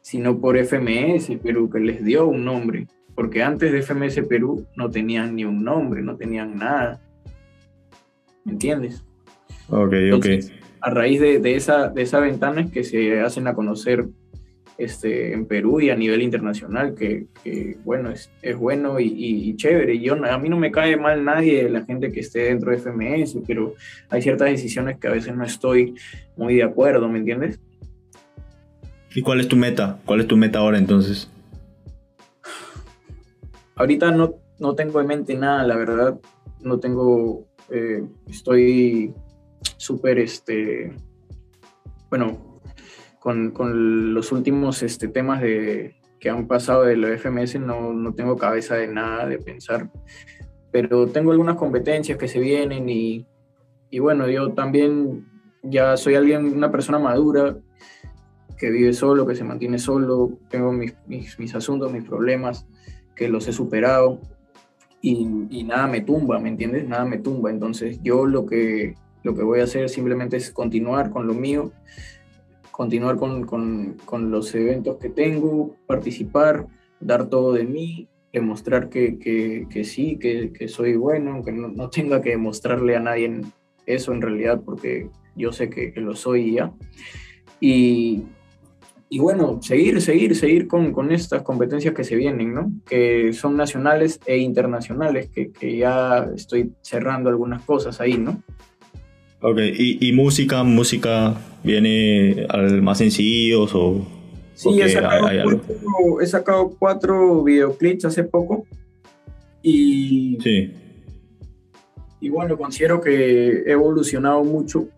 sino 0.00 0.38
por 0.38 0.56
FMS 0.56 1.36
Perú, 1.42 1.68
que 1.68 1.80
les 1.80 2.02
dio 2.02 2.26
un 2.26 2.46
nombre, 2.46 2.86
porque 3.14 3.42
antes 3.42 3.70
de 3.72 3.82
FMS 3.82 4.26
Perú 4.26 4.66
no 4.74 4.90
tenían 4.90 5.36
ni 5.36 5.44
un 5.44 5.62
nombre, 5.62 6.00
no 6.00 6.16
tenían 6.16 6.56
nada. 6.56 7.00
¿Me 8.44 8.52
entiendes? 8.52 9.04
Ok, 9.68 9.94
ok. 10.14 10.26
A 10.80 10.90
raíz 10.90 11.20
de, 11.20 11.38
de, 11.38 11.54
esa, 11.54 11.88
de 11.88 12.02
esa 12.02 12.20
ventana 12.20 12.62
es 12.62 12.70
que 12.70 12.84
se 12.84 13.20
hacen 13.20 13.46
a 13.46 13.54
conocer 13.54 14.06
este, 14.78 15.32
en 15.32 15.46
Perú 15.46 15.80
y 15.80 15.90
a 15.90 15.96
nivel 15.96 16.22
internacional, 16.22 16.94
que, 16.94 17.26
que 17.44 17.76
bueno, 17.84 18.10
es, 18.10 18.30
es 18.42 18.56
bueno 18.56 18.98
y, 18.98 19.12
y, 19.16 19.56
chévere. 19.56 20.00
Yo, 20.00 20.14
a 20.24 20.38
mí 20.38 20.48
no 20.48 20.56
me 20.56 20.72
cae 20.72 20.96
mal 20.96 21.24
nadie 21.24 21.64
de 21.64 21.70
la 21.70 21.84
gente 21.84 22.10
que 22.10 22.20
esté 22.20 22.44
dentro 22.44 22.72
de 22.72 22.78
FMS, 22.78 23.38
pero 23.46 23.74
hay 24.10 24.22
ciertas 24.22 24.50
decisiones 24.50 24.98
que 24.98 25.08
a 25.08 25.12
veces 25.12 25.36
no 25.36 25.44
estoy 25.44 25.94
muy 26.36 26.56
de 26.56 26.64
acuerdo, 26.64 27.08
¿me 27.08 27.18
entiendes? 27.18 27.60
¿Y 29.14 29.22
cuál 29.22 29.40
es 29.40 29.48
tu 29.48 29.56
meta? 29.56 30.00
¿Cuál 30.04 30.20
es 30.20 30.26
tu 30.26 30.36
meta 30.36 30.58
ahora 30.58 30.78
entonces? 30.78 31.30
Ahorita 33.76 34.10
no, 34.10 34.34
no 34.58 34.74
tengo 34.74 35.00
en 35.00 35.06
mente 35.06 35.34
nada, 35.36 35.64
la 35.64 35.76
verdad. 35.76 36.18
No 36.60 36.78
tengo, 36.78 37.46
eh, 37.72 38.04
estoy 38.28 39.14
súper, 39.78 40.18
este, 40.18 40.94
bueno, 42.10 42.60
con, 43.18 43.50
con 43.52 44.14
los 44.14 44.30
últimos 44.32 44.82
este, 44.82 45.08
temas 45.08 45.40
de, 45.40 45.96
que 46.20 46.30
han 46.30 46.46
pasado 46.46 46.84
de 46.84 46.96
la 46.96 47.16
FMS 47.16 47.58
no, 47.60 47.92
no 47.92 48.14
tengo 48.14 48.36
cabeza 48.36 48.76
de 48.76 48.88
nada 48.88 49.26
de 49.26 49.38
pensar, 49.38 49.90
pero 50.70 51.06
tengo 51.06 51.32
algunas 51.32 51.56
competencias 51.56 52.18
que 52.18 52.28
se 52.28 52.40
vienen 52.40 52.88
y, 52.88 53.26
y 53.90 53.98
bueno, 53.98 54.28
yo 54.28 54.52
también 54.52 55.26
ya 55.62 55.96
soy 55.96 56.14
alguien, 56.14 56.46
una 56.46 56.70
persona 56.70 56.98
madura 56.98 57.56
que 58.58 58.70
vive 58.70 58.92
solo, 58.92 59.26
que 59.26 59.34
se 59.34 59.44
mantiene 59.44 59.78
solo, 59.78 60.38
tengo 60.48 60.72
mis, 60.72 60.94
mis, 61.06 61.38
mis 61.38 61.54
asuntos, 61.54 61.92
mis 61.92 62.04
problemas, 62.04 62.66
que 63.16 63.28
los 63.28 63.48
he 63.48 63.52
superado 63.52 64.20
y, 65.02 65.28
y, 65.50 65.64
nada 65.64 65.88
me 65.88 66.00
tumba, 66.00 66.38
¿me 66.38 66.48
entiendes? 66.48 66.88
Nada 66.88 67.04
me 67.04 67.18
tumba. 67.18 67.50
Entonces 67.50 68.00
yo 68.02 68.24
lo 68.24 68.46
que, 68.46 68.94
lo 69.24 69.34
que 69.34 69.42
voy 69.42 69.60
a 69.60 69.64
hacer 69.64 69.88
simplemente 69.88 70.36
es 70.36 70.52
continuar 70.52 71.10
con 71.10 71.26
lo 71.26 71.34
mío, 71.34 71.72
continuar 72.70 73.16
con, 73.16 73.44
con, 73.44 73.96
con, 74.04 74.30
los 74.30 74.54
eventos 74.54 74.98
que 74.98 75.10
tengo, 75.10 75.74
participar, 75.86 76.68
dar 77.00 77.28
todo 77.28 77.52
de 77.52 77.64
mí, 77.64 78.08
demostrar 78.32 78.88
que, 78.88 79.18
que, 79.18 79.66
que 79.68 79.84
sí, 79.84 80.18
que, 80.18 80.52
que, 80.52 80.68
soy 80.68 80.96
bueno, 80.96 81.32
aunque 81.32 81.50
no, 81.50 81.68
no, 81.68 81.90
tenga 81.90 82.22
que 82.22 82.30
demostrarle 82.30 82.94
a 82.94 83.00
nadie 83.00 83.42
eso 83.86 84.12
en 84.12 84.22
realidad, 84.22 84.62
porque 84.64 85.10
yo 85.34 85.52
sé 85.52 85.68
que, 85.68 85.92
lo 85.96 86.14
soy 86.14 86.54
ya. 86.54 86.72
Y, 87.60 88.22
y, 89.14 89.18
bueno, 89.18 89.60
seguir, 89.60 90.00
seguir, 90.00 90.34
seguir 90.34 90.66
con, 90.66 90.90
con, 90.90 91.12
estas 91.12 91.42
competencias 91.42 91.92
que 91.92 92.02
se 92.02 92.16
vienen, 92.16 92.54
¿no? 92.54 92.72
Que 92.86 93.34
son 93.34 93.58
nacionales 93.58 94.18
e 94.24 94.38
internacionales, 94.38 95.28
que, 95.28 95.52
que 95.52 95.76
ya 95.76 96.30
estoy 96.34 96.72
cerrando 96.80 97.28
algunas 97.28 97.62
cosas 97.62 98.00
ahí, 98.00 98.16
¿no? 98.16 98.42
Ok, 99.42 99.58
¿Y, 99.76 100.08
¿Y, 100.08 100.12
música? 100.14 100.62
¿Música 100.64 101.34
viene 101.62 102.46
al 102.48 102.80
más 102.80 102.98
sencillos 102.98 103.74
o...? 103.74 104.06
Sí, 104.54 104.80
he 104.80 104.88
sacado, 104.88 105.26
hay, 105.26 105.40
hay 105.40 105.44
cuatro, 105.44 106.20
he 106.22 106.26
sacado, 106.26 106.76
cuatro, 106.78 107.42
videoclips 107.44 108.06
hace 108.06 108.24
poco 108.24 108.66
y... 109.62 110.38
Sí. 110.42 110.72
Y 112.18 112.30
bueno, 112.30 112.56
considero 112.56 113.00
que 113.02 113.62
he 113.66 113.72
evolucionado 113.72 114.42
mucho, 114.42 114.88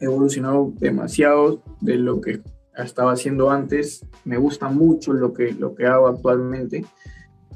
he 0.00 0.04
evolucionado 0.04 0.72
demasiado 0.78 1.60
de 1.80 1.96
lo 1.96 2.20
que 2.20 2.40
estaba 2.76 3.12
haciendo 3.12 3.50
antes, 3.50 4.06
me 4.24 4.36
gusta 4.36 4.68
mucho 4.68 5.12
lo 5.12 5.32
que, 5.32 5.52
lo 5.52 5.74
que 5.74 5.86
hago 5.86 6.08
actualmente 6.08 6.84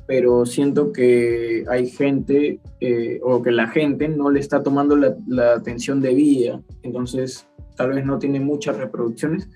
pero 0.07 0.47
siento 0.47 0.93
que 0.93 1.64
hay 1.69 1.89
gente 1.89 2.61
eh, 2.81 3.21
o 3.23 3.43
que 3.43 3.51
la 3.51 3.67
gente 3.69 4.09
no 4.09 4.31
le 4.31 4.41
está 4.41 4.62
tomando 4.62 4.97
la, 4.97 5.17
la, 5.27 5.55
atención 5.55 6.01
debida, 6.01 6.62
entonces 6.83 7.47
tal 7.77 7.93
vez 7.93 8.07
no 8.07 8.19
tiene 8.19 8.41
muchas 8.41 8.77
reproducciones, 8.77 9.49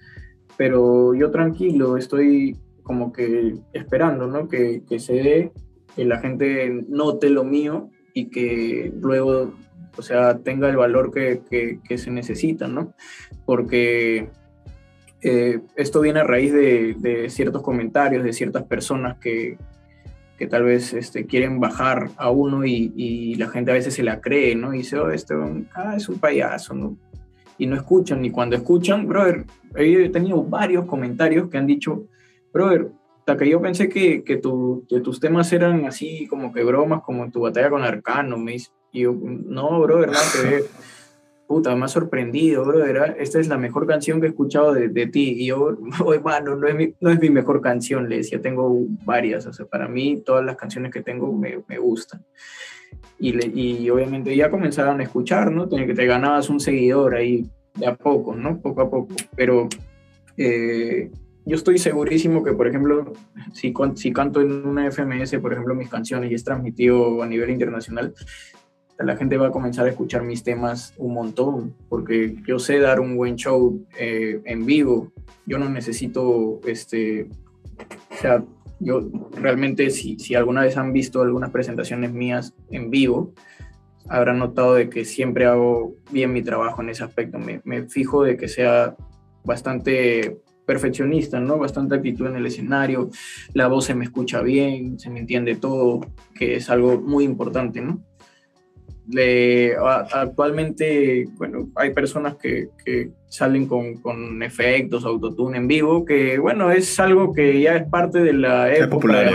pero 0.56 1.14
yo 1.14 1.30
tranquilo, 1.30 1.96
estoy 1.96 2.56
como 2.82 3.12
que 3.12 3.54
esperando, 3.72 4.26
¿no? 4.26 4.48
Que, 4.48 4.82
que 4.88 4.98
se 4.98 5.14
dé, 5.14 5.52
que 5.94 6.04
la 6.04 6.18
gente 6.18 6.84
note 6.88 7.30
lo 7.30 7.44
mío 7.44 7.88
y 8.12 8.26
que 8.26 8.92
luego, 9.00 9.52
o 9.96 10.02
sea, 10.02 10.38
tenga 10.38 10.68
el 10.68 10.76
valor 10.76 11.12
que, 11.12 11.42
que, 11.48 11.78
que 11.88 11.96
se 11.96 12.10
necesita, 12.10 12.66
¿no? 12.66 12.92
Porque 13.46 14.28
eh, 15.22 15.60
esto 15.76 16.00
viene 16.00 16.20
a 16.20 16.24
raíz 16.24 16.52
de, 16.52 16.94
de, 16.98 17.28
ciertos 17.28 17.62
comentarios 17.62 18.24
de 18.24 18.32
ciertas 18.32 18.64
personas 18.64 19.18
que, 19.18 19.58
que 20.38 20.46
tal 20.46 20.64
vez 20.64 20.94
este, 20.94 21.26
quieren 21.26 21.60
bajar 21.60 22.10
a 22.16 22.30
uno 22.30 22.64
y, 22.64 22.92
y, 22.96 23.34
la 23.34 23.48
gente 23.48 23.70
a 23.70 23.74
veces 23.74 23.94
se 23.94 24.02
la 24.02 24.20
cree, 24.20 24.54
¿no? 24.54 24.72
Y 24.72 24.78
dice, 24.78 24.98
oh, 24.98 25.10
este 25.10 25.34
ah, 25.74 25.94
es 25.96 26.08
un 26.08 26.18
payaso, 26.18 26.74
¿no? 26.74 26.96
Y 27.58 27.66
no 27.66 27.76
escuchan, 27.76 28.22
ni 28.22 28.30
cuando 28.30 28.56
escuchan, 28.56 29.06
brother, 29.06 29.44
he 29.76 30.08
tenido 30.08 30.42
varios 30.42 30.86
comentarios 30.86 31.50
que 31.50 31.58
han 31.58 31.66
dicho, 31.66 32.06
brother, 32.54 32.88
hasta 33.18 33.36
que 33.36 33.50
yo 33.50 33.60
pensé 33.60 33.90
que, 33.90 34.24
que, 34.24 34.38
tu, 34.38 34.86
que, 34.88 35.00
tus 35.00 35.20
temas 35.20 35.52
eran 35.52 35.84
así 35.84 36.26
como 36.26 36.54
que 36.54 36.64
bromas, 36.64 37.02
como 37.02 37.30
tu 37.30 37.42
batalla 37.42 37.68
con 37.68 37.82
Arcano, 37.82 38.38
me 38.38 38.52
dice, 38.52 38.70
y 38.92 39.02
yo, 39.02 39.12
no, 39.12 39.78
brother, 39.80 40.10
nada 40.10 40.24
que 40.32 40.64
puta, 41.50 41.74
me 41.74 41.86
ha 41.86 41.88
sorprendido, 41.88 42.64
bro, 42.64 42.84
esta 43.18 43.40
es 43.40 43.48
la 43.48 43.58
mejor 43.58 43.84
canción 43.84 44.20
que 44.20 44.28
he 44.28 44.30
escuchado 44.30 44.72
de, 44.72 44.86
de 44.86 45.08
ti. 45.08 45.34
Y 45.36 45.46
yo, 45.46 45.76
bueno, 46.22 46.54
no 46.54 46.68
es, 46.68 46.76
mi, 46.76 46.94
no 47.00 47.10
es 47.10 47.18
mi 47.18 47.28
mejor 47.28 47.60
canción, 47.60 48.08
le 48.08 48.18
decía, 48.18 48.40
tengo 48.40 48.72
varias, 49.04 49.46
o 49.46 49.52
sea, 49.52 49.66
para 49.66 49.88
mí 49.88 50.22
todas 50.24 50.44
las 50.44 50.54
canciones 50.54 50.92
que 50.92 51.02
tengo 51.02 51.32
me, 51.32 51.60
me 51.66 51.78
gustan. 51.78 52.24
Y, 53.18 53.32
le, 53.32 53.48
y 53.48 53.90
obviamente 53.90 54.36
ya 54.36 54.48
comenzaron 54.48 55.00
a 55.00 55.02
escuchar, 55.02 55.50
¿no? 55.50 55.68
Que 55.68 55.92
te 55.92 56.06
ganabas 56.06 56.48
un 56.50 56.60
seguidor 56.60 57.16
ahí 57.16 57.50
de 57.74 57.86
a 57.88 57.96
poco, 57.96 58.36
¿no? 58.36 58.60
Poco 58.60 58.82
a 58.82 58.88
poco. 58.88 59.12
Pero 59.34 59.68
eh, 60.36 61.10
yo 61.46 61.56
estoy 61.56 61.78
segurísimo 61.78 62.44
que, 62.44 62.52
por 62.52 62.68
ejemplo, 62.68 63.12
si, 63.54 63.74
si 63.96 64.12
canto 64.12 64.40
en 64.40 64.64
una 64.68 64.88
FMS, 64.88 65.36
por 65.40 65.52
ejemplo, 65.52 65.74
mis 65.74 65.88
canciones 65.88 66.30
y 66.30 66.34
es 66.34 66.44
transmitido 66.44 67.24
a 67.24 67.26
nivel 67.26 67.50
internacional, 67.50 68.14
la 69.02 69.16
gente 69.16 69.36
va 69.36 69.48
a 69.48 69.50
comenzar 69.50 69.86
a 69.86 69.90
escuchar 69.90 70.22
mis 70.22 70.42
temas 70.42 70.94
un 70.98 71.14
montón, 71.14 71.74
porque 71.88 72.36
yo 72.46 72.58
sé 72.58 72.78
dar 72.78 73.00
un 73.00 73.16
buen 73.16 73.36
show 73.36 73.84
eh, 73.98 74.40
en 74.44 74.66
vivo. 74.66 75.12
Yo 75.46 75.58
no 75.58 75.68
necesito, 75.68 76.60
este, 76.66 77.28
o 78.10 78.14
sea, 78.20 78.44
yo 78.78 79.08
realmente 79.32 79.90
si, 79.90 80.18
si 80.18 80.34
alguna 80.34 80.62
vez 80.62 80.76
han 80.76 80.92
visto 80.92 81.22
algunas 81.22 81.50
presentaciones 81.50 82.12
mías 82.12 82.54
en 82.70 82.90
vivo, 82.90 83.32
habrán 84.08 84.38
notado 84.38 84.74
de 84.74 84.88
que 84.88 85.04
siempre 85.04 85.46
hago 85.46 85.94
bien 86.10 86.32
mi 86.32 86.42
trabajo 86.42 86.82
en 86.82 86.90
ese 86.90 87.04
aspecto. 87.04 87.38
Me, 87.38 87.60
me 87.64 87.88
fijo 87.88 88.24
de 88.24 88.36
que 88.36 88.48
sea 88.48 88.96
bastante 89.44 90.40
perfeccionista, 90.66 91.40
¿no? 91.40 91.58
Bastante 91.58 91.96
actitud 91.96 92.26
en 92.26 92.36
el 92.36 92.46
escenario, 92.46 93.10
la 93.54 93.66
voz 93.66 93.86
se 93.86 93.94
me 93.94 94.04
escucha 94.04 94.40
bien, 94.42 94.98
se 94.98 95.10
me 95.10 95.20
entiende 95.20 95.56
todo, 95.56 96.00
que 96.34 96.56
es 96.56 96.70
algo 96.70 97.00
muy 97.00 97.24
importante, 97.24 97.80
¿no? 97.80 98.00
Le, 99.10 99.74
actualmente, 99.76 101.26
bueno, 101.36 101.68
hay 101.74 101.90
personas 101.92 102.36
que, 102.36 102.68
que 102.84 103.10
salen 103.28 103.66
con, 103.66 103.94
con, 103.96 104.42
efectos, 104.42 105.04
autotune 105.04 105.58
en 105.58 105.68
vivo, 105.68 106.04
que 106.04 106.38
bueno, 106.38 106.70
es 106.70 106.98
algo 107.00 107.32
que 107.32 107.60
ya 107.60 107.76
es 107.76 107.88
parte 107.88 108.20
de 108.20 108.32
la 108.32 108.72
época. 108.72 108.90
Popular, 108.90 109.32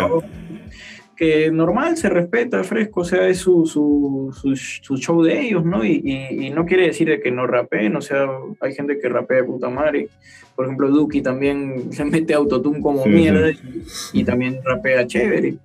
que 1.16 1.50
normal, 1.50 1.96
se 1.98 2.10
respeta, 2.10 2.64
fresco, 2.64 3.02
o 3.02 3.06
sea, 3.06 3.28
es 3.28 3.38
su, 3.38 3.66
su, 3.66 4.32
su, 4.34 4.98
show 4.98 5.24
de 5.24 5.40
ellos, 5.40 5.64
¿no? 5.64 5.84
Y, 5.84 6.02
y, 6.04 6.48
y, 6.48 6.50
no 6.50 6.66
quiere 6.66 6.88
decir 6.88 7.08
de 7.08 7.22
que 7.22 7.32
no 7.32 7.48
rapeen, 7.48 7.96
o 7.96 8.02
sea, 8.02 8.28
hay 8.60 8.74
gente 8.74 9.00
que 9.00 9.08
rapea 9.08 9.38
de 9.38 9.44
puta 9.46 9.70
madre. 9.70 10.10
Por 10.56 10.66
ejemplo, 10.66 10.90
Duki 10.90 11.22
también 11.22 11.92
se 11.94 12.04
mete 12.06 12.34
autotune 12.34 12.82
como 12.82 13.04
sí, 13.04 13.10
mierda 13.10 13.54
sí. 13.54 13.84
Y, 14.14 14.22
y, 14.22 14.24
también 14.24 14.60
rapea 14.64 15.08
chévere. 15.08 15.56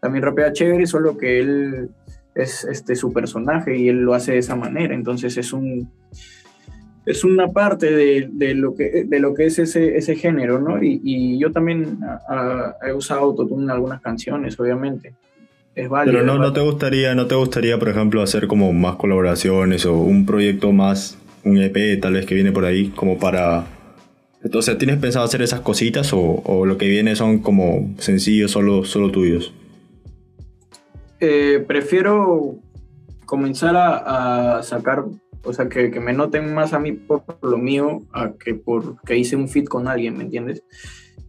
También 0.00 0.24
rapea 0.24 0.52
chévere, 0.52 0.86
solo 0.86 1.16
que 1.16 1.38
él 1.40 1.90
es 2.34 2.64
este, 2.64 2.96
su 2.96 3.12
personaje 3.12 3.76
y 3.76 3.88
él 3.88 4.00
lo 4.00 4.14
hace 4.14 4.32
de 4.32 4.38
esa 4.38 4.56
manera. 4.56 4.94
Entonces 4.94 5.36
es 5.36 5.52
un 5.52 5.90
es 7.06 7.22
una 7.22 7.48
parte 7.48 7.90
de, 7.90 8.28
de 8.32 8.54
lo, 8.54 8.74
que, 8.74 9.04
de 9.06 9.20
lo 9.20 9.34
que 9.34 9.46
es 9.46 9.58
ese, 9.58 9.96
ese 9.96 10.16
género, 10.16 10.58
¿no? 10.58 10.82
Y, 10.82 11.00
y 11.04 11.38
yo 11.38 11.52
también 11.52 11.98
a, 12.02 12.76
a, 12.80 12.88
he 12.88 12.92
usado 12.94 13.20
autotune 13.20 13.64
en 13.64 13.70
algunas 13.70 14.00
canciones, 14.00 14.58
obviamente. 14.58 15.14
Es 15.74 15.88
válido. 15.88 16.20
Pero 16.20 16.26
no, 16.26 16.38
no 16.38 16.52
te 16.52 16.60
gustaría, 16.60 17.14
no 17.14 17.26
te 17.26 17.34
gustaría, 17.34 17.78
por 17.78 17.88
ejemplo, 17.88 18.22
hacer 18.22 18.46
como 18.46 18.72
más 18.72 18.96
colaboraciones 18.96 19.84
o 19.86 19.94
un 19.94 20.24
proyecto 20.24 20.72
más, 20.72 21.18
un 21.44 21.58
EP 21.58 22.00
tal 22.00 22.14
vez 22.14 22.26
que 22.26 22.34
viene 22.34 22.52
por 22.52 22.64
ahí, 22.64 22.88
como 22.94 23.18
para 23.18 23.66
O 24.52 24.62
sea, 24.62 24.78
¿tienes 24.78 24.96
pensado 24.98 25.24
hacer 25.24 25.42
esas 25.42 25.60
cositas 25.60 26.10
o, 26.14 26.64
lo 26.64 26.78
que 26.78 26.88
viene 26.88 27.16
son 27.16 27.40
como 27.40 27.94
sencillos, 27.98 28.52
solo, 28.52 28.84
solo 28.84 29.10
tuyos? 29.10 29.52
Eh, 31.20 31.64
prefiero 31.66 32.56
comenzar 33.26 33.74
a, 33.76 34.62
sacar, 34.62 35.04
o 35.44 35.52
sea, 35.52 35.68
que, 35.68 35.88
me 36.00 36.12
noten 36.12 36.54
más 36.54 36.72
a 36.72 36.78
mí 36.78 36.92
por 36.92 37.24
lo 37.42 37.56
mío, 37.56 38.02
a 38.12 38.32
que 38.32 38.54
porque 38.54 39.16
hice 39.16 39.36
un 39.36 39.48
fit 39.48 39.68
con 39.68 39.88
alguien, 39.88 40.16
¿me 40.16 40.24
entiendes? 40.24 40.62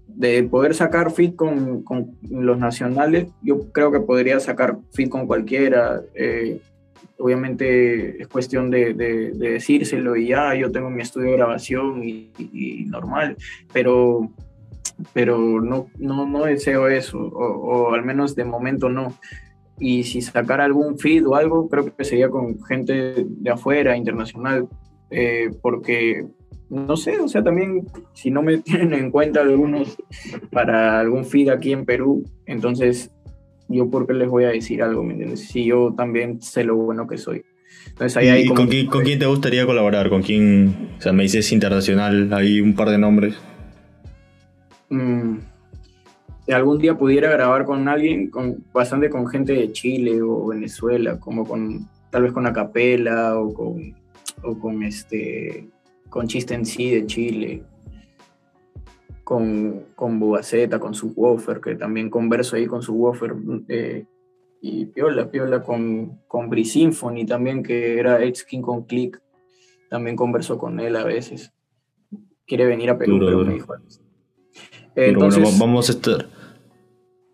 De 0.07 0.43
poder 0.43 0.75
sacar 0.75 1.11
fit 1.11 1.35
con, 1.35 1.83
con 1.83 2.17
los 2.29 2.57
nacionales, 2.57 3.27
yo 3.41 3.71
creo 3.71 3.91
que 3.91 3.99
podría 3.99 4.39
sacar 4.39 4.77
fit 4.93 5.09
con 5.09 5.27
cualquiera. 5.27 6.01
Eh, 6.13 6.59
obviamente 7.17 8.21
es 8.21 8.27
cuestión 8.27 8.69
de, 8.69 8.93
decírselo 8.93 10.15
y 10.15 10.27
ya, 10.27 10.53
yo 10.55 10.71
tengo 10.71 10.89
mi 10.89 11.01
estudio 11.01 11.31
de 11.31 11.37
grabación 11.37 12.03
y, 12.03 12.85
normal, 12.87 13.37
pero, 13.73 14.29
pero 15.13 15.61
no, 15.61 15.87
no, 15.97 16.27
no 16.27 16.45
deseo 16.45 16.87
eso, 16.87 17.19
o, 17.19 17.93
al 17.93 18.03
menos 18.03 18.35
de 18.35 18.45
momento 18.45 18.89
no. 18.89 19.13
Y 19.79 20.03
si 20.03 20.21
sacar 20.21 20.61
algún 20.61 20.97
feed 20.97 21.27
o 21.27 21.35
algo, 21.35 21.67
creo 21.67 21.95
que 21.95 22.03
sería 22.05 22.29
con 22.29 22.63
gente 22.63 23.25
de 23.27 23.49
afuera, 23.49 23.97
internacional, 23.97 24.67
eh, 25.09 25.49
porque 25.61 26.25
no 26.69 26.97
sé, 26.97 27.19
o 27.19 27.27
sea, 27.27 27.43
también 27.43 27.85
si 28.13 28.31
no 28.31 28.41
me 28.41 28.57
tienen 28.59 28.93
en 28.93 29.11
cuenta 29.11 29.41
algunos 29.41 29.97
para 30.51 30.99
algún 30.99 31.25
feed 31.25 31.49
aquí 31.49 31.71
en 31.71 31.85
Perú, 31.85 32.23
entonces 32.45 33.11
yo 33.67 33.89
porque 33.89 34.13
les 34.13 34.29
voy 34.29 34.45
a 34.45 34.49
decir 34.49 34.83
algo, 34.83 35.03
¿me 35.03 35.13
entiendes? 35.13 35.47
Si 35.47 35.65
yo 35.65 35.93
también 35.95 36.41
sé 36.41 36.63
lo 36.63 36.75
bueno 36.75 37.07
que 37.07 37.17
soy. 37.17 37.43
Entonces 37.87 38.17
ahí 38.17 38.27
hay 38.29 38.47
con, 38.47 38.67
quién, 38.67 38.87
con, 38.87 39.03
quién, 39.03 39.19
te 39.19 39.25
gustaría 39.25 39.65
colaborar? 39.65 40.09
¿Con 40.09 40.21
quién? 40.21 40.89
O 40.97 41.01
sea, 41.01 41.13
me 41.13 41.23
dices 41.23 41.51
internacional, 41.51 42.31
hay 42.33 42.61
un 42.61 42.75
par 42.75 42.89
de 42.89 42.97
nombres. 42.97 43.35
Mm, 44.89 45.37
si 46.45 46.51
algún 46.51 46.77
día 46.77 46.97
pudiera 46.97 47.29
grabar 47.31 47.65
con 47.65 47.87
alguien, 47.87 48.29
con, 48.29 48.63
bastante 48.73 49.09
con 49.09 49.27
gente 49.27 49.53
de 49.53 49.71
Chile 49.71 50.21
o 50.21 50.47
Venezuela, 50.47 51.19
como 51.19 51.45
con, 51.45 51.89
tal 52.11 52.23
vez 52.23 52.31
con 52.31 52.45
Acapela 52.45 53.39
o 53.39 53.53
con, 53.53 53.95
o 54.43 54.59
con 54.59 54.83
este, 54.83 55.69
con 56.09 56.27
Chiste 56.27 56.53
en 56.53 56.65
sí 56.65 56.91
de 56.91 57.05
Chile 57.05 57.63
con, 59.25 59.87
con 59.95 60.19
Bubaceta, 60.19 60.79
con 60.79 60.93
su 60.93 61.07
Woofer, 61.15 61.59
que 61.59 61.75
también 61.75 62.09
converso 62.09 62.55
ahí 62.55 62.67
con 62.67 62.83
su 62.83 62.93
Woofer, 62.93 63.35
eh, 63.67 64.05
y 64.61 64.85
Piola, 64.85 65.29
Piola 65.29 65.61
con, 65.61 66.21
con 66.27 66.49
Symphony 66.63 67.25
también, 67.25 67.63
que 67.63 67.99
era 67.99 68.23
ex 68.23 68.45
King 68.45 68.61
con 68.61 68.85
Click, 68.85 69.19
también 69.89 70.15
converso 70.15 70.57
con 70.57 70.79
él 70.79 70.95
a 70.95 71.03
veces. 71.03 71.51
Quiere 72.45 72.65
venir 72.65 72.91
a 72.91 72.97
Perú, 72.97 73.19
pero 73.19 73.43
me 73.43 73.55
dijo 73.55 73.73
Entonces, 74.95 75.59
vamos 75.59 75.89
a 75.89 75.91
estar. 75.91 76.27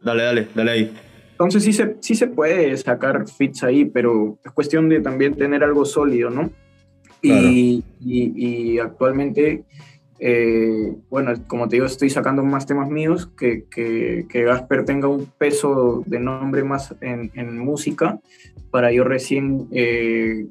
Dale, 0.04 0.24
dale, 0.24 0.48
dale 0.56 0.72
ahí. 0.72 0.94
Entonces 1.32 1.64
sí 1.64 1.74
se, 1.74 1.98
sí 2.00 2.16
se 2.16 2.28
puede 2.28 2.76
sacar 2.78 3.28
fits 3.28 3.64
ahí, 3.64 3.86
pero 3.86 4.38
es 4.44 4.52
cuestión 4.52 4.90
de 4.90 5.02
también 5.02 5.36
tener 5.36 5.64
algo 5.64 5.86
sólido, 5.86 6.30
¿no? 6.30 6.52
Y, 7.24 7.84
y, 8.00 8.74
y, 8.74 8.80
actualmente 8.80 9.66
eh, 10.24 10.96
bueno, 11.10 11.34
como 11.48 11.68
te 11.68 11.78
digo, 11.78 11.88
estoy 11.88 12.12
sacando 12.12 12.44
más 12.44 12.68
temas 12.68 12.90
míos, 12.92 13.32
que, 13.36 13.66
que, 13.66 14.28
que 14.30 14.44
Gasper 14.44 14.86
tenga 14.86 15.08
un 15.08 15.26
peso 15.26 16.04
de 16.06 16.20
nombre 16.20 16.64
más 16.64 16.96
en, 17.02 17.32
en 17.34 17.58
música 17.58 18.20
para 18.70 18.92
yo 18.92 19.04
recién 19.04 19.68
eh, 19.72 20.46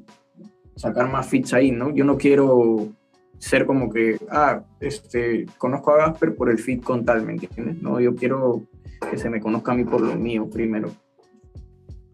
sacar 0.75 1.09
más 1.09 1.29
fits 1.29 1.53
ahí, 1.53 1.71
¿no? 1.71 1.95
Yo 1.95 2.03
no 2.03 2.17
quiero 2.17 2.89
ser 3.37 3.65
como 3.65 3.89
que, 3.89 4.17
ah, 4.29 4.61
este, 4.81 5.45
conozco 5.57 5.91
a 5.91 5.97
Gasper 5.97 6.35
por 6.35 6.49
el 6.49 6.57
fit 6.57 6.83
con 6.83 7.05
tal, 7.05 7.25
¿me 7.25 7.31
entiendes? 7.31 7.81
No, 7.81 8.01
yo 8.01 8.13
quiero 8.13 8.63
que 9.09 9.17
se 9.17 9.29
me 9.29 9.39
conozca 9.39 9.71
a 9.71 9.75
mí 9.75 9.83
por 9.83 10.01
lo 10.01 10.15
mío 10.15 10.49
primero. 10.51 10.91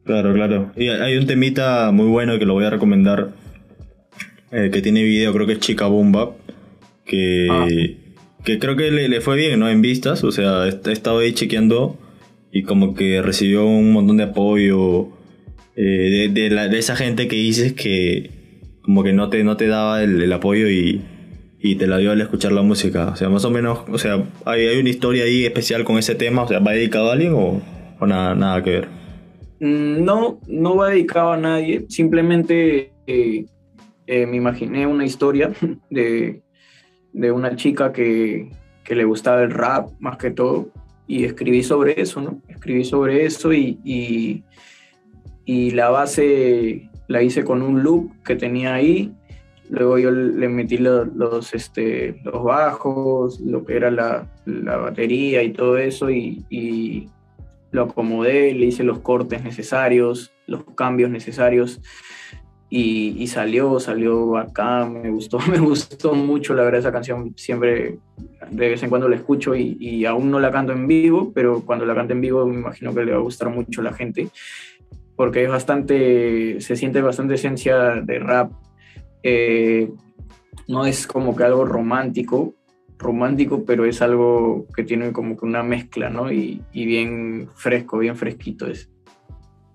Claro, 0.03 0.33
claro. 0.33 0.71
Y 0.75 0.88
hay 0.88 1.17
un 1.17 1.27
temita 1.27 1.91
muy 1.91 2.07
bueno 2.07 2.39
que 2.39 2.45
lo 2.45 2.53
voy 2.53 2.65
a 2.65 2.69
recomendar, 2.69 3.31
eh, 4.51 4.69
que 4.71 4.81
tiene 4.81 5.03
video, 5.03 5.33
creo 5.33 5.45
que 5.45 5.53
es 5.53 5.59
Chica 5.59 5.88
Bomba 5.88 6.31
que, 7.07 7.47
ah. 7.49 7.67
que 8.43 8.59
creo 8.59 8.75
que 8.75 8.91
le, 8.91 9.21
fue 9.21 9.38
bien, 9.38 9.59
¿no? 9.59 9.69
En 9.69 9.81
vistas, 9.81 10.23
o 10.23 10.31
sea, 10.31 10.67
he, 10.67 10.91
estado 10.91 11.19
ahí 11.19 11.33
chequeando 11.33 11.97
y 12.51 12.63
como 12.63 12.93
que 12.93 13.21
recibió 13.21 13.65
un 13.65 13.91
montón 13.91 14.17
de 14.17 14.23
apoyo 14.23 15.09
eh, 15.75 16.29
de, 16.31 16.49
de, 16.49 16.77
esa 16.77 16.95
gente 16.95 17.27
que 17.27 17.35
dices 17.35 17.73
que 17.73 18.31
como 18.81 19.03
que 19.03 19.13
no 19.13 19.29
te, 19.29 19.43
no 19.43 19.57
te 19.57 19.67
daba 19.67 20.03
el, 20.03 20.31
apoyo 20.31 20.69
y, 20.69 21.01
y, 21.59 21.75
te 21.75 21.87
la 21.87 21.97
dio 21.97 22.11
al 22.11 22.21
escuchar 22.21 22.51
la 22.51 22.61
música. 22.61 23.09
O 23.09 23.15
sea, 23.15 23.29
más 23.29 23.45
o 23.45 23.51
menos, 23.51 23.79
o 23.89 23.97
sea, 23.97 24.23
hay, 24.45 24.67
hay 24.67 24.79
una 24.79 24.89
historia 24.89 25.23
ahí 25.23 25.45
especial 25.45 25.83
con 25.83 25.97
ese 25.97 26.15
tema, 26.15 26.43
o 26.43 26.47
sea, 26.47 26.59
¿va 26.59 26.71
dedicado 26.71 27.09
a 27.09 27.13
alguien 27.13 27.33
o, 27.33 27.61
o 27.99 28.07
nada, 28.07 28.35
nada 28.35 28.63
que 28.63 28.71
ver? 28.71 28.87
Mm, 29.59 30.03
no, 30.03 30.39
no 30.47 30.75
va 30.75 30.89
dedicado 30.89 31.31
a 31.31 31.37
nadie, 31.37 31.85
simplemente 31.89 32.91
eh, 33.07 33.45
eh, 34.05 34.25
me 34.25 34.37
imaginé 34.37 34.85
una 34.85 35.05
historia 35.05 35.51
de, 35.89 36.41
de 37.13 37.31
una 37.31 37.55
chica 37.55 37.91
que, 37.91 38.49
que, 38.83 38.95
le 38.95 39.03
gustaba 39.03 39.41
el 39.41 39.51
rap 39.51 39.89
más 39.99 40.17
que 40.17 40.31
todo 40.31 40.69
y 41.07 41.25
escribí 41.25 41.63
sobre 41.63 41.99
eso, 41.99 42.21
¿no? 42.21 42.41
Escribí 42.47 42.83
sobre 42.85 43.25
eso 43.25 43.53
y, 43.53 43.79
y, 43.83 44.43
y 45.45 45.71
la 45.71 45.89
base 45.89 46.89
la 47.07 47.23
hice 47.23 47.43
con 47.43 47.61
un 47.61 47.81
loop 47.83 48.11
que 48.23 48.35
tenía 48.35 48.75
ahí. 48.75 49.13
Luego 49.70 49.97
yo 49.97 50.11
le 50.11 50.47
metí 50.47 50.78
los, 50.78 51.07
los, 51.15 51.53
este, 51.53 52.20
los 52.24 52.43
bajos, 52.43 53.39
lo 53.41 53.65
que 53.65 53.76
era 53.76 53.91
la, 53.91 54.28
la 54.45 54.78
batería 54.78 55.43
y 55.43 55.51
todo 55.51 55.78
eso 55.78 56.09
y, 56.09 56.45
y, 56.49 57.09
lo 57.72 57.84
acomodé, 57.84 58.53
le 58.53 58.68
hice 58.68 58.84
los 58.84 58.99
cortes 58.99 59.43
necesarios, 59.43 60.32
los 60.47 60.63
cambios 60.76 61.09
necesarios 61.09 61.82
y, 62.70 63.28
salió, 63.28 63.80
salió 63.80 64.38
acá, 64.38 64.86
me 64.86 65.09
gustó, 65.09 65.39
me 65.49 65.59
gustó 65.59 66.13
mucho, 66.13 66.53
la 66.53 66.63
verdad, 66.63 66.80
esa 66.80 66.91
canción 66.91 67.34
siempre, 67.38 67.99
de 68.49 68.70
vez 68.70 68.84
en 68.84 68.89
cuando 68.89 69.07
la 69.07 69.15
escucho 69.15 69.55
y, 69.55 70.05
aún 70.05 70.30
no 70.32 70.39
la 70.39 70.51
canto 70.51 70.74
en 70.74 70.88
vivo, 70.88 71.32
pero 71.34 71.61
cuando 71.61 71.86
la 71.86 71.95
canto 71.95 72.13
en 72.13 72.22
vivo 72.22 72.45
me 72.45 72.55
imagino 72.55 72.93
que 72.93 73.05
le 73.05 73.11
va 73.13 73.20
a 73.20 73.22
gustar 73.22 73.49
mucho 73.49 73.82
a 73.82 73.86
la 73.86 73.93
gente, 73.93 74.30
porque 75.15 75.43
es 75.43 75.49
bastante, 75.49 76.59
se 76.59 76.76
siente 76.76 77.01
bastante 77.01 77.36
esencia 77.36 78.01
de 78.01 78.20
rap, 78.20 78.51
eh, 79.24 79.89
no 80.68 80.86
es 80.86 81.07
como 81.07 81.36
que 81.36 81.43
algo 81.43 81.65
romántico, 81.65 82.55
romántico, 82.97 83.63
pero 83.65 83.86
es 83.86 84.01
algo 84.01 84.68
que 84.76 84.84
tiene 84.84 85.11
como 85.11 85.38
que 85.38 85.45
una 85.45 85.63
mezcla, 85.63 86.09
¿no? 86.09 86.32
Y, 86.32 86.61
bien 86.74 87.49
fresco, 87.55 87.97
bien 87.99 88.15
fresquito 88.15 88.68
es. 88.68 88.89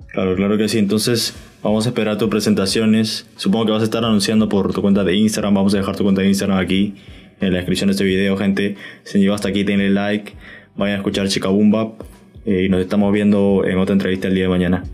Claro, 0.09 0.37
claro 0.37 0.59
que 0.59 0.69
sí. 0.69 0.79
Entonces, 0.79 1.35
vamos 1.63 1.87
a 1.87 1.91
esperar 1.91 2.19
tus 2.19 2.29
presentaciones. 2.29 3.27
Supongo 3.37 3.67
que 3.67 3.73
vas 3.73 3.83
a 3.83 3.85
estar 3.85 4.05
anunciando 4.05 4.49
por 4.49 4.75
tu 4.75 4.83
cuenta 4.83 5.05
de 5.05 5.15
Instagram. 5.17 5.55
Vamos 5.55 5.75
a 5.75 5.79
dejar 5.79 5.97
tu 5.97 6.03
cuenta 6.03 6.21
de 6.21 6.29
Instagram 6.29 6.59
aquí 6.59 6.95
en 7.41 7.53
la 7.53 7.59
descripción 7.59 7.89
de 7.89 7.93
este 7.93 8.05
video, 8.05 8.37
gente. 8.37 8.77
Si 9.05 9.19
llegó 9.19 9.35
hasta 9.35 9.49
aquí, 9.49 9.65
denle 9.65 9.91
like. 9.91 10.35
Vayan 10.77 10.97
a 10.97 10.99
escuchar 10.99 11.29
Chica 11.29 11.49
Boom 11.49 11.73
eh, 12.45 12.65
y 12.65 12.69
nos 12.69 12.81
estamos 12.81 13.13
viendo 13.13 13.65
en 13.65 13.79
otra 13.79 13.95
entrevista 13.95 14.29
el 14.29 14.35
día 14.35 14.45
de 14.45 14.51
mañana. 14.51 14.85